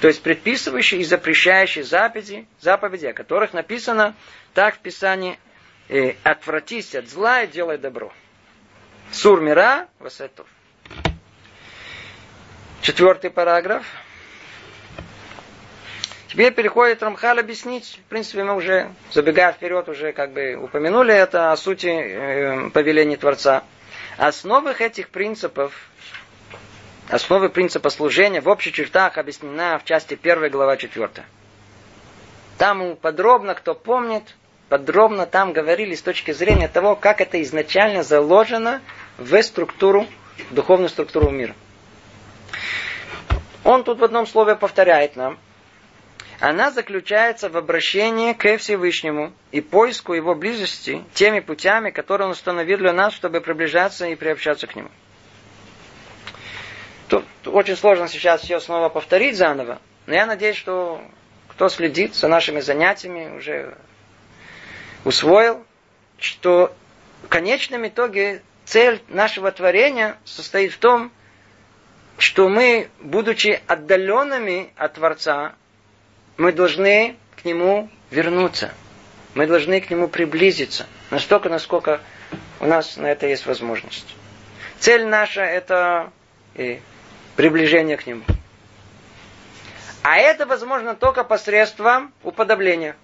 То 0.00 0.08
есть 0.08 0.22
предписывающие 0.22 1.00
и 1.00 1.04
запрещающие 1.04 1.84
заповеди, 1.84 2.46
заповеди, 2.60 3.06
о 3.06 3.12
которых 3.12 3.52
написано 3.52 4.14
так 4.54 4.76
в 4.76 4.78
Писании, 4.78 5.38
э, 5.88 6.14
отвратись 6.22 6.94
от 6.94 7.08
зла 7.08 7.42
и 7.42 7.46
делай 7.46 7.78
добро. 7.78 8.12
Сур 9.12 9.40
мира 9.40 9.88
васетов. 9.98 10.46
Четвертый 12.82 13.30
параграф. 13.30 13.84
Теперь 16.28 16.52
переходит 16.52 17.02
Рамхал 17.02 17.38
объяснить. 17.38 18.00
В 18.06 18.08
принципе, 18.10 18.44
мы 18.44 18.54
уже, 18.54 18.92
забегая 19.12 19.52
вперед, 19.52 19.88
уже 19.88 20.12
как 20.12 20.32
бы 20.32 20.56
упомянули 20.56 21.14
это 21.14 21.52
о 21.52 21.56
сути 21.56 21.86
э, 21.86 22.70
повеления 22.70 23.16
Творца. 23.16 23.64
Основах 24.18 24.82
этих 24.82 25.08
принципов 25.08 25.72
основы 27.08 27.48
принципа 27.48 27.88
служения 27.88 28.42
в 28.42 28.48
общих 28.48 28.74
чертах 28.74 29.16
объяснена 29.16 29.78
в 29.78 29.84
части 29.84 30.18
1 30.20 30.50
глава 30.50 30.76
4. 30.76 31.24
Там 32.58 32.96
подробно, 32.96 33.54
кто 33.54 33.74
помнит, 33.74 34.34
подробно 34.68 35.26
там 35.26 35.52
говорили 35.52 35.94
с 35.94 36.02
точки 36.02 36.32
зрения 36.32 36.68
того, 36.68 36.96
как 36.96 37.20
это 37.20 37.42
изначально 37.42 38.02
заложено 38.02 38.80
в 39.16 39.42
структуру, 39.42 40.06
в 40.50 40.54
духовную 40.54 40.88
структуру 40.88 41.30
мира. 41.30 41.54
Он 43.64 43.84
тут 43.84 43.98
в 43.98 44.04
одном 44.04 44.26
слове 44.26 44.56
повторяет 44.56 45.16
нам. 45.16 45.38
Она 46.40 46.70
заключается 46.70 47.48
в 47.48 47.56
обращении 47.56 48.32
к 48.32 48.56
Всевышнему 48.58 49.32
и 49.50 49.60
поиску 49.60 50.14
его 50.14 50.36
близости 50.36 51.02
теми 51.12 51.40
путями, 51.40 51.90
которые 51.90 52.26
он 52.26 52.32
установил 52.32 52.78
для 52.78 52.92
нас, 52.92 53.12
чтобы 53.12 53.40
приближаться 53.40 54.06
и 54.06 54.14
приобщаться 54.14 54.68
к 54.68 54.76
нему. 54.76 54.90
Тут 57.08 57.24
очень 57.46 57.76
сложно 57.76 58.06
сейчас 58.06 58.42
все 58.42 58.60
снова 58.60 58.88
повторить 58.88 59.36
заново, 59.36 59.80
но 60.06 60.14
я 60.14 60.26
надеюсь, 60.26 60.56
что 60.56 61.02
кто 61.48 61.68
следит 61.68 62.14
за 62.14 62.28
нашими 62.28 62.60
занятиями, 62.60 63.36
уже 63.36 63.76
усвоил, 65.04 65.64
что 66.18 66.74
в 67.22 67.28
конечном 67.28 67.86
итоге 67.86 68.42
цель 68.64 69.02
нашего 69.08 69.50
творения 69.50 70.16
состоит 70.24 70.72
в 70.72 70.78
том, 70.78 71.10
что 72.18 72.48
мы, 72.48 72.88
будучи 73.00 73.60
отдаленными 73.66 74.72
от 74.76 74.94
Творца, 74.94 75.54
мы 76.36 76.52
должны 76.52 77.16
к 77.40 77.44
Нему 77.44 77.88
вернуться. 78.10 78.72
Мы 79.34 79.46
должны 79.46 79.80
к 79.80 79.90
Нему 79.90 80.08
приблизиться. 80.08 80.86
Настолько, 81.10 81.48
насколько 81.48 82.00
у 82.60 82.66
нас 82.66 82.96
на 82.96 83.06
это 83.06 83.26
есть 83.26 83.46
возможность. 83.46 84.14
Цель 84.80 85.06
наша– 85.06 85.42
это 85.42 86.12
и 86.54 86.80
приближение 87.36 87.96
к 87.96 88.06
Нему. 88.06 88.24
А 90.02 90.16
это 90.16 90.46
возможно 90.46 90.94
только 90.94 91.22
посредством 91.22 92.12
уподобления. 92.22 92.96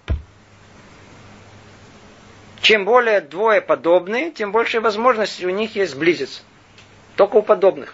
Чем 2.65 2.83
более 2.83 3.21
двое 3.21 3.61
подобны, 3.61 4.31
тем 4.31 4.51
больше 4.51 4.81
возможностей 4.81 5.45
у 5.45 5.51
них 5.51 5.75
есть 5.75 5.91
сблизиться. 5.91 6.41
Только 7.15 7.35
у 7.35 7.43
подобных. 7.43 7.93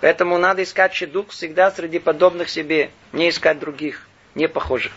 Поэтому 0.00 0.38
надо 0.38 0.62
искать 0.62 0.94
щедук 0.94 1.30
всегда 1.30 1.72
среди 1.72 1.98
подобных 1.98 2.48
себе, 2.48 2.90
не 3.12 3.30
искать 3.30 3.58
других, 3.58 4.06
не 4.36 4.46
похожих. 4.46 4.92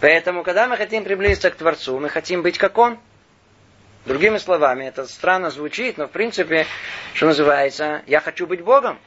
Поэтому, 0.00 0.44
когда 0.44 0.68
мы 0.68 0.76
хотим 0.76 1.02
приблизиться 1.02 1.50
к 1.50 1.56
Творцу, 1.56 1.98
мы 1.98 2.08
хотим 2.08 2.42
быть 2.42 2.58
как 2.58 2.78
Он. 2.78 2.96
Другими 4.04 4.38
словами, 4.38 4.84
это 4.84 5.08
странно 5.08 5.50
звучит, 5.50 5.98
но 5.98 6.06
в 6.06 6.12
принципе, 6.12 6.64
что 7.12 7.26
называется, 7.26 8.02
я 8.06 8.20
хочу 8.20 8.46
быть 8.46 8.60
Богом 8.60 9.00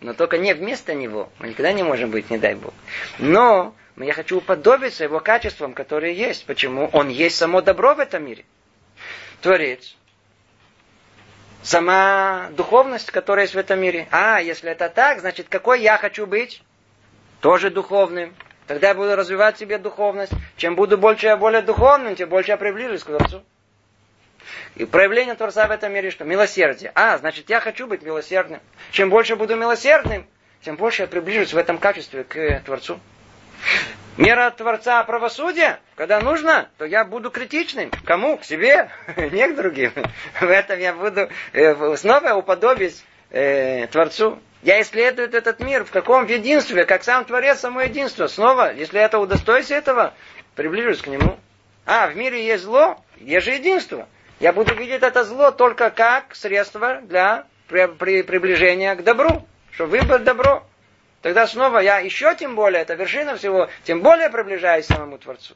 но 0.00 0.14
только 0.14 0.38
не 0.38 0.54
вместо 0.54 0.94
него. 0.94 1.30
Мы 1.38 1.48
никогда 1.48 1.72
не 1.72 1.82
можем 1.82 2.10
быть, 2.10 2.30
не 2.30 2.38
дай 2.38 2.54
Бог. 2.54 2.72
Но 3.18 3.74
я 3.96 4.12
хочу 4.14 4.38
уподобиться 4.38 5.04
его 5.04 5.20
качествам, 5.20 5.74
которые 5.74 6.14
есть. 6.14 6.46
Почему? 6.46 6.88
Он 6.92 7.08
есть 7.08 7.36
само 7.36 7.60
добро 7.60 7.94
в 7.94 8.00
этом 8.00 8.24
мире. 8.24 8.44
Творец. 9.40 9.96
Сама 11.62 12.48
духовность, 12.52 13.10
которая 13.10 13.44
есть 13.44 13.54
в 13.54 13.58
этом 13.58 13.80
мире. 13.80 14.08
А, 14.10 14.40
если 14.40 14.70
это 14.70 14.88
так, 14.88 15.20
значит, 15.20 15.48
какой 15.48 15.80
я 15.80 15.98
хочу 15.98 16.26
быть? 16.26 16.62
Тоже 17.40 17.70
духовным. 17.70 18.34
Тогда 18.66 18.88
я 18.88 18.94
буду 18.94 19.14
развивать 19.14 19.58
себе 19.58 19.78
духовность. 19.78 20.32
Чем 20.56 20.74
буду 20.74 20.96
больше 20.96 21.26
я 21.26 21.36
более 21.36 21.62
духовным, 21.62 22.16
тем 22.16 22.28
больше 22.28 22.52
я 22.52 22.56
приближусь 22.56 23.02
к 23.02 23.06
Творцу. 23.06 23.44
И 24.74 24.84
проявление 24.84 25.34
Творца 25.34 25.66
в 25.66 25.70
этом 25.70 25.92
мире 25.92 26.10
что? 26.10 26.24
Милосердие. 26.24 26.90
А, 26.94 27.18
значит, 27.18 27.50
я 27.50 27.60
хочу 27.60 27.86
быть 27.86 28.02
милосердным. 28.02 28.60
Чем 28.90 29.10
больше 29.10 29.36
буду 29.36 29.54
милосердным, 29.56 30.26
тем 30.62 30.76
больше 30.76 31.02
я 31.02 31.08
приближусь 31.08 31.52
в 31.52 31.58
этом 31.58 31.78
качестве 31.78 32.24
к 32.24 32.60
Творцу. 32.64 32.98
Мера 34.18 34.50
Творца 34.50 35.02
правосудия, 35.04 35.80
когда 35.94 36.20
нужно, 36.20 36.68
то 36.76 36.84
я 36.84 37.04
буду 37.04 37.30
критичным. 37.30 37.90
Кому? 38.04 38.36
К 38.36 38.44
себе, 38.44 38.90
не 39.16 39.48
к 39.48 39.56
другим. 39.56 39.92
В 40.38 40.44
этом 40.44 40.78
я 40.78 40.92
буду 40.92 41.30
э, 41.54 41.96
снова 41.96 42.34
уподобить 42.34 43.02
э, 43.30 43.86
Творцу. 43.86 44.38
Я 44.62 44.82
исследую 44.82 45.30
этот 45.32 45.60
мир 45.60 45.84
в 45.84 45.90
каком 45.90 46.26
единстве, 46.26 46.84
как 46.84 47.04
сам 47.04 47.24
Творец, 47.24 47.60
само 47.60 47.80
единство. 47.80 48.26
Снова, 48.26 48.74
если 48.74 49.00
это 49.00 49.18
удостоюсь 49.18 49.70
этого, 49.70 50.12
приближусь 50.56 51.00
к 51.00 51.06
нему. 51.06 51.38
А, 51.86 52.08
в 52.08 52.16
мире 52.16 52.46
есть 52.46 52.64
зло, 52.64 53.02
есть 53.16 53.46
же 53.46 53.52
единство. 53.52 54.06
Я 54.40 54.52
буду 54.52 54.74
видеть 54.74 55.02
это 55.02 55.24
зло 55.24 55.52
только 55.52 55.90
как 55.90 56.34
средство 56.34 57.00
для 57.02 57.46
при, 57.66 57.86
при, 57.86 58.22
приближения 58.22 58.94
к 58.94 59.02
добру, 59.02 59.48
чтобы 59.72 59.98
выбрать 59.98 60.24
добро. 60.24 60.64
Тогда 61.22 61.46
снова 61.46 61.78
я 61.78 61.98
еще 62.00 62.34
тем 62.34 62.56
более, 62.56 62.82
это 62.82 62.94
вершина 62.94 63.36
всего, 63.36 63.68
тем 63.84 64.02
более 64.02 64.28
приближаюсь 64.28 64.86
к 64.86 64.88
самому 64.88 65.18
Творцу. 65.18 65.54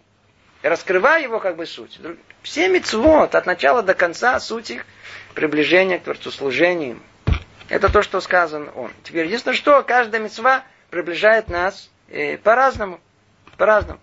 И 0.63 0.69
раскрываю 0.69 1.25
его 1.25 1.41
как 1.41 1.57
бы 1.57 1.67
суть. 1.67 1.99
Все 2.43 2.69
мецвод 2.69 3.35
от 3.35 3.47
начала 3.47 3.83
до 3.83 3.95
конца 3.95 4.39
суть 4.39 4.71
их 4.71 4.87
приближения 5.35 5.99
к 5.99 6.05
Творцу, 6.05 6.31
служения 6.31 6.97
Это 7.69 7.93
то, 7.93 8.03
что 8.03 8.21
сказано 8.21 8.71
он. 8.77 8.93
Теперь 9.03 9.27
единственное, 9.27 9.57
что 9.57 9.83
каждая 9.83 10.21
мецва 10.21 10.63
приближает 10.91 11.49
нас 11.49 11.91
э, 12.09 12.39
по-разному. 12.39 13.01
По-разному. 13.57 13.99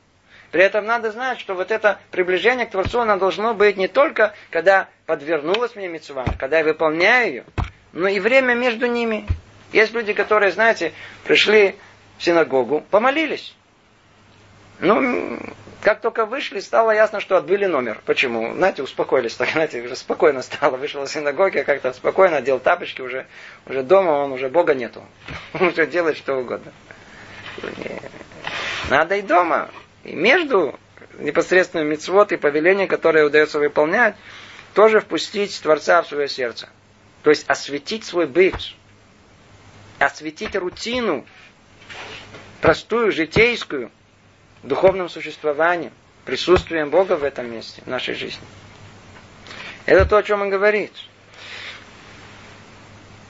При 0.52 0.62
этом 0.62 0.86
надо 0.86 1.12
знать, 1.12 1.40
что 1.40 1.56
вот 1.56 1.72
это 1.72 1.98
приближение 2.12 2.66
к 2.66 2.72
Творцу, 2.72 3.00
оно 3.00 3.18
должно 3.18 3.54
быть 3.54 3.78
не 3.78 3.88
только, 3.88 4.34
когда 4.52 4.90
подвернулась 5.06 5.76
мне 5.76 5.88
мецва, 5.88 6.26
когда 6.38 6.60
я 6.60 6.64
выполняю 6.64 7.28
ее, 7.28 7.46
но 7.94 8.08
и 8.08 8.20
время 8.20 8.54
между 8.54 8.86
ними. 8.86 9.26
Есть 9.74 9.92
люди, 9.94 10.14
которые, 10.14 10.52
знаете, 10.52 10.94
пришли 11.26 11.76
в 12.18 12.24
синагогу, 12.24 12.82
помолились. 12.92 13.56
Ну, 14.80 15.40
как 15.82 16.00
только 16.00 16.26
вышли, 16.26 16.60
стало 16.60 16.92
ясно, 16.92 17.20
что 17.20 17.38
отбыли 17.38 17.66
номер. 17.66 18.00
Почему? 18.06 18.54
Знаете, 18.54 18.84
успокоились, 18.84 19.36
так, 19.36 19.50
знаете, 19.54 19.82
уже 19.82 19.96
спокойно 19.96 20.44
стало. 20.44 20.78
Вышел 20.78 21.04
из 21.04 21.12
синагоги, 21.12 21.64
как-то 21.64 21.92
спокойно 21.92 22.38
одел 22.38 22.60
тапочки, 22.60 23.02
уже, 23.02 23.26
уже 23.66 23.84
дома 23.84 24.12
он, 24.12 24.32
уже 24.32 24.48
Бога 24.48 24.76
нету. 24.76 25.04
Он 25.54 25.68
уже 25.68 25.88
делает 25.88 26.18
что 26.18 26.36
угодно. 26.36 26.72
Надо 28.90 29.16
и 29.16 29.22
дома 29.22 29.70
и 30.04 30.14
между 30.14 30.78
непосредственно 31.20 31.84
мицвод 31.84 32.32
и 32.32 32.38
повеление, 32.38 32.88
которое 32.88 33.26
удается 33.26 33.60
выполнять, 33.60 34.16
тоже 34.74 35.00
впустить 35.00 35.60
Творца 35.62 36.02
в 36.02 36.08
свое 36.08 36.28
сердце. 36.28 36.70
То 37.24 37.30
есть 37.30 37.48
осветить 37.48 38.04
свой 38.04 38.28
быт, 38.28 38.56
осветить 40.06 40.56
рутину, 40.56 41.26
простую, 42.62 43.12
житейскую, 43.12 43.92
духовным 44.64 45.10
существованием, 45.10 45.94
присутствием 46.26 46.90
Бога 46.90 47.14
в 47.14 47.24
этом 47.24 47.52
месте, 47.52 47.82
в 47.82 47.88
нашей 47.88 48.16
жизни. 48.16 48.46
Это 49.86 50.06
то, 50.06 50.18
о 50.18 50.24
чем 50.24 50.42
он 50.42 50.50
говорит. 50.50 50.92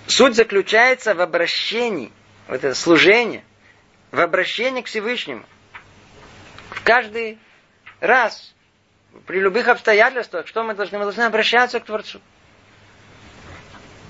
Суть 0.07 0.35
заключается 0.35 1.15
в 1.15 1.21
обращении, 1.21 2.11
вот 2.47 2.63
это 2.63 2.75
служение, 2.75 3.43
в 4.11 4.19
обращении 4.19 4.81
к 4.81 4.87
Всевышнему 4.87 5.45
каждый 6.83 7.39
раз, 7.99 8.53
при 9.25 9.39
любых 9.39 9.67
обстоятельствах, 9.67 10.47
что 10.47 10.63
мы 10.63 10.73
должны? 10.73 10.97
Мы 10.97 11.05
должны 11.05 11.21
обращаться 11.21 11.79
к 11.79 11.85
Творцу. 11.85 12.19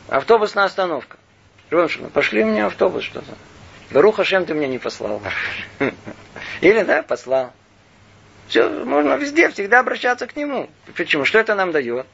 Автобусная 0.08 0.66
остановка. 0.66 1.18
Ромшина, 1.74 2.10
пошли 2.10 2.44
мне 2.44 2.66
автобус 2.66 3.04
что-то. 3.04 3.34
Баруха 3.92 4.24
Шем 4.24 4.46
ты 4.46 4.54
мне 4.54 4.68
не 4.68 4.80
послал. 4.80 5.22
Или, 6.62 6.84
да, 6.84 7.04
послал. 7.04 7.52
Все, 8.48 8.70
можно 8.70 9.16
везде, 9.16 9.50
всегда 9.50 9.80
обращаться 9.80 10.28
к 10.28 10.36
нему. 10.36 10.70
Почему? 10.96 11.26
Что 11.26 11.40
это 11.40 11.56
нам 11.56 11.72
дает? 11.72 12.06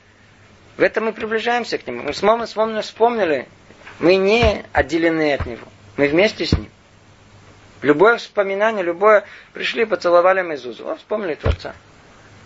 В 0.77 0.81
этом 0.81 1.05
мы 1.05 1.13
приближаемся 1.13 1.77
к 1.77 1.87
нему. 1.87 2.03
Мы 2.03 2.13
вспомнили, 2.13 2.81
вспомнили, 2.81 3.47
мы 3.99 4.15
не 4.15 4.63
отделены 4.71 5.33
от 5.33 5.45
него. 5.45 5.67
Мы 5.97 6.07
вместе 6.07 6.45
с 6.45 6.53
ним. 6.53 6.69
Любое 7.81 8.17
вспоминание, 8.17 8.83
любое... 8.83 9.25
Пришли, 9.53 9.85
поцеловали 9.85 10.41
Мезузу. 10.41 10.89
О, 10.89 10.95
вспомнили 10.95 11.35
Творца. 11.35 11.73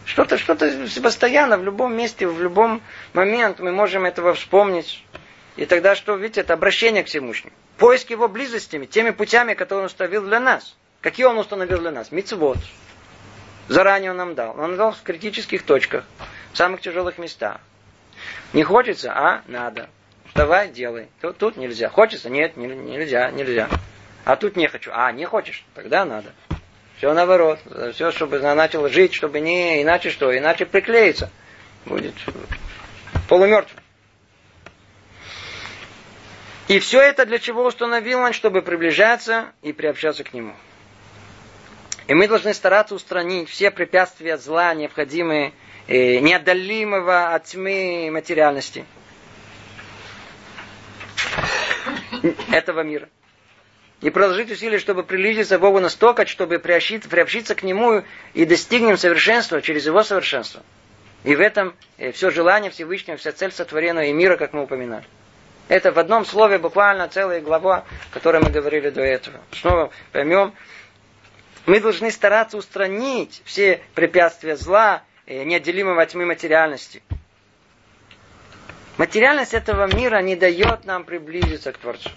Что-то, 0.06 0.38
что-то 0.38 0.72
постоянно, 1.02 1.58
в 1.58 1.64
любом 1.64 1.96
месте, 1.96 2.28
в 2.28 2.42
любом 2.42 2.82
момент 3.14 3.60
мы 3.60 3.72
можем 3.72 4.06
этого 4.06 4.34
вспомнить. 4.34 5.04
И 5.56 5.66
тогда 5.66 5.96
что, 5.96 6.16
видите, 6.16 6.42
это 6.42 6.54
обращение 6.54 7.04
к 7.04 7.08
Всевышнему. 7.08 7.56
Поиск 7.78 8.10
его 8.10 8.28
близостями, 8.28 8.86
теми 8.86 9.12
путями, 9.12 9.54
которые 9.54 9.82
он 9.82 9.86
установил 9.86 10.24
для 10.24 10.40
нас. 10.40 10.76
Какие 11.02 11.26
он 11.26 11.38
установил 11.38 11.80
для 11.80 11.92
нас? 11.92 12.12
Мицвод. 12.12 12.58
Заранее 13.68 14.12
он 14.12 14.18
нам 14.18 14.36
дал. 14.36 14.60
Он 14.60 14.76
дал 14.76 14.92
в 14.92 15.02
критических 15.04 15.64
точках, 15.64 16.06
в 16.52 16.58
самых 16.58 16.82
тяжелых 16.82 17.18
местах. 17.18 17.60
Не 18.54 18.64
хочется, 18.64 19.12
а 19.12 19.42
надо. 19.48 19.90
Давай, 20.34 20.70
делай. 20.70 21.08
Тут, 21.22 21.38
тут 21.38 21.58
нельзя. 21.58 21.90
Хочется? 21.90 22.30
Нет, 22.30 22.58
нельзя, 22.58 23.30
нельзя. 23.32 23.70
А 24.26 24.36
тут 24.36 24.56
не 24.56 24.68
хочу. 24.68 24.92
А, 24.94 25.12
не 25.12 25.26
хочешь? 25.26 25.64
Тогда 25.76 26.06
надо. 26.06 26.34
Все 26.98 27.14
наоборот. 27.14 27.60
Все, 27.94 28.12
чтобы 28.12 28.40
начал 28.40 28.88
жить, 28.90 29.14
чтобы 29.14 29.40
не... 29.40 29.82
Иначе 29.84 30.10
что? 30.10 30.36
Иначе 30.36 30.66
приклеится. 30.66 31.30
Будет 31.86 32.16
полумертвым. 33.28 33.83
И 36.68 36.80
все 36.80 37.02
это 37.02 37.26
для 37.26 37.40
чего 37.40 37.66
установил 37.66 38.20
он? 38.20 38.34
Чтобы 38.34 38.62
приближаться 38.62 39.52
и 39.62 39.74
приобщаться 39.74 40.24
к 40.24 40.34
нему. 40.34 40.54
И 42.08 42.14
мы 42.14 42.28
должны 42.28 42.54
стараться 42.54 42.96
устранить 42.96 43.50
все 43.50 43.72
препятствия 43.72 44.38
зла, 44.38 44.74
необходимые, 44.74 45.54
э, 45.88 46.20
неотдалимого 46.20 47.34
от 47.34 47.46
тьмы 47.46 48.10
материальности 48.12 48.86
этого 52.52 52.82
мира. 52.82 53.10
И 54.02 54.10
продолжить 54.10 54.52
усилия, 54.52 54.80
чтобы 54.80 55.04
приблизиться 55.04 55.58
к 55.58 55.62
Богу 55.62 55.80
настолько, 55.80 56.26
чтобы 56.26 56.60
приобщиться, 56.60 57.08
приобщиться 57.08 57.56
к 57.56 57.64
Нему 57.64 58.04
и 58.34 58.46
достигнем 58.46 58.98
совершенства 58.98 59.62
через 59.62 59.86
Его 59.86 60.04
совершенство. 60.04 60.62
И 61.24 61.36
в 61.36 61.40
этом 61.40 61.74
э, 61.98 62.12
все 62.12 62.30
желание 62.30 62.70
Всевышнего, 62.70 63.18
вся 63.18 63.32
цель 63.32 63.52
сотворенного 63.52 64.06
и 64.06 64.14
мира, 64.14 64.36
как 64.36 64.52
мы 64.52 64.64
упоминали. 64.64 65.06
Это 65.68 65.92
в 65.92 66.00
одном 66.00 66.26
слове 66.26 66.58
буквально 66.58 67.08
целая 67.08 67.42
глава, 67.42 67.86
о 68.12 68.14
которой 68.14 68.42
мы 68.42 68.50
говорили 68.50 68.90
до 68.90 69.02
этого. 69.02 69.40
Снова 69.52 69.92
поймем, 70.12 70.54
мы 71.66 71.80
должны 71.80 72.12
стараться 72.12 72.58
устранить 72.58 73.42
все 73.46 73.82
препятствия 73.96 74.58
зла, 74.58 75.04
неотделимого 75.26 76.02
от 76.02 76.10
тьмы 76.10 76.26
материальности. 76.26 77.02
Материальность 78.98 79.54
этого 79.54 79.88
мира 79.96 80.22
не 80.22 80.36
дает 80.36 80.86
нам 80.86 81.04
приблизиться 81.06 81.72
к 81.72 81.78
Творцу. 81.78 82.10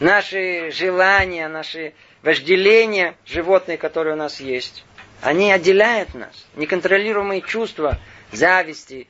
Наши 0.00 0.70
желания, 0.72 1.48
наши 1.48 1.94
вожделения 2.22 3.14
животные, 3.24 3.78
которые 3.78 4.14
у 4.14 4.18
нас 4.18 4.40
есть, 4.40 4.84
они 5.22 5.52
отделяют 5.52 6.14
нас. 6.14 6.46
Неконтролируемые 6.56 7.42
чувства 7.42 7.98
зависти, 8.32 9.08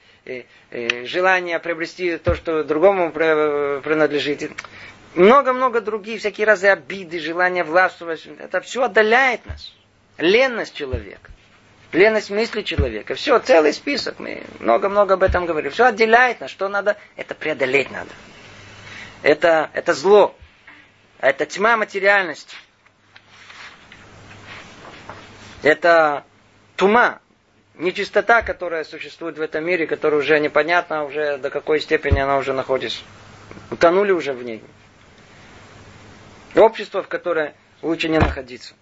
желание 1.05 1.59
приобрести 1.59 2.19
то, 2.19 2.35
что 2.35 2.65
другому 2.65 3.11
принадлежит 3.13 4.51
много-много 5.15 5.81
других, 5.81 6.21
всякие 6.21 6.47
разы 6.47 6.69
обиды, 6.69 7.19
желания 7.19 7.65
властвовать. 7.65 8.27
Это 8.39 8.61
все 8.61 8.85
отдаляет 8.85 9.45
нас. 9.47 9.73
Ленность 10.19 10.75
человека. 10.75 11.31
Ленность 11.93 12.31
мысли 12.31 12.63
человека. 12.63 13.15
Все, 13.15 13.39
целый 13.41 13.73
список. 13.73 14.19
Мы 14.19 14.43
много-много 14.61 15.15
об 15.15 15.23
этом 15.23 15.47
говорим. 15.47 15.73
Все 15.73 15.87
отделяет 15.87 16.41
нас. 16.41 16.51
Что 16.51 16.69
надо? 16.69 16.97
Это 17.17 17.35
преодолеть 17.35 17.91
надо. 17.91 18.11
Это, 19.23 19.71
это 19.73 19.95
зло. 19.95 20.35
Это 21.19 21.47
тьма 21.47 21.77
материальности. 21.77 22.57
Это 25.63 26.25
тума, 26.77 27.21
нечистота, 27.81 28.43
которая 28.43 28.85
существует 28.85 29.39
в 29.39 29.41
этом 29.41 29.65
мире, 29.65 29.87
которая 29.87 30.21
уже 30.21 30.39
непонятно 30.39 31.05
уже 31.05 31.39
до 31.39 31.51
какой 31.51 31.81
степени 31.81 32.21
она 32.21 32.37
уже 32.37 32.53
находится. 32.53 33.01
Утонули 33.71 34.13
уже 34.13 34.33
в 34.33 34.43
ней 34.43 34.63
общество, 36.55 37.03
в 37.03 37.09
которое 37.09 37.55
лучше 37.83 38.09
не 38.09 38.19
находиться. 38.19 38.75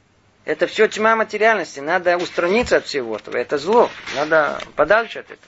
Это 0.44 0.66
все 0.66 0.88
тьма 0.88 1.16
материальности. 1.16 1.80
Надо 1.80 2.16
устраниться 2.16 2.78
от 2.78 2.86
всего 2.86 3.16
этого. 3.16 3.36
Это 3.36 3.58
зло. 3.58 3.90
Надо 4.14 4.58
подальше 4.76 5.20
от 5.20 5.26
этого. 5.26 5.46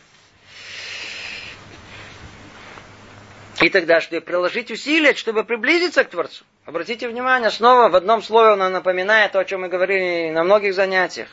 И 3.62 3.68
тогда, 3.68 4.00
что 4.00 4.20
приложить 4.20 4.70
усилия, 4.70 5.14
чтобы 5.14 5.44
приблизиться 5.44 6.04
к 6.04 6.10
Творцу. 6.10 6.44
Обратите 6.64 7.08
внимание, 7.08 7.50
снова 7.50 7.88
в 7.88 7.96
одном 7.96 8.22
слове 8.22 8.52
он 8.52 8.72
напоминает 8.72 9.32
то, 9.32 9.40
о 9.40 9.44
чем 9.44 9.62
мы 9.62 9.68
говорили 9.68 10.30
на 10.30 10.44
многих 10.44 10.74
занятиях. 10.74 11.28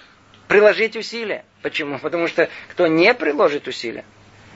Приложить 0.47 0.95
усилия. 0.95 1.43
Почему? 1.61 1.99
Потому 1.99 2.27
что 2.27 2.49
кто 2.69 2.87
не 2.87 3.13
приложит 3.13 3.67
усилия, 3.67 4.05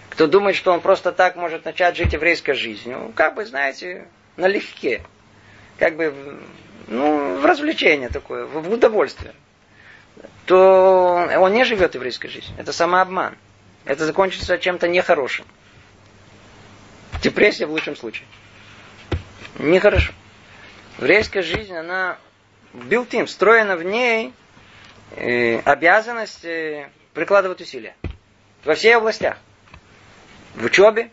кто 0.10 0.28
думает, 0.28 0.56
что 0.56 0.72
он 0.72 0.82
просто 0.82 1.12
так 1.12 1.36
может 1.36 1.66
начать 1.66 1.96
жить 1.98 2.14
еврейской 2.14 2.54
жизнью, 2.54 3.00
ну, 3.00 3.12
как 3.14 3.36
бы, 3.36 3.46
знаете, 3.46 4.08
налегке 4.38 5.02
как 5.82 5.96
бы, 5.96 6.40
ну, 6.88 7.38
в 7.38 7.46
развлечение 7.46 8.10
такое, 8.10 8.46
в 8.46 8.72
удовольствие, 8.72 9.34
то 10.46 11.28
он 11.40 11.54
не 11.54 11.64
живет 11.64 11.96
еврейской 11.96 12.28
жизнью. 12.28 12.54
Это 12.60 12.72
самообман. 12.72 13.36
Это 13.86 14.06
закончится 14.06 14.60
чем-то 14.60 14.88
нехорошим. 14.88 15.44
Депрессия 17.24 17.66
в 17.66 17.72
лучшем 17.72 17.96
случае. 17.96 18.28
Нехорошо. 19.58 20.14
Еврейская 21.00 21.42
жизнь, 21.42 21.74
она 21.74 22.18
built 22.74 23.26
встроена 23.26 23.76
в 23.76 23.84
ней 23.84 24.34
э, 25.16 25.60
обязанность 25.60 26.46
э, 26.46 26.90
прикладывать 27.14 27.62
усилия. 27.62 27.96
Во 28.64 28.76
всех 28.76 28.98
областях. 28.98 29.38
В 30.56 30.66
учебе. 30.66 31.10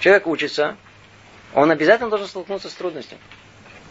Человек 0.00 0.26
учится, 0.26 0.76
он 1.54 1.70
обязательно 1.70 2.10
должен 2.10 2.28
столкнуться 2.28 2.68
с 2.68 2.74
трудностями. 2.74 3.20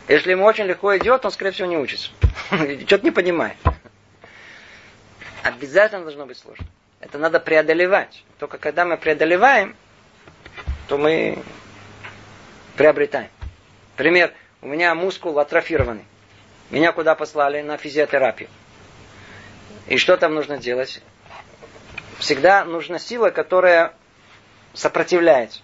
Если 0.07 0.31
ему 0.31 0.43
очень 0.45 0.65
легко 0.65 0.95
идет, 0.97 1.23
он, 1.25 1.31
скорее 1.31 1.51
всего, 1.51 1.67
не 1.67 1.77
учится. 1.77 2.11
Что-то 2.51 3.03
не 3.03 3.11
понимает. 3.11 3.57
Обязательно 5.43 6.03
должно 6.03 6.25
быть 6.25 6.37
сложно. 6.37 6.65
Это 6.99 7.17
надо 7.17 7.39
преодолевать. 7.39 8.23
Только 8.37 8.57
когда 8.57 8.85
мы 8.85 8.97
преодолеваем, 8.97 9.75
то 10.87 10.97
мы 10.97 11.41
приобретаем. 12.75 13.29
Пример. 13.95 14.33
У 14.61 14.67
меня 14.67 14.93
мускул 14.95 15.39
атрофированный. 15.39 16.05
Меня 16.69 16.91
куда 16.91 17.15
послали? 17.15 17.61
На 17.61 17.77
физиотерапию. 17.77 18.49
И 19.93 19.97
что 19.97 20.17
там 20.17 20.33
нужно 20.33 20.57
делать? 20.57 21.03
Всегда 22.17 22.65
нужна 22.65 22.97
сила, 22.97 23.29
которая 23.29 23.93
сопротивляется. 24.73 25.61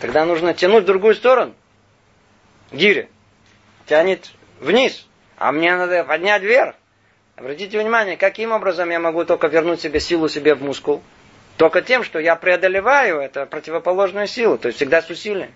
Тогда 0.00 0.24
нужно 0.24 0.54
тянуть 0.54 0.84
в 0.84 0.86
другую 0.86 1.16
сторону. 1.16 1.56
Гири. 2.70 3.08
Тянет 3.86 4.30
вниз. 4.60 5.08
А 5.38 5.50
мне 5.50 5.74
надо 5.74 6.04
поднять 6.04 6.42
вверх. 6.42 6.76
Обратите 7.34 7.80
внимание, 7.80 8.16
каким 8.16 8.52
образом 8.52 8.90
я 8.90 9.00
могу 9.00 9.24
только 9.24 9.48
вернуть 9.48 9.80
себе 9.80 9.98
силу 9.98 10.28
себе 10.28 10.54
в 10.54 10.62
мускул? 10.62 11.02
Только 11.56 11.82
тем, 11.82 12.04
что 12.04 12.20
я 12.20 12.36
преодолеваю 12.36 13.18
это 13.18 13.44
противоположную 13.44 14.28
силу, 14.28 14.56
то 14.56 14.68
есть 14.68 14.76
всегда 14.76 15.02
с 15.02 15.10
усилием. 15.10 15.50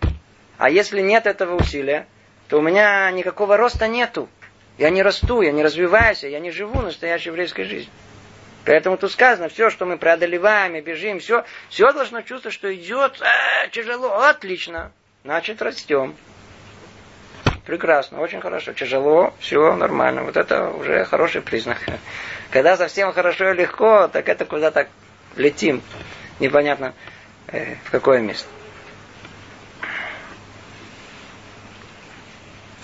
А 0.58 0.70
если 0.70 1.00
нет 1.02 1.26
этого 1.26 1.54
усилия, 1.54 2.08
то 2.48 2.58
у 2.58 2.62
меня 2.62 3.08
никакого 3.12 3.56
роста 3.56 3.86
нету. 3.86 4.28
Я 4.78 4.90
не 4.90 5.02
расту, 5.02 5.42
я 5.42 5.52
не 5.52 5.62
развиваюсь, 5.62 6.24
я 6.24 6.40
не 6.40 6.50
живу 6.50 6.80
настоящей 6.80 7.28
еврейской 7.30 7.64
жизнью. 7.64 7.92
Поэтому 8.64 8.96
тут 8.96 9.12
сказано, 9.12 9.48
все, 9.48 9.70
что 9.70 9.84
мы 9.84 9.98
преодолеваем 9.98 10.74
и 10.74 10.80
бежим, 10.80 11.20
все, 11.20 11.44
все 11.68 11.92
должно 11.92 12.22
чувствовать, 12.22 12.54
что 12.54 12.74
идет 12.74 13.20
э, 13.20 13.68
тяжело, 13.70 14.20
отлично, 14.20 14.90
значит 15.22 15.60
растем. 15.60 16.16
Прекрасно, 17.66 18.20
очень 18.20 18.40
хорошо. 18.40 18.72
Тяжело, 18.72 19.32
все 19.38 19.74
нормально. 19.74 20.22
Вот 20.22 20.36
это 20.36 20.68
уже 20.68 21.04
хороший 21.04 21.40
признак. 21.40 21.78
Когда 22.50 22.76
совсем 22.76 23.12
хорошо 23.12 23.52
и 23.52 23.54
легко, 23.54 24.08
так 24.08 24.28
это 24.28 24.44
куда-то 24.44 24.88
летим. 25.36 25.82
Непонятно 26.40 26.94
э, 27.48 27.76
в 27.84 27.90
какое 27.90 28.20
место. 28.20 28.48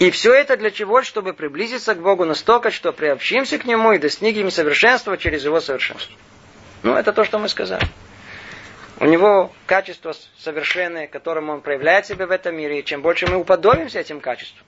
И 0.00 0.10
все 0.10 0.32
это 0.32 0.56
для 0.56 0.70
чего? 0.70 1.02
Чтобы 1.02 1.34
приблизиться 1.34 1.94
к 1.94 2.00
Богу 2.00 2.24
настолько, 2.24 2.70
что 2.70 2.90
приобщимся 2.90 3.58
к 3.58 3.66
Нему 3.66 3.92
и 3.92 3.98
достигнем 3.98 4.50
совершенства 4.50 5.18
через 5.18 5.44
Его 5.44 5.60
совершенство. 5.60 6.16
Ну, 6.82 6.96
это 6.96 7.12
то, 7.12 7.22
что 7.22 7.38
мы 7.38 7.50
сказали. 7.50 7.86
У 8.98 9.04
него 9.04 9.52
качество 9.66 10.14
совершенное, 10.38 11.06
которым 11.06 11.50
он 11.50 11.60
проявляет 11.60 12.06
себя 12.06 12.26
в 12.26 12.30
этом 12.30 12.56
мире, 12.56 12.80
и 12.80 12.84
чем 12.84 13.02
больше 13.02 13.26
мы 13.26 13.36
уподобимся 13.36 14.00
этим 14.00 14.20
качествам, 14.20 14.64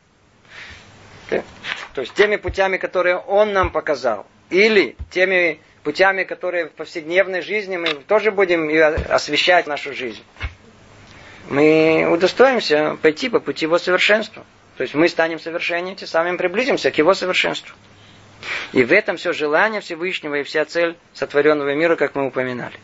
то 1.31 2.01
есть 2.03 2.13
теми 2.13 2.37
путями, 2.37 2.77
которые 2.77 3.17
он 3.17 3.55
нам 3.55 3.71
показал, 3.71 4.27
или 4.51 4.97
теми 5.11 5.61
путями, 5.83 6.25
которые 6.25 6.67
в 6.67 6.73
повседневной 6.73 7.41
жизни 7.41 7.79
мы 7.79 7.89
тоже 7.95 8.31
будем 8.33 8.69
освещать 9.11 9.67
нашу 9.67 9.95
жизнь, 9.95 10.23
мы 11.49 12.07
удостоимся 12.11 12.99
пойти 13.01 13.31
по 13.31 13.41
пути 13.41 13.65
его 13.65 13.79
совершенства. 13.79 14.45
То 14.83 14.85
есть 14.85 14.95
мы 14.95 15.09
станем 15.09 15.39
совершеннее, 15.39 15.95
тем 15.95 16.09
самым 16.09 16.37
приблизимся 16.37 16.91
к 16.91 16.99
его 16.99 17.15
совершенству. 17.15 17.73
И 18.73 18.83
в 18.83 18.91
этом 18.91 19.17
все 19.17 19.33
желание 19.33 19.81
Всевышнего 19.81 20.41
и 20.41 20.43
вся 20.43 20.65
цель 20.65 20.97
сотворенного 21.15 21.73
мира, 21.77 21.95
как 21.95 22.17
мы 22.17 22.27
упоминали. 22.27 22.75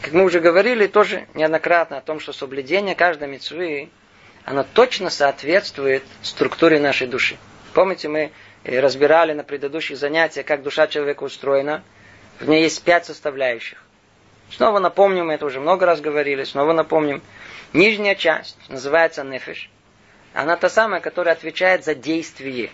Как 0.00 0.12
мы 0.12 0.24
уже 0.24 0.40
говорили 0.40 0.88
тоже 0.88 1.28
неоднократно 1.34 1.98
о 1.98 2.00
том, 2.00 2.18
что 2.18 2.32
соблюдение 2.32 2.96
каждой 2.96 3.28
мецвы, 3.28 3.90
оно 4.44 4.64
точно 4.64 5.08
соответствует 5.08 6.02
структуре 6.22 6.80
нашей 6.80 7.06
души. 7.06 7.36
Помните, 7.72 8.08
мы 8.08 8.32
разбирали 8.64 9.32
на 9.32 9.44
предыдущих 9.44 9.96
занятиях, 9.96 10.44
как 10.44 10.64
душа 10.64 10.88
человека 10.88 11.22
устроена. 11.22 11.84
В 12.40 12.48
ней 12.48 12.64
есть 12.64 12.82
пять 12.82 13.06
составляющих. 13.06 13.78
Снова 14.56 14.78
напомним, 14.78 15.26
мы 15.26 15.34
это 15.34 15.46
уже 15.46 15.60
много 15.60 15.86
раз 15.86 16.00
говорили, 16.00 16.44
снова 16.44 16.72
напомним. 16.72 17.22
Нижняя 17.72 18.14
часть 18.14 18.56
называется 18.68 19.24
нефиш. 19.24 19.70
Она 20.34 20.56
та 20.56 20.68
самая, 20.68 21.00
которая 21.00 21.34
отвечает 21.34 21.84
за 21.84 21.94
действие. 21.94 22.70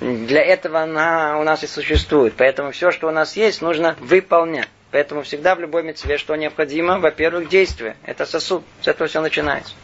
Для 0.00 0.42
этого 0.42 0.80
она 0.80 1.38
у 1.38 1.44
нас 1.44 1.62
и 1.62 1.66
существует. 1.66 2.34
Поэтому 2.36 2.72
все, 2.72 2.90
что 2.90 3.08
у 3.08 3.12
нас 3.12 3.36
есть, 3.36 3.62
нужно 3.62 3.96
выполнять. 4.00 4.68
Поэтому 4.90 5.22
всегда 5.22 5.54
в 5.54 5.60
любой 5.60 5.82
мецве, 5.82 6.18
что 6.18 6.34
необходимо, 6.36 6.98
во-первых, 6.98 7.48
действие. 7.48 7.96
Это 8.04 8.26
сосуд. 8.26 8.64
С 8.82 8.88
этого 8.88 9.08
все 9.08 9.20
начинается. 9.20 9.74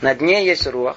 На 0.00 0.14
дне 0.14 0.44
есть 0.44 0.66
руах. 0.66 0.96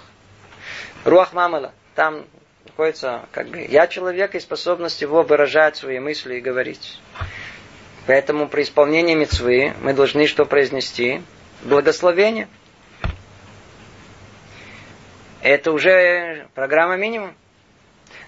Руах 1.04 1.34
мамала. 1.34 1.74
Там 1.96 2.26
находится, 2.66 3.26
как 3.32 3.48
бы, 3.48 3.66
я 3.68 3.88
человек 3.88 4.36
и 4.36 4.40
способность 4.40 5.02
его 5.02 5.24
выражать 5.24 5.78
свои 5.78 6.00
мысли 6.00 6.36
и 6.36 6.42
говорить. 6.42 7.00
Поэтому 8.08 8.48
при 8.48 8.64
исполнении 8.64 9.16
мецвы 9.16 9.74
мы 9.82 9.94
должны 9.94 10.28
что 10.28 10.46
произнести? 10.46 11.22
Благословение. 11.64 12.48
Это 15.42 15.74
уже 15.74 16.48
программа 16.56 16.96
минимум. 16.96 17.36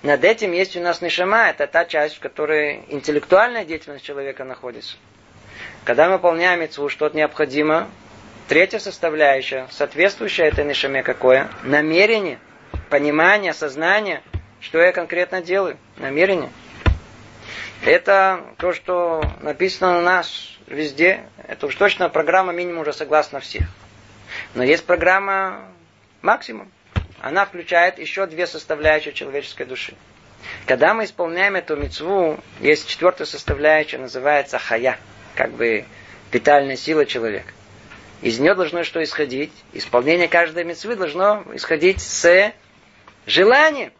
Над 0.03 0.23
этим 0.25 0.51
есть 0.51 0.75
у 0.75 0.81
нас 0.81 1.01
нишама, 1.01 1.49
это 1.49 1.65
та 1.65 1.85
часть, 1.85 2.17
в 2.17 2.19
которой 2.19 2.83
интеллектуальная 2.89 3.63
деятельность 3.65 4.03
человека 4.03 4.43
находится. 4.43 4.97
Когда 5.85 6.07
мы 6.07 6.13
выполняем 6.13 6.59
митцву, 6.59 6.89
что-то 6.89 7.15
необходимо, 7.15 7.89
третья 8.49 8.79
составляющая, 8.79 9.67
соответствующая 9.71 10.45
этой 10.45 10.65
нишаме 10.65 11.03
какое? 11.03 11.49
Намерение, 11.63 12.39
понимание, 12.89 13.53
сознание, 13.53 14.21
что 14.59 14.79
я 14.79 14.91
конкретно 14.91 15.41
делаю. 15.41 15.77
Намерение. 15.97 16.49
Это 17.83 18.43
то, 18.57 18.73
что 18.73 19.23
написано 19.41 19.97
у 19.99 20.01
нас 20.01 20.57
везде. 20.67 21.21
Это 21.47 21.67
уж 21.67 21.75
точно 21.75 22.09
программа 22.09 22.53
минимум 22.53 22.81
уже 22.81 22.93
согласна 22.93 23.39
всех. 23.39 23.63
Но 24.53 24.63
есть 24.63 24.85
программа 24.85 25.65
максимум 26.21 26.71
она 27.21 27.45
включает 27.45 27.99
еще 27.99 28.25
две 28.25 28.47
составляющие 28.47 29.13
человеческой 29.13 29.65
души. 29.65 29.93
Когда 30.65 30.93
мы 30.93 31.03
исполняем 31.03 31.55
эту 31.55 31.75
мецву, 31.75 32.39
есть 32.59 32.87
четвертая 32.87 33.27
составляющая, 33.27 33.97
называется 33.97 34.57
хая, 34.57 34.97
как 35.35 35.51
бы 35.51 35.85
питальная 36.31 36.77
сила 36.77 37.05
человека. 37.05 37.51
Из 38.21 38.39
нее 38.39 38.55
должно 38.55 38.83
что 38.83 39.03
исходить? 39.03 39.51
Исполнение 39.73 40.27
каждой 40.27 40.63
мецвы 40.63 40.95
должно 40.95 41.43
исходить 41.53 42.01
с 42.01 42.53
желанием. 43.25 43.91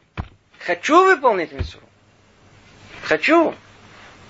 Хочу 0.60 1.04
выполнить 1.04 1.52
мецву. 1.52 1.82
Хочу. 3.10 3.55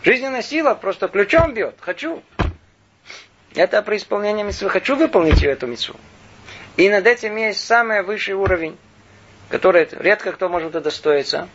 Жизненная 0.06 0.42
сила 0.42 0.74
просто 0.74 1.10
ключом 1.10 1.54
бьет. 1.54 1.76
Хочу. 1.82 2.24
Это 3.54 3.82
при 3.82 3.98
исполнении 3.98 4.44
мецвы. 4.44 4.70
Хочу 4.70 4.96
выполнить 4.96 5.44
эту 5.44 5.68
мецву. 5.68 5.98
И 6.78 6.88
над 6.88 7.06
этим 7.06 7.36
есть 7.36 7.66
самый 7.66 8.04
высший 8.04 8.36
уровень, 8.36 8.78
который 9.50 9.86
редко 9.92 10.32
кто 10.32 10.48
может 10.48 10.74
удостоиться. 10.76 11.50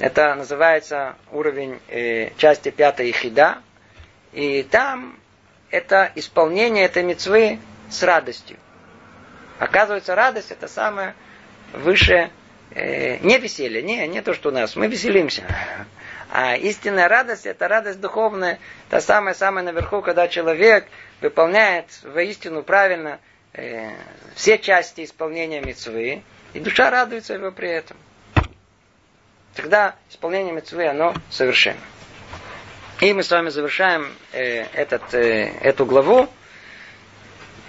Это 0.00 0.34
называется 0.34 1.14
уровень 1.30 1.78
э, 1.86 2.30
части 2.36 2.70
пятой 2.70 3.12
хида. 3.12 3.58
И 4.32 4.64
там 4.64 5.16
это 5.70 6.10
исполнение 6.16 6.84
этой 6.84 7.04
мецвы 7.04 7.60
с 7.88 8.02
радостью. 8.02 8.56
Оказывается, 9.60 10.16
радость 10.16 10.50
это 10.50 10.66
самое 10.66 11.14
высшее, 11.72 12.32
э, 12.72 13.18
не 13.18 13.38
веселье, 13.38 13.84
не, 13.84 14.04
не 14.08 14.20
то, 14.20 14.34
что 14.34 14.48
у 14.48 14.52
нас, 14.52 14.74
мы 14.74 14.88
веселимся. 14.88 15.44
А 16.30 16.56
истинная 16.56 17.08
радость 17.08 17.46
это 17.46 17.68
радость 17.68 18.00
духовная, 18.00 18.58
та 18.90 19.00
самая-самая 19.00 19.64
наверху, 19.64 20.02
когда 20.02 20.28
человек 20.28 20.86
выполняет 21.20 21.86
воистину 22.02 22.62
правильно 22.62 23.20
э, 23.52 23.90
все 24.34 24.58
части 24.58 25.04
исполнения 25.04 25.60
мецвы, 25.60 26.22
и 26.52 26.60
душа 26.60 26.90
радуется 26.90 27.34
его 27.34 27.52
при 27.52 27.70
этом. 27.70 27.96
Тогда 29.54 29.94
исполнение 30.10 30.52
мецвы, 30.52 30.86
оно 30.86 31.14
совершенно. 31.30 31.80
И 33.00 33.12
мы 33.12 33.22
с 33.22 33.30
вами 33.30 33.50
завершаем 33.50 34.10
э, 34.32 34.64
этот, 34.72 35.14
э, 35.14 35.52
эту 35.62 35.86
главу, 35.86 36.28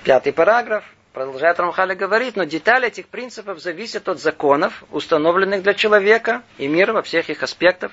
пятый 0.04 0.34
параграф, 0.34 0.84
продолжает 1.14 1.60
Рамхали 1.60 1.96
говорить, 1.96 2.36
но 2.36 2.44
детали 2.44 2.88
этих 2.88 3.08
принципов 3.08 3.60
зависят 3.60 4.08
от 4.08 4.20
законов, 4.20 4.84
установленных 4.92 5.64
для 5.64 5.74
человека 5.74 6.44
и 6.58 6.68
мира 6.68 6.94
во 6.94 7.02
всех 7.02 7.30
их 7.30 7.44
аспектах, 7.44 7.92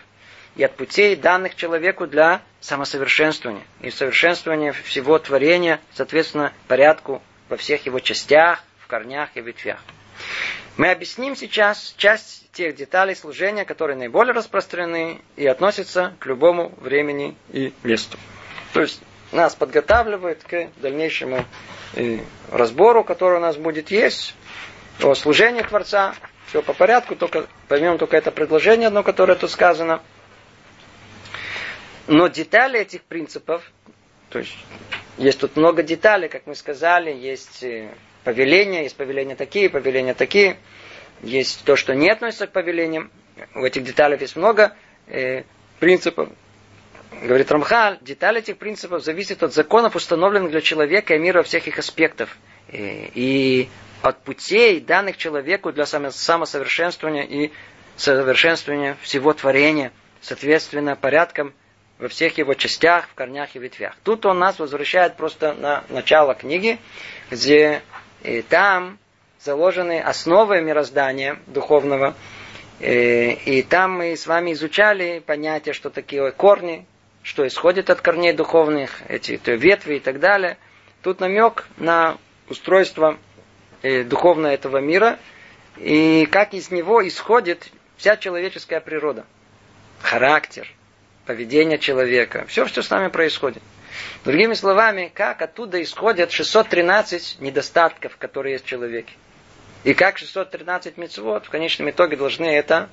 и 0.56 0.62
от 0.62 0.76
путей, 0.76 1.16
данных 1.16 1.56
человеку 1.56 2.06
для 2.06 2.42
самосовершенствования 2.60 3.64
и 3.80 3.90
совершенствования 3.90 4.72
всего 4.72 5.18
творения, 5.18 5.80
соответственно, 5.94 6.52
порядку 6.68 7.22
во 7.48 7.56
всех 7.56 7.86
его 7.86 8.00
частях, 8.00 8.62
в 8.78 8.86
корнях 8.86 9.30
и 9.34 9.40
ветвях. 9.40 9.80
Мы 10.76 10.90
объясним 10.90 11.36
сейчас 11.36 11.94
часть 11.96 12.50
тех 12.52 12.74
деталей 12.74 13.14
служения, 13.14 13.64
которые 13.64 13.96
наиболее 13.96 14.32
распространены 14.32 15.20
и 15.36 15.46
относятся 15.46 16.14
к 16.18 16.26
любому 16.26 16.72
времени 16.78 17.36
и 17.52 17.72
месту. 17.82 18.18
То 18.72 18.80
есть 18.80 19.00
нас 19.32 19.54
подготавливает 19.54 20.42
к 20.44 20.68
дальнейшему 20.76 21.44
э, 21.94 22.18
разбору, 22.50 23.04
который 23.04 23.38
у 23.38 23.40
нас 23.40 23.56
будет 23.56 23.90
есть, 23.90 24.34
о 25.02 25.14
служении 25.14 25.62
Творца. 25.62 26.14
Все 26.48 26.62
по 26.62 26.72
порядку, 26.72 27.16
только 27.16 27.46
поймем 27.68 27.98
только 27.98 28.16
это 28.16 28.30
предложение 28.30 28.88
одно, 28.88 29.02
которое 29.02 29.34
тут 29.34 29.50
сказано. 29.50 30.02
Но 32.06 32.28
детали 32.28 32.80
этих 32.80 33.02
принципов, 33.02 33.72
то 34.30 34.38
есть 34.38 34.56
есть 35.16 35.40
тут 35.40 35.56
много 35.56 35.82
деталей, 35.82 36.28
как 36.28 36.46
мы 36.46 36.54
сказали, 36.54 37.12
есть 37.12 37.62
э, 37.62 37.88
повеления, 38.24 38.82
есть 38.82 38.96
повеления 38.96 39.36
такие, 39.36 39.70
повеления 39.70 40.14
такие. 40.14 40.56
Есть 41.22 41.64
то, 41.64 41.76
что 41.76 41.94
не 41.94 42.10
относится 42.10 42.46
к 42.46 42.52
повелениям. 42.52 43.10
В 43.54 43.62
этих 43.62 43.84
деталях 43.84 44.20
есть 44.20 44.36
много 44.36 44.76
э, 45.06 45.44
принципов. 45.78 46.28
Говорит 47.22 47.50
Рамхаль, 47.50 47.98
детали 48.00 48.40
этих 48.40 48.58
принципов 48.58 49.04
зависят 49.04 49.42
от 49.42 49.54
законов, 49.54 49.94
установленных 49.94 50.50
для 50.50 50.60
человека 50.60 51.14
и 51.14 51.18
мира 51.18 51.38
во 51.38 51.42
всех 51.44 51.68
их 51.68 51.78
аспектах. 51.78 52.36
И, 52.72 53.10
и 53.14 53.68
от 54.02 54.22
путей, 54.24 54.80
данных 54.80 55.16
человеку 55.16 55.72
для 55.72 55.86
самосовершенствования 55.86 57.22
и 57.22 57.52
совершенствования 57.96 58.96
всего 59.00 59.32
творения, 59.32 59.92
соответственно, 60.20 60.96
порядкам 60.96 61.54
во 61.98 62.08
всех 62.08 62.38
его 62.38 62.54
частях, 62.54 63.08
в 63.08 63.14
корнях 63.14 63.54
и 63.54 63.58
ветвях. 63.58 63.94
Тут 64.02 64.26
он 64.26 64.38
нас 64.38 64.58
возвращает 64.58 65.16
просто 65.16 65.54
на 65.54 65.84
начало 65.88 66.34
книги, 66.34 66.78
где 67.30 67.82
и 68.22 68.42
там 68.42 68.98
заложены 69.40 70.00
основы 70.00 70.60
мироздания 70.62 71.38
духовного. 71.46 72.14
Э, 72.80 73.32
и 73.32 73.62
там 73.62 73.98
мы 73.98 74.16
с 74.16 74.26
вами 74.26 74.52
изучали 74.52 75.20
понятие, 75.20 75.74
что 75.74 75.90
такие 75.90 76.32
корни, 76.32 76.86
что 77.22 77.46
исходит 77.46 77.90
от 77.90 78.00
корней 78.00 78.32
духовных, 78.32 79.02
эти 79.08 79.40
ветви 79.50 79.96
и 79.96 80.00
так 80.00 80.18
далее. 80.18 80.56
Тут 81.02 81.20
намек 81.20 81.66
на 81.76 82.18
устройство 82.48 83.18
э, 83.82 84.02
духовного 84.02 84.52
этого 84.52 84.78
мира 84.78 85.18
и 85.76 86.26
как 86.26 86.54
из 86.54 86.70
него 86.70 87.06
исходит 87.06 87.70
вся 87.96 88.16
человеческая 88.16 88.80
природа. 88.80 89.24
Характер, 90.00 90.68
поведение 91.26 91.78
человека, 91.78 92.44
все, 92.48 92.66
что 92.66 92.82
с 92.82 92.90
нами 92.90 93.08
происходит. 93.08 93.62
Другими 94.24 94.54
словами, 94.54 95.10
как 95.14 95.42
оттуда 95.42 95.82
исходят 95.82 96.32
613 96.32 97.40
недостатков, 97.40 98.16
которые 98.16 98.54
есть 98.54 98.64
в 98.64 98.68
человеке. 98.68 99.12
И 99.84 99.94
как 99.94 100.18
613 100.18 100.96
мецвод 100.96 101.46
в 101.46 101.50
конечном 101.50 101.90
итоге 101.90 102.16
должны 102.16 102.46
это 102.46 102.88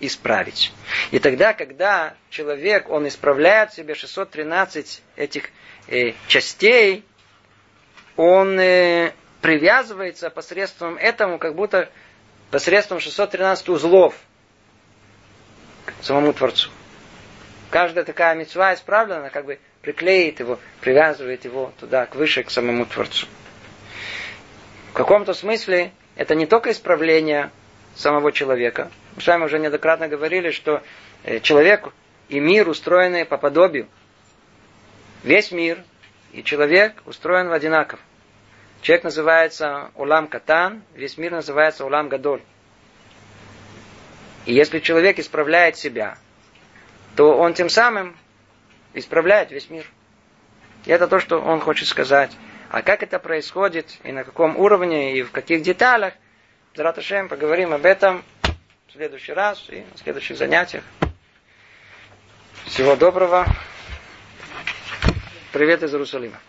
исправить. 0.00 0.72
И 1.12 1.18
тогда, 1.20 1.52
когда 1.52 2.14
человек, 2.30 2.90
он 2.90 3.06
исправляет 3.06 3.70
в 3.70 3.76
себе 3.76 3.94
613 3.94 5.02
этих 5.16 5.50
э, 5.86 6.12
частей, 6.26 7.04
он 8.16 8.58
э, 8.58 9.12
привязывается 9.40 10.30
посредством 10.30 10.96
этому, 10.96 11.38
как 11.38 11.54
будто 11.54 11.88
посредством 12.50 12.98
613 12.98 13.68
узлов 13.68 14.14
к 15.86 15.92
самому 16.02 16.32
Творцу. 16.32 16.70
Каждая 17.72 18.04
такая 18.04 18.34
мецва 18.34 18.74
исправлена, 18.74 19.30
как 19.30 19.46
бы 19.46 19.58
приклеит 19.80 20.40
его, 20.40 20.58
привязывает 20.82 21.46
его 21.46 21.72
туда, 21.80 22.04
к 22.04 22.14
выше, 22.16 22.42
к 22.42 22.50
самому 22.50 22.84
Творцу. 22.84 23.26
В 24.90 24.92
каком-то 24.92 25.32
смысле 25.32 25.90
это 26.14 26.34
не 26.34 26.44
только 26.44 26.70
исправление 26.70 27.50
самого 27.94 28.30
человека. 28.30 28.90
Мы 29.16 29.22
с 29.22 29.26
вами 29.26 29.44
уже 29.44 29.58
неоднократно 29.58 30.06
говорили, 30.06 30.50
что 30.50 30.82
э, 31.24 31.40
человек 31.40 31.88
и 32.28 32.40
мир 32.40 32.68
устроены 32.68 33.24
по 33.24 33.38
подобию. 33.38 33.88
Весь 35.22 35.50
мир 35.50 35.82
и 36.32 36.44
человек 36.44 36.92
устроен 37.06 37.48
в 37.48 37.52
одинаков. 37.52 38.00
Человек 38.82 39.04
называется 39.04 39.90
Улам 39.94 40.28
Катан, 40.28 40.82
весь 40.94 41.16
мир 41.16 41.32
называется 41.32 41.86
Улам 41.86 42.10
Гадоль. 42.10 42.42
И 44.44 44.52
если 44.52 44.78
человек 44.78 45.18
исправляет 45.18 45.78
себя, 45.78 46.18
то 47.16 47.36
он 47.36 47.54
тем 47.54 47.68
самым 47.68 48.16
исправляет 48.94 49.50
весь 49.50 49.70
мир. 49.70 49.86
И 50.84 50.90
это 50.90 51.06
то, 51.06 51.18
что 51.18 51.40
он 51.40 51.60
хочет 51.60 51.88
сказать. 51.88 52.32
А 52.70 52.82
как 52.82 53.02
это 53.02 53.18
происходит, 53.18 53.98
и 54.02 54.12
на 54.12 54.24
каком 54.24 54.56
уровне, 54.56 55.16
и 55.18 55.22
в 55.22 55.30
каких 55.30 55.62
деталях, 55.62 56.14
Зараташем, 56.74 57.28
поговорим 57.28 57.74
об 57.74 57.84
этом 57.84 58.24
в 58.88 58.92
следующий 58.92 59.34
раз 59.34 59.62
и 59.68 59.80
на 59.80 59.98
следующих 59.98 60.38
занятиях. 60.38 60.82
Всего 62.64 62.96
доброго. 62.96 63.46
Привет 65.52 65.82
из 65.82 65.92
Иерусалима. 65.92 66.38